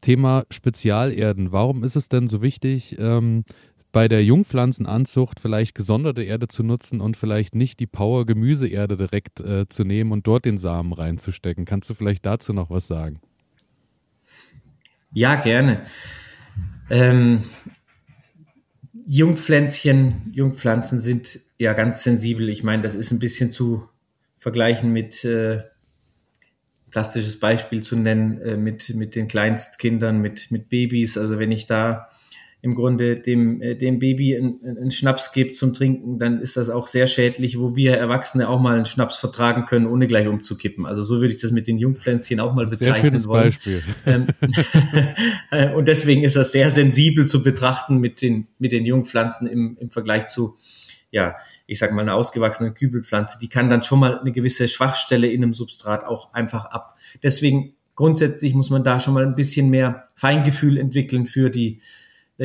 Thema 0.02 0.46
Spezialerden. 0.50 1.52
Warum 1.52 1.84
ist 1.84 1.96
es 1.96 2.10
denn 2.10 2.28
so 2.28 2.42
wichtig, 2.42 2.98
ähm, 3.00 3.44
bei 3.92 4.08
der 4.08 4.24
Jungpflanzenanzucht 4.24 5.40
vielleicht 5.40 5.76
gesonderte 5.76 6.24
Erde 6.24 6.48
zu 6.48 6.64
nutzen 6.64 7.02
und 7.02 7.18
vielleicht 7.18 7.56
nicht 7.56 7.80
die 7.80 7.88
Power-Gemüseerde 7.88 8.96
direkt 8.96 9.42
äh, 9.42 9.68
zu 9.68 9.84
nehmen 9.84 10.12
und 10.12 10.26
dort 10.28 10.46
den 10.46 10.58
Samen 10.58 10.94
reinzustecken? 10.94 11.66
Kannst 11.66 11.90
du 11.90 11.94
vielleicht 11.94 12.26
dazu 12.26 12.54
noch 12.54 12.70
was 12.70 12.88
sagen? 12.88 13.20
Ja, 15.14 15.36
gerne. 15.36 15.84
Ähm, 16.90 17.44
Jungpflänzchen, 19.14 20.32
Jungpflanzen 20.32 20.98
sind 20.98 21.42
ja 21.58 21.74
ganz 21.74 22.02
sensibel. 22.02 22.48
Ich 22.48 22.64
meine, 22.64 22.82
das 22.82 22.96
ist 22.96 23.12
ein 23.12 23.20
bisschen 23.20 23.52
zu 23.52 23.90
vergleichen 24.38 24.94
mit 24.94 25.26
äh, 25.26 25.64
plastisches 26.92 27.38
Beispiel 27.38 27.84
zu 27.84 27.98
nennen, 27.98 28.40
äh, 28.40 28.56
mit, 28.56 28.96
mit 28.96 29.16
den 29.16 29.28
Kleinstkindern, 29.28 30.22
mit, 30.22 30.50
mit 30.50 30.70
Babys. 30.70 31.18
Also 31.18 31.40
wenn 31.40 31.52
ich 31.52 31.66
da 31.66 32.08
im 32.64 32.76
Grunde 32.76 33.20
dem, 33.20 33.60
äh, 33.62 33.76
dem 33.76 33.98
Baby 33.98 34.38
einen 34.38 34.92
Schnaps 34.92 35.32
gibt 35.32 35.56
zum 35.56 35.74
Trinken, 35.74 36.20
dann 36.20 36.40
ist 36.42 36.58
das 36.58 36.70
auch 36.70 36.86
sehr 36.86 37.08
schädlich, 37.08 37.60
wo 37.60 37.76
wir 37.76 37.98
Erwachsene 37.98 38.48
auch 38.48 38.60
mal 38.60 38.76
einen 38.76 38.86
Schnaps 38.86 39.18
vertragen 39.18 39.66
können, 39.66 39.88
ohne 39.88 40.06
gleich 40.06 40.28
umzukippen. 40.28 40.86
Also 40.86 41.02
so 41.02 41.22
würde 41.22 41.34
ich 41.34 41.42
das 41.42 41.52
mit 41.52 41.68
den 41.68 41.80
Jungpflänzchen 41.80 42.40
auch 42.40 42.54
mal 42.54 42.68
bezeichnen 42.68 42.94
sehr 42.94 43.04
schönes 43.04 43.28
wollen. 43.28 43.46
Beispiel. 43.46 43.82
Ähm, 44.06 44.28
äh, 45.52 45.74
und 45.74 45.88
deswegen 45.88 46.24
ist 46.24 46.36
das 46.36 46.52
sehr 46.52 46.70
sensibel 46.70 47.26
zu 47.26 47.42
betrachten 47.42 47.98
mit 47.98 48.22
den, 48.22 48.48
mit 48.60 48.72
den 48.72 48.86
Jungpflanzen 48.86 49.48
im, 49.48 49.78
im 49.80 49.90
Vergleich 49.90 50.28
zu, 50.28 50.56
ja, 51.10 51.38
ich 51.66 51.80
sag 51.80 51.92
mal, 51.94 52.04
einer 52.04 52.16
ausgewachsenen 52.16 52.76
Kübelpflanze. 52.76 53.40
Die 53.40 53.50
kann 53.50 53.70
dann 53.70 53.82
schon 53.82 54.00
mal 54.00 54.20
eine 54.20 54.32
gewisse 54.32 54.68
Schwachstelle 54.68 55.28
in 55.28 55.42
einem 55.42 55.56
Substrat 55.56 56.04
auch 56.04 56.32
einfach 56.34 56.66
ab. 56.66 56.96
Deswegen 57.24 57.74
grundsätzlich 57.96 58.54
muss 58.54 58.70
man 58.70 58.84
da 58.84 59.00
schon 59.00 59.16
mal 59.16 59.26
ein 59.26 59.36
bisschen 59.36 59.72
mehr 59.72 60.08
Feingefühl 60.14 60.78
entwickeln 60.78 61.26
für 61.26 61.50
die, 61.50 61.82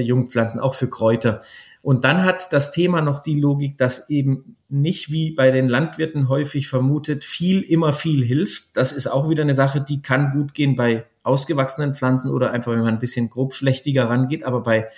Jungpflanzen, 0.03 0.61
auch 0.61 0.75
für 0.75 0.89
Kräuter. 0.89 1.41
Und 1.83 2.05
dann 2.05 2.25
hat 2.25 2.53
das 2.53 2.73
Thema 2.73 3.01
noch 3.01 3.21
die 3.21 3.39
Logik, 3.39 3.79
dass 3.79 4.11
eben 4.11 4.57
nicht 4.69 5.11
wie 5.11 5.31
bei 5.31 5.51
den 5.51 5.69
Landwirten 5.69 6.29
häufig 6.29 6.69
vermutet, 6.69 7.23
viel 7.23 7.63
immer 7.63 7.93
viel 7.93 8.25
hilft. 8.25 8.77
Das 8.77 8.93
ist 8.93 9.07
auch 9.07 9.31
wieder 9.31 9.43
eine 9.43 9.55
Sache, 9.55 9.81
die 9.81 10.03
kann 10.03 10.33
gut 10.33 10.53
gehen 10.53 10.75
bei 10.75 11.07
ausgewachsenen 11.23 11.95
Pflanzen 11.95 12.31
oder 12.31 12.51
einfach, 12.51 12.73
wenn 12.73 12.81
man 12.81 12.95
ein 12.95 12.99
bisschen 12.99 13.31
grobschlächtiger 13.31 14.09
rangeht. 14.09 14.43
Aber 14.43 14.63
bei 14.63 14.89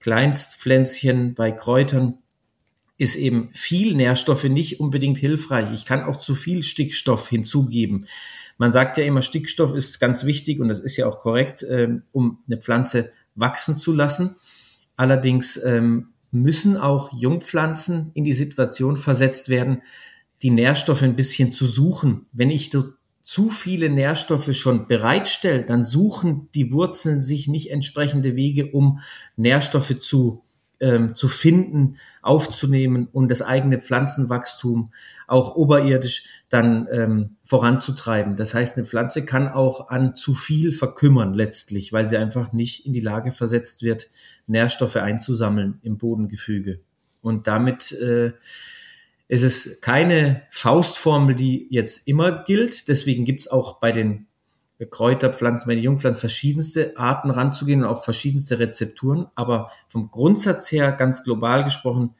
Kleinstpflänzchen, 0.00 1.34
bei 1.34 1.52
Kräutern 1.52 2.18
ist 2.98 3.14
eben 3.14 3.50
viel 3.54 3.94
Nährstoffe 3.94 4.44
nicht 4.44 4.80
unbedingt 4.80 5.18
hilfreich. 5.18 5.72
Ich 5.72 5.84
kann 5.84 6.02
auch 6.02 6.16
zu 6.16 6.34
viel 6.34 6.64
Stickstoff 6.64 7.28
hinzugeben. 7.28 8.06
Man 8.58 8.72
sagt 8.72 8.98
ja 8.98 9.04
immer, 9.04 9.22
Stickstoff 9.22 9.72
ist 9.72 10.00
ganz 10.00 10.24
wichtig 10.24 10.58
und 10.58 10.68
das 10.68 10.80
ist 10.80 10.96
ja 10.96 11.06
auch 11.06 11.20
korrekt, 11.20 11.64
ähm, 11.68 12.02
um 12.10 12.42
eine 12.48 12.60
Pflanze 12.60 13.12
wachsen 13.38 13.76
zu 13.76 13.92
lassen. 13.92 14.36
Allerdings 14.96 15.62
ähm, 15.64 16.08
müssen 16.30 16.76
auch 16.76 17.12
Jungpflanzen 17.18 18.10
in 18.14 18.24
die 18.24 18.32
Situation 18.32 18.96
versetzt 18.96 19.48
werden, 19.48 19.82
die 20.42 20.50
Nährstoffe 20.50 21.02
ein 21.02 21.16
bisschen 21.16 21.52
zu 21.52 21.66
suchen. 21.66 22.26
Wenn 22.32 22.50
ich 22.50 22.70
zu 22.70 23.50
viele 23.50 23.90
Nährstoffe 23.90 24.54
schon 24.54 24.86
bereitstelle, 24.86 25.64
dann 25.64 25.84
suchen 25.84 26.48
die 26.54 26.72
Wurzeln 26.72 27.20
sich 27.20 27.48
nicht 27.48 27.70
entsprechende 27.70 28.36
Wege, 28.36 28.70
um 28.70 29.00
Nährstoffe 29.36 29.98
zu 29.98 30.44
ähm, 30.80 31.16
zu 31.16 31.28
finden, 31.28 31.96
aufzunehmen 32.22 33.08
und 33.12 33.30
das 33.30 33.42
eigene 33.42 33.80
Pflanzenwachstum 33.80 34.92
auch 35.26 35.56
oberirdisch 35.56 36.44
dann 36.48 36.86
ähm, 36.92 37.36
voranzutreiben. 37.44 38.36
Das 38.36 38.54
heißt, 38.54 38.76
eine 38.76 38.86
Pflanze 38.86 39.24
kann 39.24 39.48
auch 39.48 39.88
an 39.88 40.14
zu 40.14 40.34
viel 40.34 40.72
verkümmern 40.72 41.34
letztlich, 41.34 41.92
weil 41.92 42.06
sie 42.06 42.16
einfach 42.16 42.52
nicht 42.52 42.86
in 42.86 42.92
die 42.92 43.00
Lage 43.00 43.32
versetzt 43.32 43.82
wird, 43.82 44.08
Nährstoffe 44.46 44.96
einzusammeln 44.96 45.78
im 45.82 45.98
Bodengefüge. 45.98 46.80
Und 47.20 47.46
damit 47.48 47.92
äh, 47.92 48.32
ist 49.26 49.42
es 49.42 49.80
keine 49.80 50.42
Faustformel, 50.50 51.34
die 51.34 51.66
jetzt 51.70 52.06
immer 52.06 52.44
gilt. 52.44 52.88
Deswegen 52.88 53.24
gibt 53.24 53.40
es 53.40 53.48
auch 53.48 53.80
bei 53.80 53.92
den 53.92 54.27
Kräuterpflanzen, 54.86 55.68
bei 55.68 55.74
den 55.74 55.84
Jungpflanzen 55.84 56.20
verschiedenste 56.20 56.96
Arten 56.96 57.30
ranzugehen 57.30 57.82
und 57.82 57.88
auch 57.88 58.04
verschiedenste 58.04 58.58
Rezepturen. 58.58 59.26
Aber 59.34 59.70
vom 59.88 60.10
Grundsatz 60.10 60.70
her, 60.70 60.92
ganz 60.92 61.24
global 61.24 61.64
gesprochen, 61.64 62.14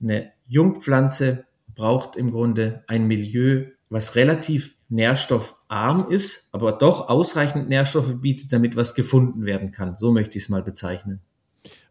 eine 0.00 0.32
Jungpflanze 0.46 1.44
braucht 1.74 2.16
im 2.16 2.30
Grunde 2.30 2.84
ein 2.86 3.06
Milieu, 3.06 3.66
was 3.90 4.16
relativ 4.16 4.76
nährstoffarm 4.88 6.10
ist, 6.10 6.48
aber 6.52 6.72
doch 6.72 7.08
ausreichend 7.08 7.68
Nährstoffe 7.68 8.20
bietet, 8.20 8.52
damit 8.52 8.76
was 8.76 8.94
gefunden 8.94 9.44
werden 9.44 9.70
kann. 9.70 9.96
So 9.96 10.10
möchte 10.12 10.38
ich 10.38 10.44
es 10.44 10.48
mal 10.48 10.62
bezeichnen. 10.62 11.20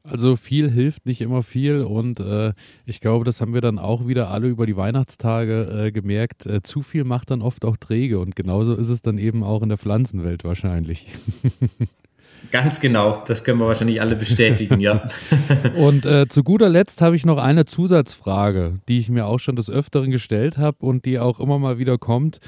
Also 0.09 0.37
viel 0.37 0.71
hilft 0.71 1.05
nicht 1.05 1.19
immer 1.21 1.43
viel 1.43 1.81
und 1.81 2.19
äh, 2.19 2.53
ich 2.85 3.01
glaube, 3.01 3.25
das 3.25 3.41
haben 3.41 3.53
wir 3.53 3.61
dann 3.61 3.77
auch 3.77 4.07
wieder 4.07 4.29
alle 4.29 4.47
über 4.47 4.65
die 4.65 4.77
Weihnachtstage 4.77 5.85
äh, 5.87 5.91
gemerkt. 5.91 6.45
Äh, 6.45 6.63
zu 6.63 6.81
viel 6.81 7.03
macht 7.03 7.29
dann 7.29 7.41
oft 7.41 7.65
auch 7.65 7.75
träge 7.75 8.19
und 8.19 8.35
genauso 8.35 8.73
ist 8.73 8.89
es 8.89 9.01
dann 9.01 9.17
eben 9.17 9.43
auch 9.43 9.61
in 9.61 9.69
der 9.69 9.77
Pflanzenwelt 9.77 10.45
wahrscheinlich. 10.45 11.07
Ganz 12.51 12.79
genau, 12.79 13.23
das 13.27 13.43
können 13.43 13.59
wir 13.59 13.67
wahrscheinlich 13.67 13.99
alle 13.99 14.15
bestätigen, 14.15 14.79
ja. 14.79 15.09
und 15.75 16.05
äh, 16.05 16.27
zu 16.29 16.43
guter 16.43 16.69
Letzt 16.69 17.01
habe 17.01 17.15
ich 17.15 17.25
noch 17.25 17.39
eine 17.39 17.65
Zusatzfrage, 17.65 18.79
die 18.87 18.99
ich 18.99 19.09
mir 19.09 19.25
auch 19.25 19.39
schon 19.39 19.55
des 19.55 19.69
Öfteren 19.69 20.11
gestellt 20.11 20.57
habe 20.57 20.77
und 20.79 21.05
die 21.05 21.19
auch 21.19 21.39
immer 21.39 21.59
mal 21.59 21.77
wieder 21.79 21.97
kommt. 21.97 22.39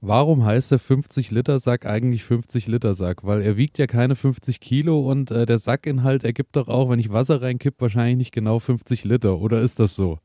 Warum 0.00 0.44
heißt 0.44 0.70
der 0.70 0.80
50-Liter-Sack 0.80 1.86
eigentlich 1.86 2.22
50-Liter-Sack? 2.22 3.24
Weil 3.24 3.42
er 3.42 3.56
wiegt 3.56 3.78
ja 3.78 3.86
keine 3.86 4.16
50 4.16 4.60
Kilo 4.60 5.00
und 5.00 5.30
äh, 5.30 5.46
der 5.46 5.58
Sackinhalt 5.58 6.24
ergibt 6.24 6.56
doch 6.56 6.68
auch, 6.68 6.90
wenn 6.90 6.98
ich 6.98 7.12
Wasser 7.12 7.42
reinkipp, 7.42 7.74
wahrscheinlich 7.78 8.16
nicht 8.18 8.32
genau 8.32 8.58
50 8.58 9.04
Liter. 9.04 9.38
Oder 9.38 9.60
ist 9.60 9.80
das 9.80 9.96
so? 9.96 10.18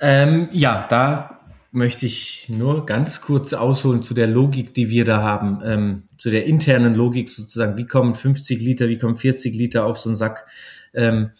Ähm, 0.00 0.48
ja, 0.52 0.80
da 0.88 1.40
möchte 1.72 2.06
ich 2.06 2.48
nur 2.48 2.86
ganz 2.86 3.20
kurz 3.20 3.52
ausholen 3.52 4.02
zu 4.02 4.14
der 4.14 4.28
Logik, 4.28 4.74
die 4.74 4.90
wir 4.90 5.04
da 5.04 5.22
haben, 5.22 5.60
ähm, 5.64 6.02
zu 6.16 6.30
der 6.30 6.46
internen 6.46 6.94
Logik 6.94 7.28
sozusagen. 7.28 7.76
Wie 7.76 7.86
kommen 7.86 8.14
50 8.14 8.60
Liter, 8.60 8.88
wie 8.88 8.98
kommen 8.98 9.16
40 9.16 9.56
Liter 9.56 9.84
auf 9.84 9.98
so 9.98 10.08
einen 10.08 10.16
Sack? 10.16 10.46
Ähm, 10.94 11.30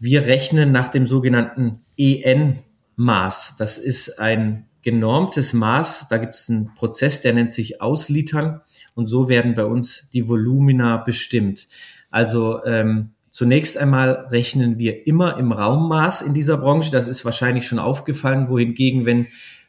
wir 0.00 0.26
rechnen 0.26 0.72
nach 0.72 0.88
dem 0.88 1.06
sogenannten 1.06 1.78
EN-Maß. 1.96 3.56
Das 3.58 3.78
ist 3.78 4.18
ein 4.18 4.66
genormtes 4.82 5.52
Maß. 5.52 6.06
Da 6.08 6.18
gibt 6.18 6.34
es 6.34 6.48
einen 6.48 6.74
Prozess, 6.74 7.20
der 7.20 7.32
nennt 7.32 7.52
sich 7.52 7.80
Auslitern 7.80 8.60
und 8.94 9.06
so 9.06 9.28
werden 9.28 9.54
bei 9.54 9.64
uns 9.64 10.08
die 10.12 10.28
Volumina 10.28 10.98
bestimmt. 10.98 11.68
Also 12.10 12.64
ähm, 12.64 13.10
zunächst 13.30 13.78
einmal 13.78 14.26
rechnen 14.30 14.78
wir 14.78 15.06
immer 15.06 15.38
im 15.38 15.52
Raummaß 15.52 16.22
in 16.22 16.34
dieser 16.34 16.56
Branche. 16.56 16.90
Das 16.90 17.08
ist 17.08 17.24
wahrscheinlich 17.24 17.66
schon 17.66 17.78
aufgefallen, 17.78 18.48
wohingegen, 18.48 19.06
wenn 19.06 19.26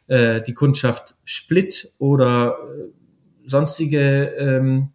äh, 0.08 0.42
die 0.42 0.54
Kundschaft 0.54 1.14
Split 1.24 1.92
oder 1.98 2.56
äh, 2.56 3.48
sonstige, 3.48 4.24
ähm, 4.38 4.90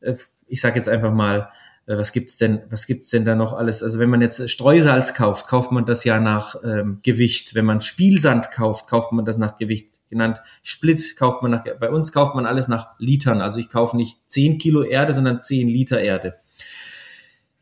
äh, 0.00 0.14
ich 0.48 0.60
sage 0.60 0.76
jetzt 0.76 0.88
einfach 0.88 1.12
mal, 1.12 1.50
was 1.86 2.12
gibt's 2.12 2.38
denn, 2.38 2.60
was 2.70 2.86
gibt's 2.86 3.10
denn 3.10 3.24
da 3.24 3.34
noch 3.34 3.52
alles? 3.52 3.82
Also 3.82 3.98
wenn 3.98 4.10
man 4.10 4.20
jetzt 4.20 4.48
Streusalz 4.48 5.14
kauft, 5.14 5.48
kauft 5.48 5.72
man 5.72 5.84
das 5.84 6.04
ja 6.04 6.20
nach 6.20 6.56
ähm, 6.62 7.00
Gewicht. 7.02 7.54
Wenn 7.54 7.64
man 7.64 7.80
Spielsand 7.80 8.52
kauft, 8.52 8.86
kauft 8.88 9.12
man 9.12 9.24
das 9.24 9.38
nach 9.38 9.56
Gewicht 9.56 9.98
genannt. 10.08 10.40
Split 10.62 11.16
kauft 11.16 11.42
man 11.42 11.50
nach, 11.50 11.64
bei 11.80 11.90
uns 11.90 12.12
kauft 12.12 12.34
man 12.34 12.46
alles 12.46 12.68
nach 12.68 12.90
Litern. 12.98 13.40
Also 13.40 13.58
ich 13.58 13.68
kaufe 13.68 13.96
nicht 13.96 14.18
10 14.28 14.58
Kilo 14.58 14.82
Erde, 14.82 15.12
sondern 15.12 15.40
10 15.40 15.68
Liter 15.68 16.00
Erde. 16.00 16.34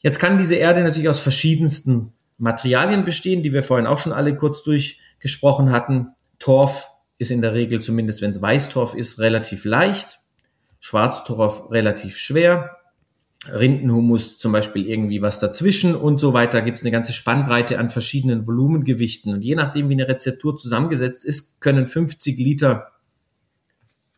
Jetzt 0.01 0.19
kann 0.19 0.39
diese 0.39 0.57
Erde 0.57 0.83
natürlich 0.83 1.09
aus 1.09 1.21
verschiedensten 1.21 2.13
Materialien 2.39 3.05
bestehen, 3.05 3.43
die 3.43 3.53
wir 3.53 3.63
vorhin 3.63 3.87
auch 3.87 3.99
schon 3.99 4.13
alle 4.13 4.37
kurz 4.37 4.63
durchgesprochen 4.63 5.71
hatten. 5.71 6.09
Torf 6.39 6.91
ist 7.19 7.31
in 7.31 7.43
der 7.43 7.55
Regel, 7.55 7.81
zumindest 7.81 8.23
wenn 8.23 8.31
es 8.31 8.41
Weißtorf 8.41 8.95
ist, 8.95 9.19
relativ 9.19 9.65
leicht. 9.65 10.21
Schwarztorf 10.81 11.71
relativ 11.71 12.17
schwer. 12.17 12.78
Rindenhumus 13.47 14.39
zum 14.39 14.53
Beispiel 14.53 14.87
irgendwie 14.87 15.23
was 15.23 15.39
dazwischen 15.39 15.95
und 15.95 16.19
so 16.19 16.33
weiter. 16.33 16.61
Gibt 16.61 16.79
es 16.79 16.85
eine 16.85 16.91
ganze 16.91 17.13
Spannbreite 17.13 17.79
an 17.79 17.89
verschiedenen 17.89 18.47
Volumengewichten. 18.47 19.33
Und 19.33 19.43
je 19.43 19.55
nachdem, 19.55 19.89
wie 19.89 19.95
eine 19.95 20.09
Rezeptur 20.09 20.57
zusammengesetzt 20.57 21.25
ist, 21.25 21.61
können 21.61 21.87
50 21.87 22.39
Liter 22.39 22.93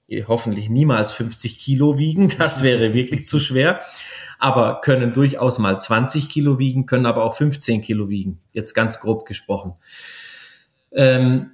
eh, 0.09 0.25
hoffentlich 0.25 0.71
niemals 0.71 1.13
50 1.13 1.59
Kilo 1.59 1.99
wiegen. 1.99 2.29
Das 2.39 2.63
wäre 2.63 2.95
wirklich 2.95 3.27
zu 3.27 3.39
schwer. 3.39 3.81
Aber 4.39 4.81
können 4.81 5.13
durchaus 5.13 5.59
mal 5.59 5.79
20 5.79 6.31
Kilo 6.31 6.59
wiegen, 6.59 6.87
können 6.87 7.05
aber 7.05 7.25
auch 7.25 7.37
15 7.37 7.83
Kilo 7.83 8.09
wiegen. 8.09 8.41
Jetzt 8.53 8.75
ganz 8.75 9.01
grob 9.01 9.27
gesprochen. 9.27 9.75
Ähm, 10.93 11.51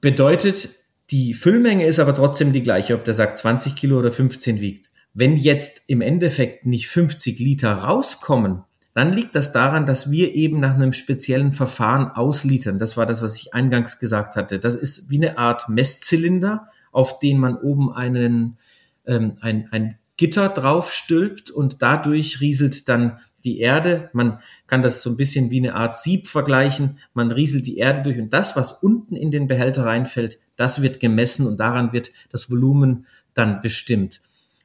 bedeutet, 0.00 0.70
die 1.10 1.32
Füllmenge 1.32 1.86
ist 1.86 2.00
aber 2.00 2.14
trotzdem 2.14 2.52
die 2.52 2.62
gleiche, 2.62 2.94
ob 2.94 3.04
der 3.04 3.14
sagt 3.14 3.38
20 3.38 3.76
Kilo 3.76 4.00
oder 4.00 4.10
15 4.10 4.60
wiegt. 4.60 4.91
Wenn 5.14 5.36
jetzt 5.36 5.82
im 5.86 6.00
Endeffekt 6.00 6.64
nicht 6.64 6.88
50 6.88 7.38
Liter 7.38 7.72
rauskommen, 7.72 8.64
dann 8.94 9.12
liegt 9.12 9.34
das 9.34 9.52
daran, 9.52 9.86
dass 9.86 10.10
wir 10.10 10.34
eben 10.34 10.60
nach 10.60 10.74
einem 10.74 10.92
speziellen 10.92 11.52
Verfahren 11.52 12.08
auslitern. 12.08 12.78
Das 12.78 12.96
war 12.96 13.06
das, 13.06 13.22
was 13.22 13.36
ich 13.38 13.54
eingangs 13.54 13.98
gesagt 13.98 14.36
hatte. 14.36 14.58
Das 14.58 14.74
ist 14.74 15.10
wie 15.10 15.16
eine 15.16 15.38
Art 15.38 15.68
Messzylinder, 15.68 16.68
auf 16.92 17.18
den 17.18 17.38
man 17.38 17.56
oben 17.56 17.92
einen, 17.92 18.58
ähm, 19.06 19.38
ein, 19.40 19.68
ein 19.70 19.98
Gitter 20.18 20.50
drauf 20.50 20.92
stülpt 20.92 21.50
und 21.50 21.80
dadurch 21.80 22.40
rieselt 22.40 22.88
dann 22.88 23.18
die 23.44 23.60
Erde. 23.60 24.10
Man 24.12 24.38
kann 24.66 24.82
das 24.82 25.02
so 25.02 25.10
ein 25.10 25.16
bisschen 25.16 25.50
wie 25.50 25.58
eine 25.58 25.74
Art 25.74 25.96
Sieb 25.96 26.28
vergleichen. 26.28 26.98
Man 27.14 27.32
rieselt 27.32 27.66
die 27.66 27.78
Erde 27.78 28.02
durch 28.02 28.18
und 28.18 28.32
das, 28.32 28.56
was 28.56 28.72
unten 28.72 29.16
in 29.16 29.30
den 29.30 29.46
Behälter 29.46 29.86
reinfällt, 29.86 30.38
das 30.56 30.82
wird 30.82 31.00
gemessen 31.00 31.46
und 31.46 31.58
daran 31.58 31.92
wird 31.92 32.10
das 32.30 32.50
Volumen 32.50 33.06
dann 33.34 33.60
bestimmt. 33.60 34.20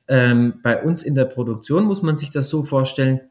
Ähm, 0.08 0.60
bei 0.64 0.82
uns 0.82 1.04
in 1.04 1.16
der 1.16 1.26
Produktion 1.26 1.86
muss 1.86 2.02
man 2.02 2.18
sich 2.18 2.30
das 2.30 2.50
so 2.50 2.64
vorstellen, 2.64 3.22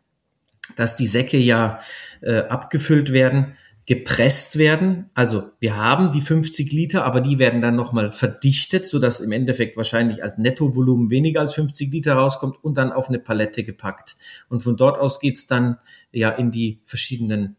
dass 0.74 0.96
die 0.96 1.06
Säcke 1.06 1.38
ja 1.38 1.78
äh, 2.22 2.38
abgefüllt 2.38 3.12
werden, 3.12 3.54
gepresst 3.86 4.58
werden. 4.58 5.10
Also 5.14 5.44
wir 5.60 5.76
haben 5.76 6.10
die 6.10 6.20
50 6.20 6.72
Liter, 6.72 7.04
aber 7.04 7.20
die 7.20 7.38
werden 7.38 7.60
dann 7.60 7.76
nochmal 7.76 8.10
verdichtet, 8.10 8.84
sodass 8.84 9.20
im 9.20 9.30
Endeffekt 9.30 9.76
wahrscheinlich 9.76 10.24
als 10.24 10.38
Nettovolumen 10.38 11.08
weniger 11.08 11.40
als 11.40 11.54
50 11.54 11.92
Liter 11.92 12.14
rauskommt 12.14 12.62
und 12.64 12.76
dann 12.76 12.92
auf 12.92 13.08
eine 13.08 13.20
Palette 13.20 13.62
gepackt. 13.62 14.16
Und 14.48 14.60
von 14.64 14.76
dort 14.76 14.98
aus 14.98 15.20
geht's 15.20 15.46
dann 15.46 15.78
ja 16.10 16.30
in 16.30 16.50
die 16.50 16.80
verschiedenen 16.84 17.56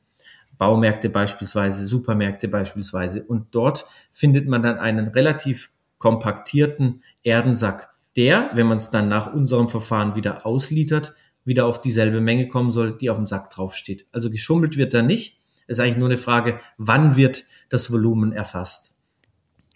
Baumärkte 0.58 1.10
beispielsweise, 1.10 1.86
Supermärkte 1.86 2.50
beispielsweise. 2.50 3.24
Und 3.24 3.48
dort 3.52 3.86
findet 4.12 4.48
man 4.48 4.62
dann 4.62 4.80
einen 4.80 5.08
relativ 5.08 5.72
kompaktierten 5.98 7.02
Erdensack 7.24 7.94
der, 8.18 8.50
wenn 8.54 8.68
man 8.68 8.78
es 8.78 8.90
dann 8.90 9.08
nach 9.08 9.32
unserem 9.34 9.70
Verfahren 9.70 10.16
wieder 10.16 10.46
auslitert, 10.46 11.14
wieder 11.46 11.66
auf 11.66 11.80
dieselbe 11.80 12.20
Menge 12.20 12.48
kommen 12.48 12.72
soll, 12.72 12.98
die 12.98 13.10
auf 13.10 13.18
dem 13.18 13.28
Sack 13.28 13.50
draufsteht. 13.52 14.06
Also 14.12 14.30
geschummelt 14.30 14.76
wird 14.76 14.94
da 14.94 15.02
nicht. 15.02 15.40
Es 15.68 15.78
ist 15.78 15.84
eigentlich 15.84 15.98
nur 15.98 16.10
eine 16.10 16.18
Frage, 16.18 16.60
wann 16.78 17.16
wird 17.16 17.44
das 17.70 17.92
Volumen 17.92 18.34
erfasst. 18.34 18.96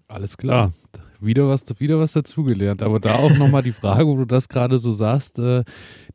Alles 0.07 0.37
klar. 0.37 0.73
Wieder 1.21 1.47
was, 1.47 1.63
wieder 1.79 1.99
was 1.99 2.13
dazugelernt. 2.13 2.81
Aber 2.81 2.99
da 2.99 3.15
auch 3.15 3.37
nochmal 3.37 3.61
die 3.61 3.71
Frage, 3.71 4.07
wo 4.07 4.17
du 4.17 4.25
das 4.25 4.49
gerade 4.49 4.79
so 4.79 4.91
sagst, 4.91 5.37
äh, 5.37 5.63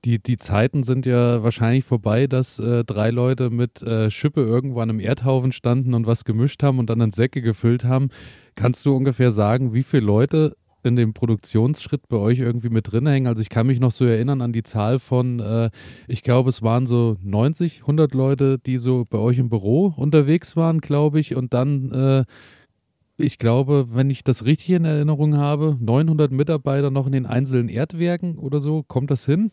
die, 0.04 0.20
die 0.20 0.36
Zeiten 0.36 0.82
sind 0.82 1.06
ja 1.06 1.44
wahrscheinlich 1.44 1.84
vorbei, 1.84 2.26
dass 2.26 2.58
äh, 2.58 2.84
drei 2.84 3.10
Leute 3.10 3.50
mit 3.50 3.82
äh, 3.82 4.10
Schippe 4.10 4.42
irgendwann 4.42 4.90
im 4.90 4.98
Erdhaufen 4.98 5.52
standen 5.52 5.94
und 5.94 6.06
was 6.06 6.24
gemischt 6.24 6.62
haben 6.64 6.80
und 6.80 6.90
dann 6.90 7.00
in 7.00 7.12
Säcke 7.12 7.40
gefüllt 7.40 7.84
haben. 7.84 8.08
Kannst 8.56 8.84
du 8.84 8.96
ungefähr 8.96 9.30
sagen, 9.30 9.74
wie 9.74 9.84
viele 9.84 10.04
Leute 10.04 10.56
in 10.86 10.96
dem 10.96 11.12
Produktionsschritt 11.12 12.08
bei 12.08 12.16
euch 12.16 12.38
irgendwie 12.38 12.70
mit 12.70 12.90
drin 12.90 13.06
hängen? 13.06 13.26
Also 13.26 13.42
ich 13.42 13.50
kann 13.50 13.66
mich 13.66 13.80
noch 13.80 13.92
so 13.92 14.04
erinnern 14.04 14.40
an 14.40 14.52
die 14.52 14.62
Zahl 14.62 14.98
von, 14.98 15.40
äh, 15.40 15.70
ich 16.08 16.22
glaube, 16.22 16.48
es 16.48 16.62
waren 16.62 16.86
so 16.86 17.16
90, 17.22 17.82
100 17.82 18.14
Leute, 18.14 18.58
die 18.58 18.78
so 18.78 19.04
bei 19.08 19.18
euch 19.18 19.38
im 19.38 19.50
Büro 19.50 19.92
unterwegs 19.96 20.56
waren, 20.56 20.80
glaube 20.80 21.20
ich. 21.20 21.36
Und 21.36 21.52
dann, 21.52 21.92
äh, 21.92 22.24
ich 23.18 23.38
glaube, 23.38 23.88
wenn 23.92 24.08
ich 24.08 24.24
das 24.24 24.44
richtig 24.44 24.70
in 24.70 24.84
Erinnerung 24.84 25.36
habe, 25.36 25.76
900 25.80 26.32
Mitarbeiter 26.32 26.90
noch 26.90 27.06
in 27.06 27.12
den 27.12 27.26
einzelnen 27.26 27.68
Erdwerken 27.68 28.38
oder 28.38 28.60
so. 28.60 28.82
Kommt 28.82 29.10
das 29.10 29.26
hin? 29.26 29.50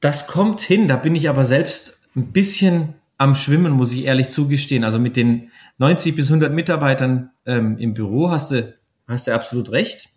Das 0.00 0.26
kommt 0.26 0.60
hin. 0.60 0.88
Da 0.88 0.96
bin 0.96 1.14
ich 1.14 1.28
aber 1.28 1.44
selbst 1.44 2.00
ein 2.14 2.32
bisschen 2.32 2.94
am 3.18 3.34
Schwimmen, 3.34 3.72
muss 3.72 3.92
ich 3.92 4.04
ehrlich 4.04 4.30
zugestehen. 4.30 4.84
Also 4.84 4.98
mit 4.98 5.16
den 5.16 5.50
90 5.78 6.14
bis 6.14 6.28
100 6.28 6.52
Mitarbeitern 6.52 7.30
ähm, 7.44 7.76
im 7.78 7.92
Büro 7.92 8.30
hast 8.30 8.52
du 8.52 8.77
hast 9.08 9.26
du 9.26 9.34
absolut 9.34 9.70
recht. 9.72 10.08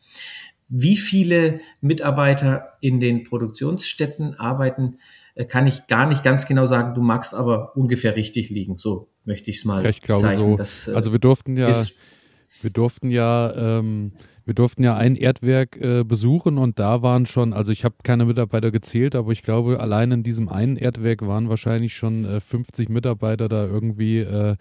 Wie 0.67 0.95
viele 0.95 1.59
Mitarbeiter 1.81 2.77
in 2.79 2.99
den 2.99 3.23
Produktionsstätten 3.23 4.39
arbeiten, 4.39 4.97
äh, 5.35 5.45
kann 5.45 5.67
ich 5.67 5.87
gar 5.87 6.07
nicht 6.07 6.23
ganz 6.23 6.45
genau 6.47 6.65
sagen. 6.65 6.93
Du 6.93 7.01
magst 7.01 7.33
aber 7.33 7.75
ungefähr 7.75 8.15
richtig 8.15 8.49
liegen. 8.49 8.77
So 8.77 9.09
möchte 9.25 9.49
ich 9.49 9.57
es 9.57 9.65
mal 9.65 9.83
ja, 9.83 9.89
ich 9.89 10.01
glaube 10.01 10.21
zeigen. 10.21 10.41
So. 10.41 10.55
Das, 10.55 10.87
äh, 10.87 10.93
also 10.93 11.11
wir 11.11 11.19
durften 11.19 11.57
ja, 11.57 11.73
wir 12.61 12.69
durften 12.69 13.09
ja, 13.09 13.53
ähm, 13.55 14.13
wir 14.45 14.53
durften 14.53 14.83
ja 14.83 14.95
ein 14.95 15.15
Erdwerk 15.15 15.77
äh, 15.77 16.03
besuchen 16.03 16.57
und 16.57 16.79
da 16.79 17.01
waren 17.01 17.25
schon, 17.25 17.53
also 17.53 17.71
ich 17.71 17.85
habe 17.85 17.95
keine 18.03 18.25
Mitarbeiter 18.25 18.71
gezählt, 18.71 19.15
aber 19.15 19.31
ich 19.31 19.43
glaube, 19.43 19.79
allein 19.79 20.11
in 20.11 20.23
diesem 20.23 20.49
einen 20.49 20.77
Erdwerk 20.77 21.25
waren 21.25 21.49
wahrscheinlich 21.49 21.95
schon 21.95 22.25
äh, 22.25 22.39
50 22.39 22.89
Mitarbeiter 22.89 23.47
da 23.47 23.65
irgendwie 23.65 24.19
äh, 24.19 24.55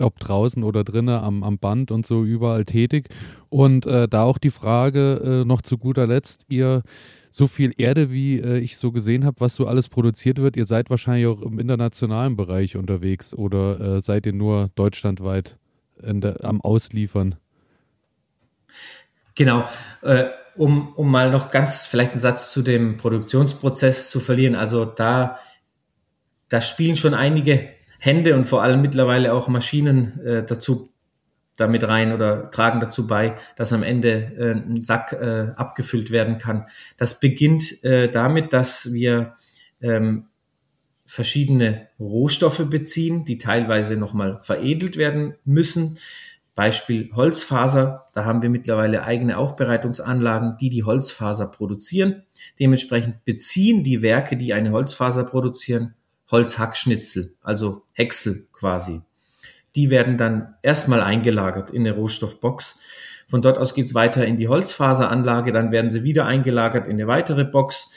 ob 0.00 0.18
draußen 0.18 0.62
oder 0.64 0.84
drinnen 0.84 1.16
am, 1.16 1.42
am 1.42 1.58
Band 1.58 1.90
und 1.90 2.06
so 2.06 2.24
überall 2.24 2.64
tätig. 2.64 3.08
Und 3.48 3.86
äh, 3.86 4.08
da 4.08 4.24
auch 4.24 4.38
die 4.38 4.50
Frage 4.50 5.42
äh, 5.42 5.44
noch 5.44 5.62
zu 5.62 5.78
guter 5.78 6.06
Letzt, 6.06 6.44
ihr 6.48 6.82
so 7.30 7.48
viel 7.48 7.72
Erde, 7.76 8.12
wie 8.12 8.38
äh, 8.38 8.58
ich 8.58 8.76
so 8.76 8.92
gesehen 8.92 9.24
habe, 9.24 9.40
was 9.40 9.54
so 9.54 9.66
alles 9.66 9.88
produziert 9.88 10.38
wird, 10.38 10.56
ihr 10.56 10.66
seid 10.66 10.88
wahrscheinlich 10.90 11.26
auch 11.26 11.42
im 11.42 11.58
internationalen 11.58 12.36
Bereich 12.36 12.76
unterwegs 12.76 13.34
oder 13.34 13.80
äh, 13.80 14.00
seid 14.00 14.26
ihr 14.26 14.32
nur 14.32 14.70
deutschlandweit 14.76 15.58
der, 16.00 16.44
am 16.44 16.60
Ausliefern? 16.60 17.36
Genau. 19.34 19.66
Äh, 20.02 20.26
um, 20.56 20.92
um 20.94 21.10
mal 21.10 21.30
noch 21.30 21.50
ganz 21.50 21.86
vielleicht 21.86 22.12
einen 22.12 22.20
Satz 22.20 22.52
zu 22.52 22.62
dem 22.62 22.96
Produktionsprozess 22.96 24.10
zu 24.10 24.20
verlieren. 24.20 24.54
Also 24.54 24.84
da, 24.84 25.38
da 26.48 26.60
spielen 26.60 26.96
schon 26.96 27.14
einige 27.14 27.68
Hände 27.98 28.34
und 28.36 28.46
vor 28.46 28.62
allem 28.62 28.82
mittlerweile 28.82 29.32
auch 29.32 29.48
Maschinen 29.48 30.20
äh, 30.24 30.44
dazu 30.44 30.90
damit 31.56 31.86
rein 31.86 32.12
oder 32.12 32.50
tragen 32.50 32.80
dazu 32.80 33.06
bei, 33.06 33.36
dass 33.56 33.72
am 33.72 33.82
Ende 33.82 34.32
äh, 34.36 34.52
ein 34.52 34.82
Sack 34.82 35.12
äh, 35.12 35.52
abgefüllt 35.56 36.10
werden 36.10 36.38
kann. 36.38 36.66
Das 36.96 37.20
beginnt 37.20 37.84
äh, 37.84 38.10
damit, 38.10 38.52
dass 38.52 38.92
wir 38.92 39.34
ähm, 39.80 40.26
verschiedene 41.06 41.88
Rohstoffe 42.00 42.68
beziehen, 42.68 43.24
die 43.24 43.38
teilweise 43.38 43.96
nochmal 43.96 44.40
veredelt 44.42 44.96
werden 44.96 45.34
müssen. 45.44 45.98
Beispiel 46.54 47.10
Holzfaser, 47.12 48.06
da 48.14 48.24
haben 48.24 48.40
wir 48.40 48.48
mittlerweile 48.48 49.02
eigene 49.02 49.38
Aufbereitungsanlagen, 49.38 50.56
die 50.60 50.70
die 50.70 50.84
Holzfaser 50.84 51.46
produzieren. 51.46 52.22
Dementsprechend 52.60 53.24
beziehen 53.24 53.82
die 53.82 54.02
Werke, 54.02 54.36
die 54.36 54.54
eine 54.54 54.70
Holzfaser 54.70 55.24
produzieren, 55.24 55.94
Holzhackschnitzel, 56.30 57.34
also 57.42 57.82
Häcksel 57.92 58.48
quasi. 58.52 59.02
Die 59.74 59.90
werden 59.90 60.16
dann 60.16 60.54
erstmal 60.62 61.00
eingelagert 61.00 61.70
in 61.70 61.82
eine 61.82 61.96
Rohstoffbox. 61.96 62.78
Von 63.28 63.42
dort 63.42 63.58
aus 63.58 63.74
geht's 63.74 63.94
weiter 63.94 64.24
in 64.24 64.36
die 64.36 64.48
Holzfaseranlage, 64.48 65.52
dann 65.52 65.72
werden 65.72 65.90
sie 65.90 66.04
wieder 66.04 66.26
eingelagert 66.26 66.86
in 66.86 66.94
eine 66.94 67.06
weitere 67.06 67.44
Box. 67.44 67.90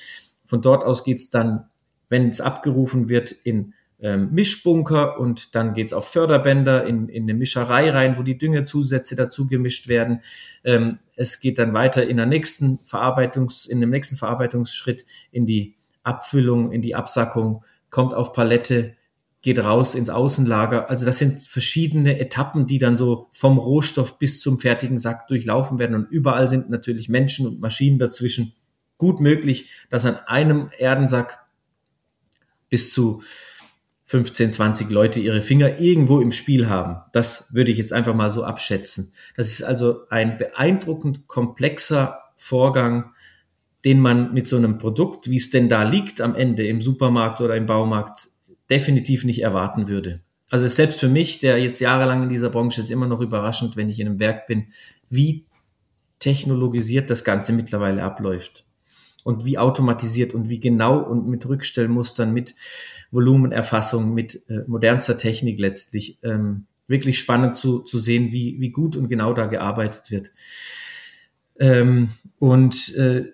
Von 0.46 0.62
dort 0.62 0.84
aus 0.84 1.04
geht's 1.04 1.30
dann, 1.30 1.66
wenn 2.10 2.30
es 2.30 2.42
abgerufen 2.42 3.10
wird, 3.10 3.32
in 3.32 3.74
ähm, 4.00 4.30
Mischbunker 4.32 5.20
und 5.20 5.56
dann 5.56 5.74
geht's 5.74 5.94
auf 5.94 6.08
Förderbänder 6.08 6.86
in, 6.86 7.10
in 7.10 7.24
eine 7.24 7.34
Mischerei 7.34 7.90
rein, 7.90 8.18
wo 8.18 8.24
die 8.24 8.38
Düngezusätze 8.38 9.16
dazu 9.16 9.48
gemischt 9.48 9.88
werden. 9.88 10.22
Ähm, 10.64 11.00
es 11.16 11.40
geht 11.40 11.58
dann 11.58 11.74
weiter 11.74 12.08
in 12.08 12.18
der 12.18 12.28
nächsten 12.28 12.80
Verarbeitungs, 12.84 13.66
in 13.66 13.82
dem 13.82 13.90
nächsten 13.90 14.16
Verarbeitungsschritt 14.16 15.06
in 15.32 15.46
die 15.46 15.76
Abfüllung, 16.04 16.72
in 16.72 16.82
die 16.82 16.96
Absackung, 16.96 17.64
kommt 17.90 18.14
auf 18.14 18.34
Palette, 18.34 18.96
geht 19.42 19.64
raus 19.64 19.96
ins 19.96 20.10
Außenlager. 20.10 20.90
Also 20.90 21.06
das 21.06 21.20
sind 21.20 21.42
verschiedene 21.42 22.20
Etappen, 22.20 22.68
die 22.68 22.80
dann 22.80 22.98
so 22.98 23.30
vom 23.32 23.58
Rohstoff 23.58 24.18
bis 24.18 24.42
zum 24.42 24.60
fertigen 24.60 24.98
Sack 24.98 25.28
durchlaufen 25.28 25.80
werden. 25.80 25.96
Und 25.96 26.10
überall 26.10 26.50
sind 26.50 26.70
natürlich 26.70 27.08
Menschen 27.08 27.48
und 27.48 27.62
Maschinen 27.62 28.00
dazwischen. 28.00 28.54
Gut 28.98 29.20
möglich, 29.20 29.72
dass 29.90 30.06
an 30.06 30.16
einem 30.16 30.70
Erdensack 30.78 31.46
bis 32.70 32.92
zu 32.92 33.22
15, 34.06 34.54
20 34.54 34.90
Leute 34.90 35.20
ihre 35.20 35.42
Finger 35.42 35.80
irgendwo 35.80 36.22
im 36.22 36.32
Spiel 36.32 36.70
haben. 36.70 37.02
Das 37.12 37.48
würde 37.54 37.72
ich 37.72 37.78
jetzt 37.78 37.94
einfach 37.94 38.16
mal 38.16 38.30
so 38.30 38.44
abschätzen. 38.44 39.12
Das 39.36 39.50
ist 39.50 39.64
also 39.64 40.08
ein 40.10 40.38
beeindruckend 40.38 41.28
komplexer 41.28 42.20
Vorgang, 42.38 43.14
den 43.88 44.02
man 44.02 44.34
mit 44.34 44.50
so 44.50 44.58
einem 44.58 44.78
Produkt, 44.78 45.30
wie 45.30 45.38
es 45.38 45.50
denn 45.50 45.70
da 45.70 45.84
liegt 45.84 46.20
am 46.20 46.36
Ende 46.36 46.68
im 46.68 46.82
Supermarkt 46.82 47.40
oder 47.40 47.56
im 47.56 47.68
Baumarkt, 47.68 48.28
definitiv 48.70 49.24
nicht 49.24 49.42
erwarten 49.44 49.88
würde. 49.88 50.20
Also 50.50 50.68
selbst 50.68 51.00
für 51.00 51.08
mich, 51.08 51.40
der 51.40 51.58
jetzt 51.58 51.80
jahrelang 51.80 52.24
in 52.24 52.28
dieser 52.28 52.50
Branche 52.50 52.82
ist, 52.82 52.92
immer 52.92 53.08
noch 53.08 53.22
überraschend, 53.22 53.78
wenn 53.78 53.88
ich 53.88 54.02
in 54.02 54.08
einem 54.08 54.20
Werk 54.20 54.46
bin, 54.46 54.66
wie 55.10 55.46
technologisiert 56.20 57.10
das 57.10 57.24
Ganze 57.24 57.54
mittlerweile 57.54 58.04
abläuft 58.04 58.66
und 59.24 59.46
wie 59.46 59.58
automatisiert 59.58 60.34
und 60.34 60.50
wie 60.50 60.60
genau 60.60 61.00
und 61.00 61.26
mit 61.30 61.48
Rückstellmustern, 61.48 62.34
mit 62.34 62.56
Volumenerfassung, 63.12 64.14
mit 64.14 64.44
äh, 64.50 64.64
modernster 64.68 65.16
Technik 65.16 65.60
letztlich 65.60 66.20
ähm, 66.24 66.66
wirklich 66.88 67.20
spannend 67.20 67.56
zu, 67.56 67.80
zu 67.80 68.00
sehen, 68.00 68.34
wie, 68.34 68.60
wie 68.60 68.72
gut 68.72 68.98
und 68.98 69.08
genau 69.08 69.32
da 69.32 69.46
gearbeitet 69.46 70.12
wird. 70.12 70.34
Ähm, 71.58 72.10
und 72.38 72.94
äh, 72.96 73.28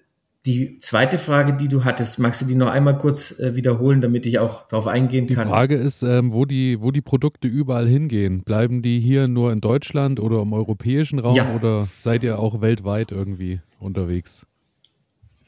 die 0.46 0.78
zweite 0.80 1.18
Frage, 1.18 1.54
die 1.54 1.70
du 1.70 1.86
hattest, 1.86 2.20
magst 2.20 2.42
du 2.42 2.46
die 2.46 2.56
noch 2.56 2.68
einmal 2.68 2.98
kurz 2.98 3.40
äh, 3.40 3.56
wiederholen, 3.56 4.02
damit 4.02 4.26
ich 4.26 4.40
auch 4.40 4.68
darauf 4.68 4.88
eingehen 4.88 5.28
kann? 5.28 5.48
Die 5.48 5.52
Frage 5.52 5.76
ist, 5.76 6.04
ähm, 6.04 6.34
wo, 6.34 6.44
die, 6.46 6.82
wo 6.82 6.92
die 6.92 7.02
Produkte 7.02 7.48
überall 7.48 7.88
hingehen. 7.88 8.44
Bleiben 8.44 8.82
die 8.82 9.00
hier 9.00 9.30
nur 9.30 9.54
in 9.54 9.62
Deutschland 9.62 10.20
oder 10.20 10.42
im 10.42 10.52
europäischen 10.52 11.20
Raum 11.20 11.36
ja. 11.36 11.54
oder 11.56 11.88
seid 11.98 12.24
ihr 12.24 12.40
auch 12.40 12.60
weltweit 12.60 13.14
irgendwie 13.14 13.62
unterwegs? 13.80 14.46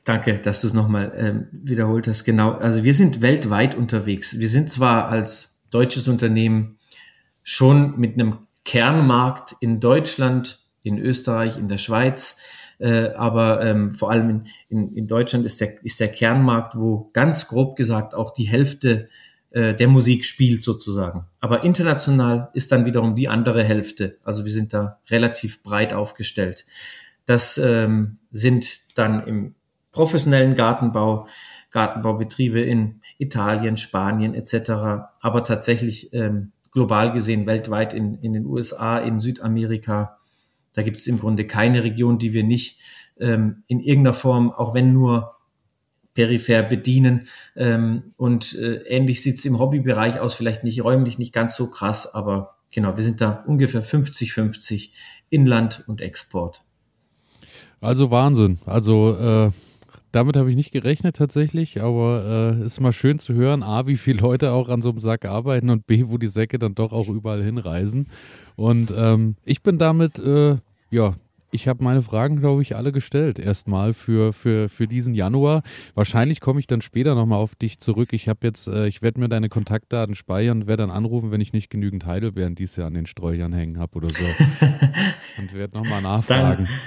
Danke, 0.06 0.38
dass 0.38 0.62
du 0.62 0.68
es 0.68 0.74
nochmal 0.74 1.12
ähm, 1.18 1.48
wiederholt 1.52 2.08
hast. 2.08 2.24
Genau, 2.24 2.52
also 2.52 2.84
wir 2.84 2.94
sind 2.94 3.22
weltweit 3.22 3.76
unterwegs. 3.76 4.40
Wir 4.40 4.48
sind 4.48 4.70
zwar 4.70 5.10
als 5.10 5.58
deutsches 5.72 6.08
Unternehmen 6.08 6.78
schon 7.44 8.00
mit 8.00 8.14
einem 8.14 8.38
Kernmarkt 8.64 9.56
in 9.60 9.80
Deutschland, 9.80 10.60
in 10.84 11.00
Österreich, 11.00 11.58
in 11.58 11.68
der 11.68 11.80
Schweiz, 11.80 12.38
äh, 12.80 13.10
aber 13.10 13.64
ähm, 13.64 13.94
vor 13.94 14.12
allem 14.12 14.30
in, 14.30 14.44
in, 14.70 14.94
in 14.94 15.08
Deutschland 15.08 15.46
ist 15.46 15.62
der, 15.62 15.84
ist 15.84 16.00
der 16.00 16.10
Kernmarkt, 16.10 16.78
wo 16.78 17.10
ganz 17.14 17.48
grob 17.48 17.76
gesagt 17.76 18.14
auch 18.14 18.32
die 18.32 18.46
Hälfte 18.46 19.08
äh, 19.52 19.74
der 19.74 19.88
Musik 19.88 20.26
spielt 20.26 20.62
sozusagen. 20.62 21.26
Aber 21.40 21.64
international 21.64 22.50
ist 22.54 22.72
dann 22.72 22.86
wiederum 22.86 23.16
die 23.16 23.30
andere 23.30 23.64
Hälfte. 23.64 24.18
Also 24.24 24.44
wir 24.44 24.52
sind 24.52 24.74
da 24.74 25.00
relativ 25.10 25.64
breit 25.64 25.94
aufgestellt. 25.94 26.66
Das 27.26 27.58
ähm, 27.58 28.18
sind 28.32 28.82
dann 28.96 29.26
im 29.26 29.56
professionellen 29.94 30.56
Gartenbau, 30.56 31.28
Gartenbaubetriebe 31.72 32.60
in 32.60 33.02
Italien, 33.18 33.78
Spanien 33.78 34.36
etc., 34.36 34.72
aber 35.22 35.44
tatsächlich 35.46 36.14
ähm, 36.14 36.52
global 36.72 37.14
gesehen 37.14 37.46
weltweit 37.46 37.94
in, 37.94 38.16
in 38.16 38.34
den 38.34 38.46
USA, 38.46 38.98
in 38.98 39.22
Südamerika, 39.22 40.18
da 40.76 40.84
gibt 40.84 40.98
es 40.98 41.08
im 41.08 41.18
Grunde 41.18 41.48
keine 41.48 41.84
Region, 41.84 42.20
die 42.20 42.34
wir 42.34 42.44
nicht 42.44 42.80
ähm, 43.20 43.64
in 43.68 43.80
irgendeiner 43.80 44.14
Form, 44.14 44.52
auch 44.52 44.74
wenn 44.74 44.94
nur 44.94 45.36
peripher 46.14 46.64
bedienen. 46.64 47.28
Ähm, 47.56 48.14
und 48.18 48.56
äh, 48.56 48.78
ähnlich 48.88 49.22
sieht 49.22 49.40
es 49.40 49.46
im 49.46 49.60
Hobbybereich 49.60 50.20
aus, 50.20 50.36
vielleicht 50.36 50.64
nicht 50.64 50.84
räumlich 50.84 51.18
nicht 51.18 51.34
ganz 51.34 51.56
so 51.56 51.68
krass, 51.68 52.14
aber 52.14 52.56
genau, 52.72 52.98
wir 52.98 53.04
sind 53.04 53.22
da 53.22 53.44
ungefähr 53.48 53.84
50-50 53.84 54.90
Inland 55.30 55.84
und 55.88 56.02
Export. 56.02 56.64
Also 57.82 58.12
Wahnsinn. 58.12 58.60
Also 58.66 59.18
äh, 59.18 59.52
damit 60.12 60.38
habe 60.38 60.50
ich 60.50 60.56
nicht 60.56 60.72
gerechnet 60.72 61.18
tatsächlich, 61.18 61.82
aber 61.82 62.56
äh, 62.58 62.66
ist 62.66 62.80
mal 62.80 62.94
schön 62.94 63.20
zu 63.20 63.34
hören, 63.34 63.64
A, 63.64 63.86
wie 63.86 63.98
viele 63.98 64.22
Leute 64.22 64.52
auch 64.52 64.70
an 64.70 64.82
so 64.82 64.90
einem 64.90 65.00
Sack 65.00 65.26
arbeiten 65.26 65.70
und 65.70 65.88
B, 65.88 66.06
wo 66.08 66.18
die 66.18 66.30
Säcke 66.30 66.58
dann 66.58 66.74
doch 66.74 66.94
auch 66.94 67.10
überall 67.10 67.44
hinreisen. 67.44 68.08
Und 68.56 68.94
ähm, 68.96 69.36
ich 69.44 69.62
bin 69.62 69.78
damit, 69.78 70.18
äh, 70.20 70.56
ja, 70.96 71.14
ich 71.52 71.68
habe 71.68 71.84
meine 71.84 72.02
Fragen, 72.02 72.40
glaube 72.40 72.62
ich, 72.62 72.76
alle 72.76 72.92
gestellt. 72.92 73.38
Erstmal 73.38 73.94
für, 73.94 74.34
für, 74.34 74.70
für 74.70 74.88
diesen 74.88 75.14
Januar. 75.14 75.62
Wahrscheinlich 75.94 76.42
komme 76.42 76.60
ich 76.60 76.68
dann 76.68 76.82
später 76.82 77.16
nochmal 77.16 77.40
auf 77.40 77.56
dich 77.56 77.80
zurück. 77.80 78.14
Ich 78.14 78.28
habe 78.28 78.40
jetzt, 78.44 78.68
äh, 78.68 78.88
ich 78.88 79.02
werde 79.02 79.20
mir 79.20 79.30
deine 79.30 79.50
Kontaktdaten 79.50 80.16
speichern 80.16 80.62
und 80.62 80.68
werde 80.68 80.84
dann 80.84 80.92
anrufen, 80.92 81.32
wenn 81.32 81.42
ich 81.42 81.54
nicht 81.54 81.70
genügend 81.70 82.06
Heidelbeeren 82.06 82.56
dies 82.56 82.76
Jahr 82.76 82.88
an 82.88 82.94
den 82.94 83.06
Sträuchern 83.06 83.54
hängen 83.54 83.78
habe 83.78 83.96
oder 83.96 84.10
so. 84.10 84.26
und 85.38 85.54
werde 85.54 85.78
nochmal 85.78 86.02
nachfragen. 86.02 86.66
Dann 86.66 86.80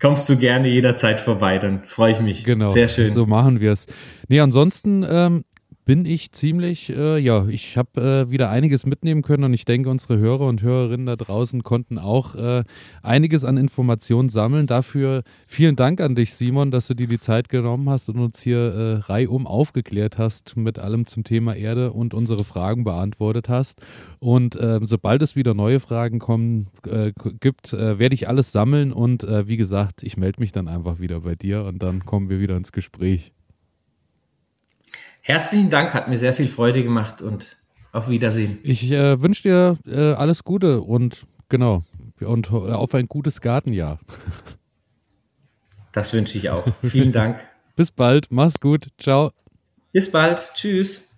kommst 0.00 0.28
du 0.28 0.36
gerne 0.36 0.68
jederzeit 0.68 1.20
vorbei, 1.20 1.58
dann 1.58 1.84
freue 1.84 2.12
ich 2.12 2.20
mich. 2.20 2.44
Genau. 2.44 2.68
Sehr 2.68 2.88
schön. 2.88 3.10
So 3.10 3.26
machen 3.26 3.60
wir 3.60 3.72
es. 3.72 3.86
Nee, 4.28 4.40
ansonsten 4.40 5.06
ähm, 5.08 5.44
bin 5.84 6.04
ich 6.04 6.30
ziemlich, 6.30 6.90
äh, 6.90 7.18
ja, 7.18 7.46
ich 7.48 7.76
habe 7.76 8.00
äh, 8.00 8.30
wieder 8.30 8.50
einiges 8.50 8.86
mitnehmen 8.86 9.22
können 9.22 9.42
und 9.44 9.52
ich 9.52 9.64
denke, 9.64 9.90
unsere 9.90 10.16
Hörer 10.18 10.46
und 10.46 10.62
Hörerinnen 10.62 11.06
da 11.06 11.16
draußen 11.16 11.64
konnten 11.64 11.98
auch 11.98 12.36
äh, 12.36 12.62
einiges 13.02 13.44
an 13.44 13.56
Informationen 13.56 14.28
sammeln. 14.28 14.68
Dafür 14.68 15.24
vielen 15.48 15.74
Dank 15.74 16.00
an 16.00 16.14
dich, 16.14 16.34
Simon, 16.34 16.70
dass 16.70 16.86
du 16.86 16.94
dir 16.94 17.08
die 17.08 17.18
Zeit 17.18 17.48
genommen 17.48 17.90
hast 17.90 18.08
und 18.08 18.20
uns 18.20 18.40
hier 18.40 18.58
äh, 18.58 18.94
reihum 18.98 19.46
aufgeklärt 19.48 20.18
hast 20.18 20.56
mit 20.56 20.78
allem 20.78 21.06
zum 21.06 21.24
Thema 21.24 21.56
Erde 21.56 21.92
und 21.92 22.14
unsere 22.14 22.44
Fragen 22.44 22.84
beantwortet 22.84 23.48
hast. 23.48 23.80
Und 24.20 24.56
ähm, 24.60 24.86
sobald 24.86 25.20
es 25.20 25.34
wieder 25.34 25.54
neue 25.54 25.80
Fragen 25.80 26.20
kommen 26.20 26.68
äh, 26.86 27.10
gibt, 27.40 27.72
äh, 27.72 27.98
werde 27.98 28.14
ich 28.14 28.28
alles 28.28 28.52
sammeln 28.52 28.92
und 28.92 29.22
wie 29.22 29.56
gesagt, 29.56 30.02
ich 30.02 30.16
melde 30.16 30.40
mich 30.40 30.52
dann 30.52 30.68
einfach 30.68 30.98
wieder 30.98 31.20
bei 31.20 31.34
dir 31.34 31.64
und 31.64 31.82
dann 31.82 32.04
kommen 32.04 32.28
wir 32.28 32.40
wieder 32.40 32.56
ins 32.56 32.72
Gespräch. 32.72 33.32
Herzlichen 35.22 35.70
Dank, 35.70 35.94
hat 35.94 36.08
mir 36.08 36.18
sehr 36.18 36.34
viel 36.34 36.48
Freude 36.48 36.82
gemacht 36.82 37.22
und 37.22 37.56
auf 37.92 38.08
Wiedersehen. 38.08 38.58
Ich 38.64 38.90
äh, 38.90 39.22
wünsche 39.22 39.42
dir 39.42 39.78
äh, 39.86 40.14
alles 40.14 40.42
Gute 40.44 40.80
und 40.80 41.26
genau 41.48 41.84
und 42.20 42.50
äh, 42.50 42.54
auf 42.54 42.94
ein 42.94 43.06
gutes 43.06 43.40
Gartenjahr. 43.40 43.98
Das 45.92 46.12
wünsche 46.12 46.38
ich 46.38 46.50
auch. 46.50 46.66
Vielen 46.82 47.12
Dank. 47.12 47.36
Bis 47.76 47.90
bald, 47.90 48.26
mach's 48.30 48.60
gut, 48.60 48.88
ciao. 48.98 49.32
Bis 49.92 50.10
bald, 50.10 50.52
tschüss. 50.54 51.08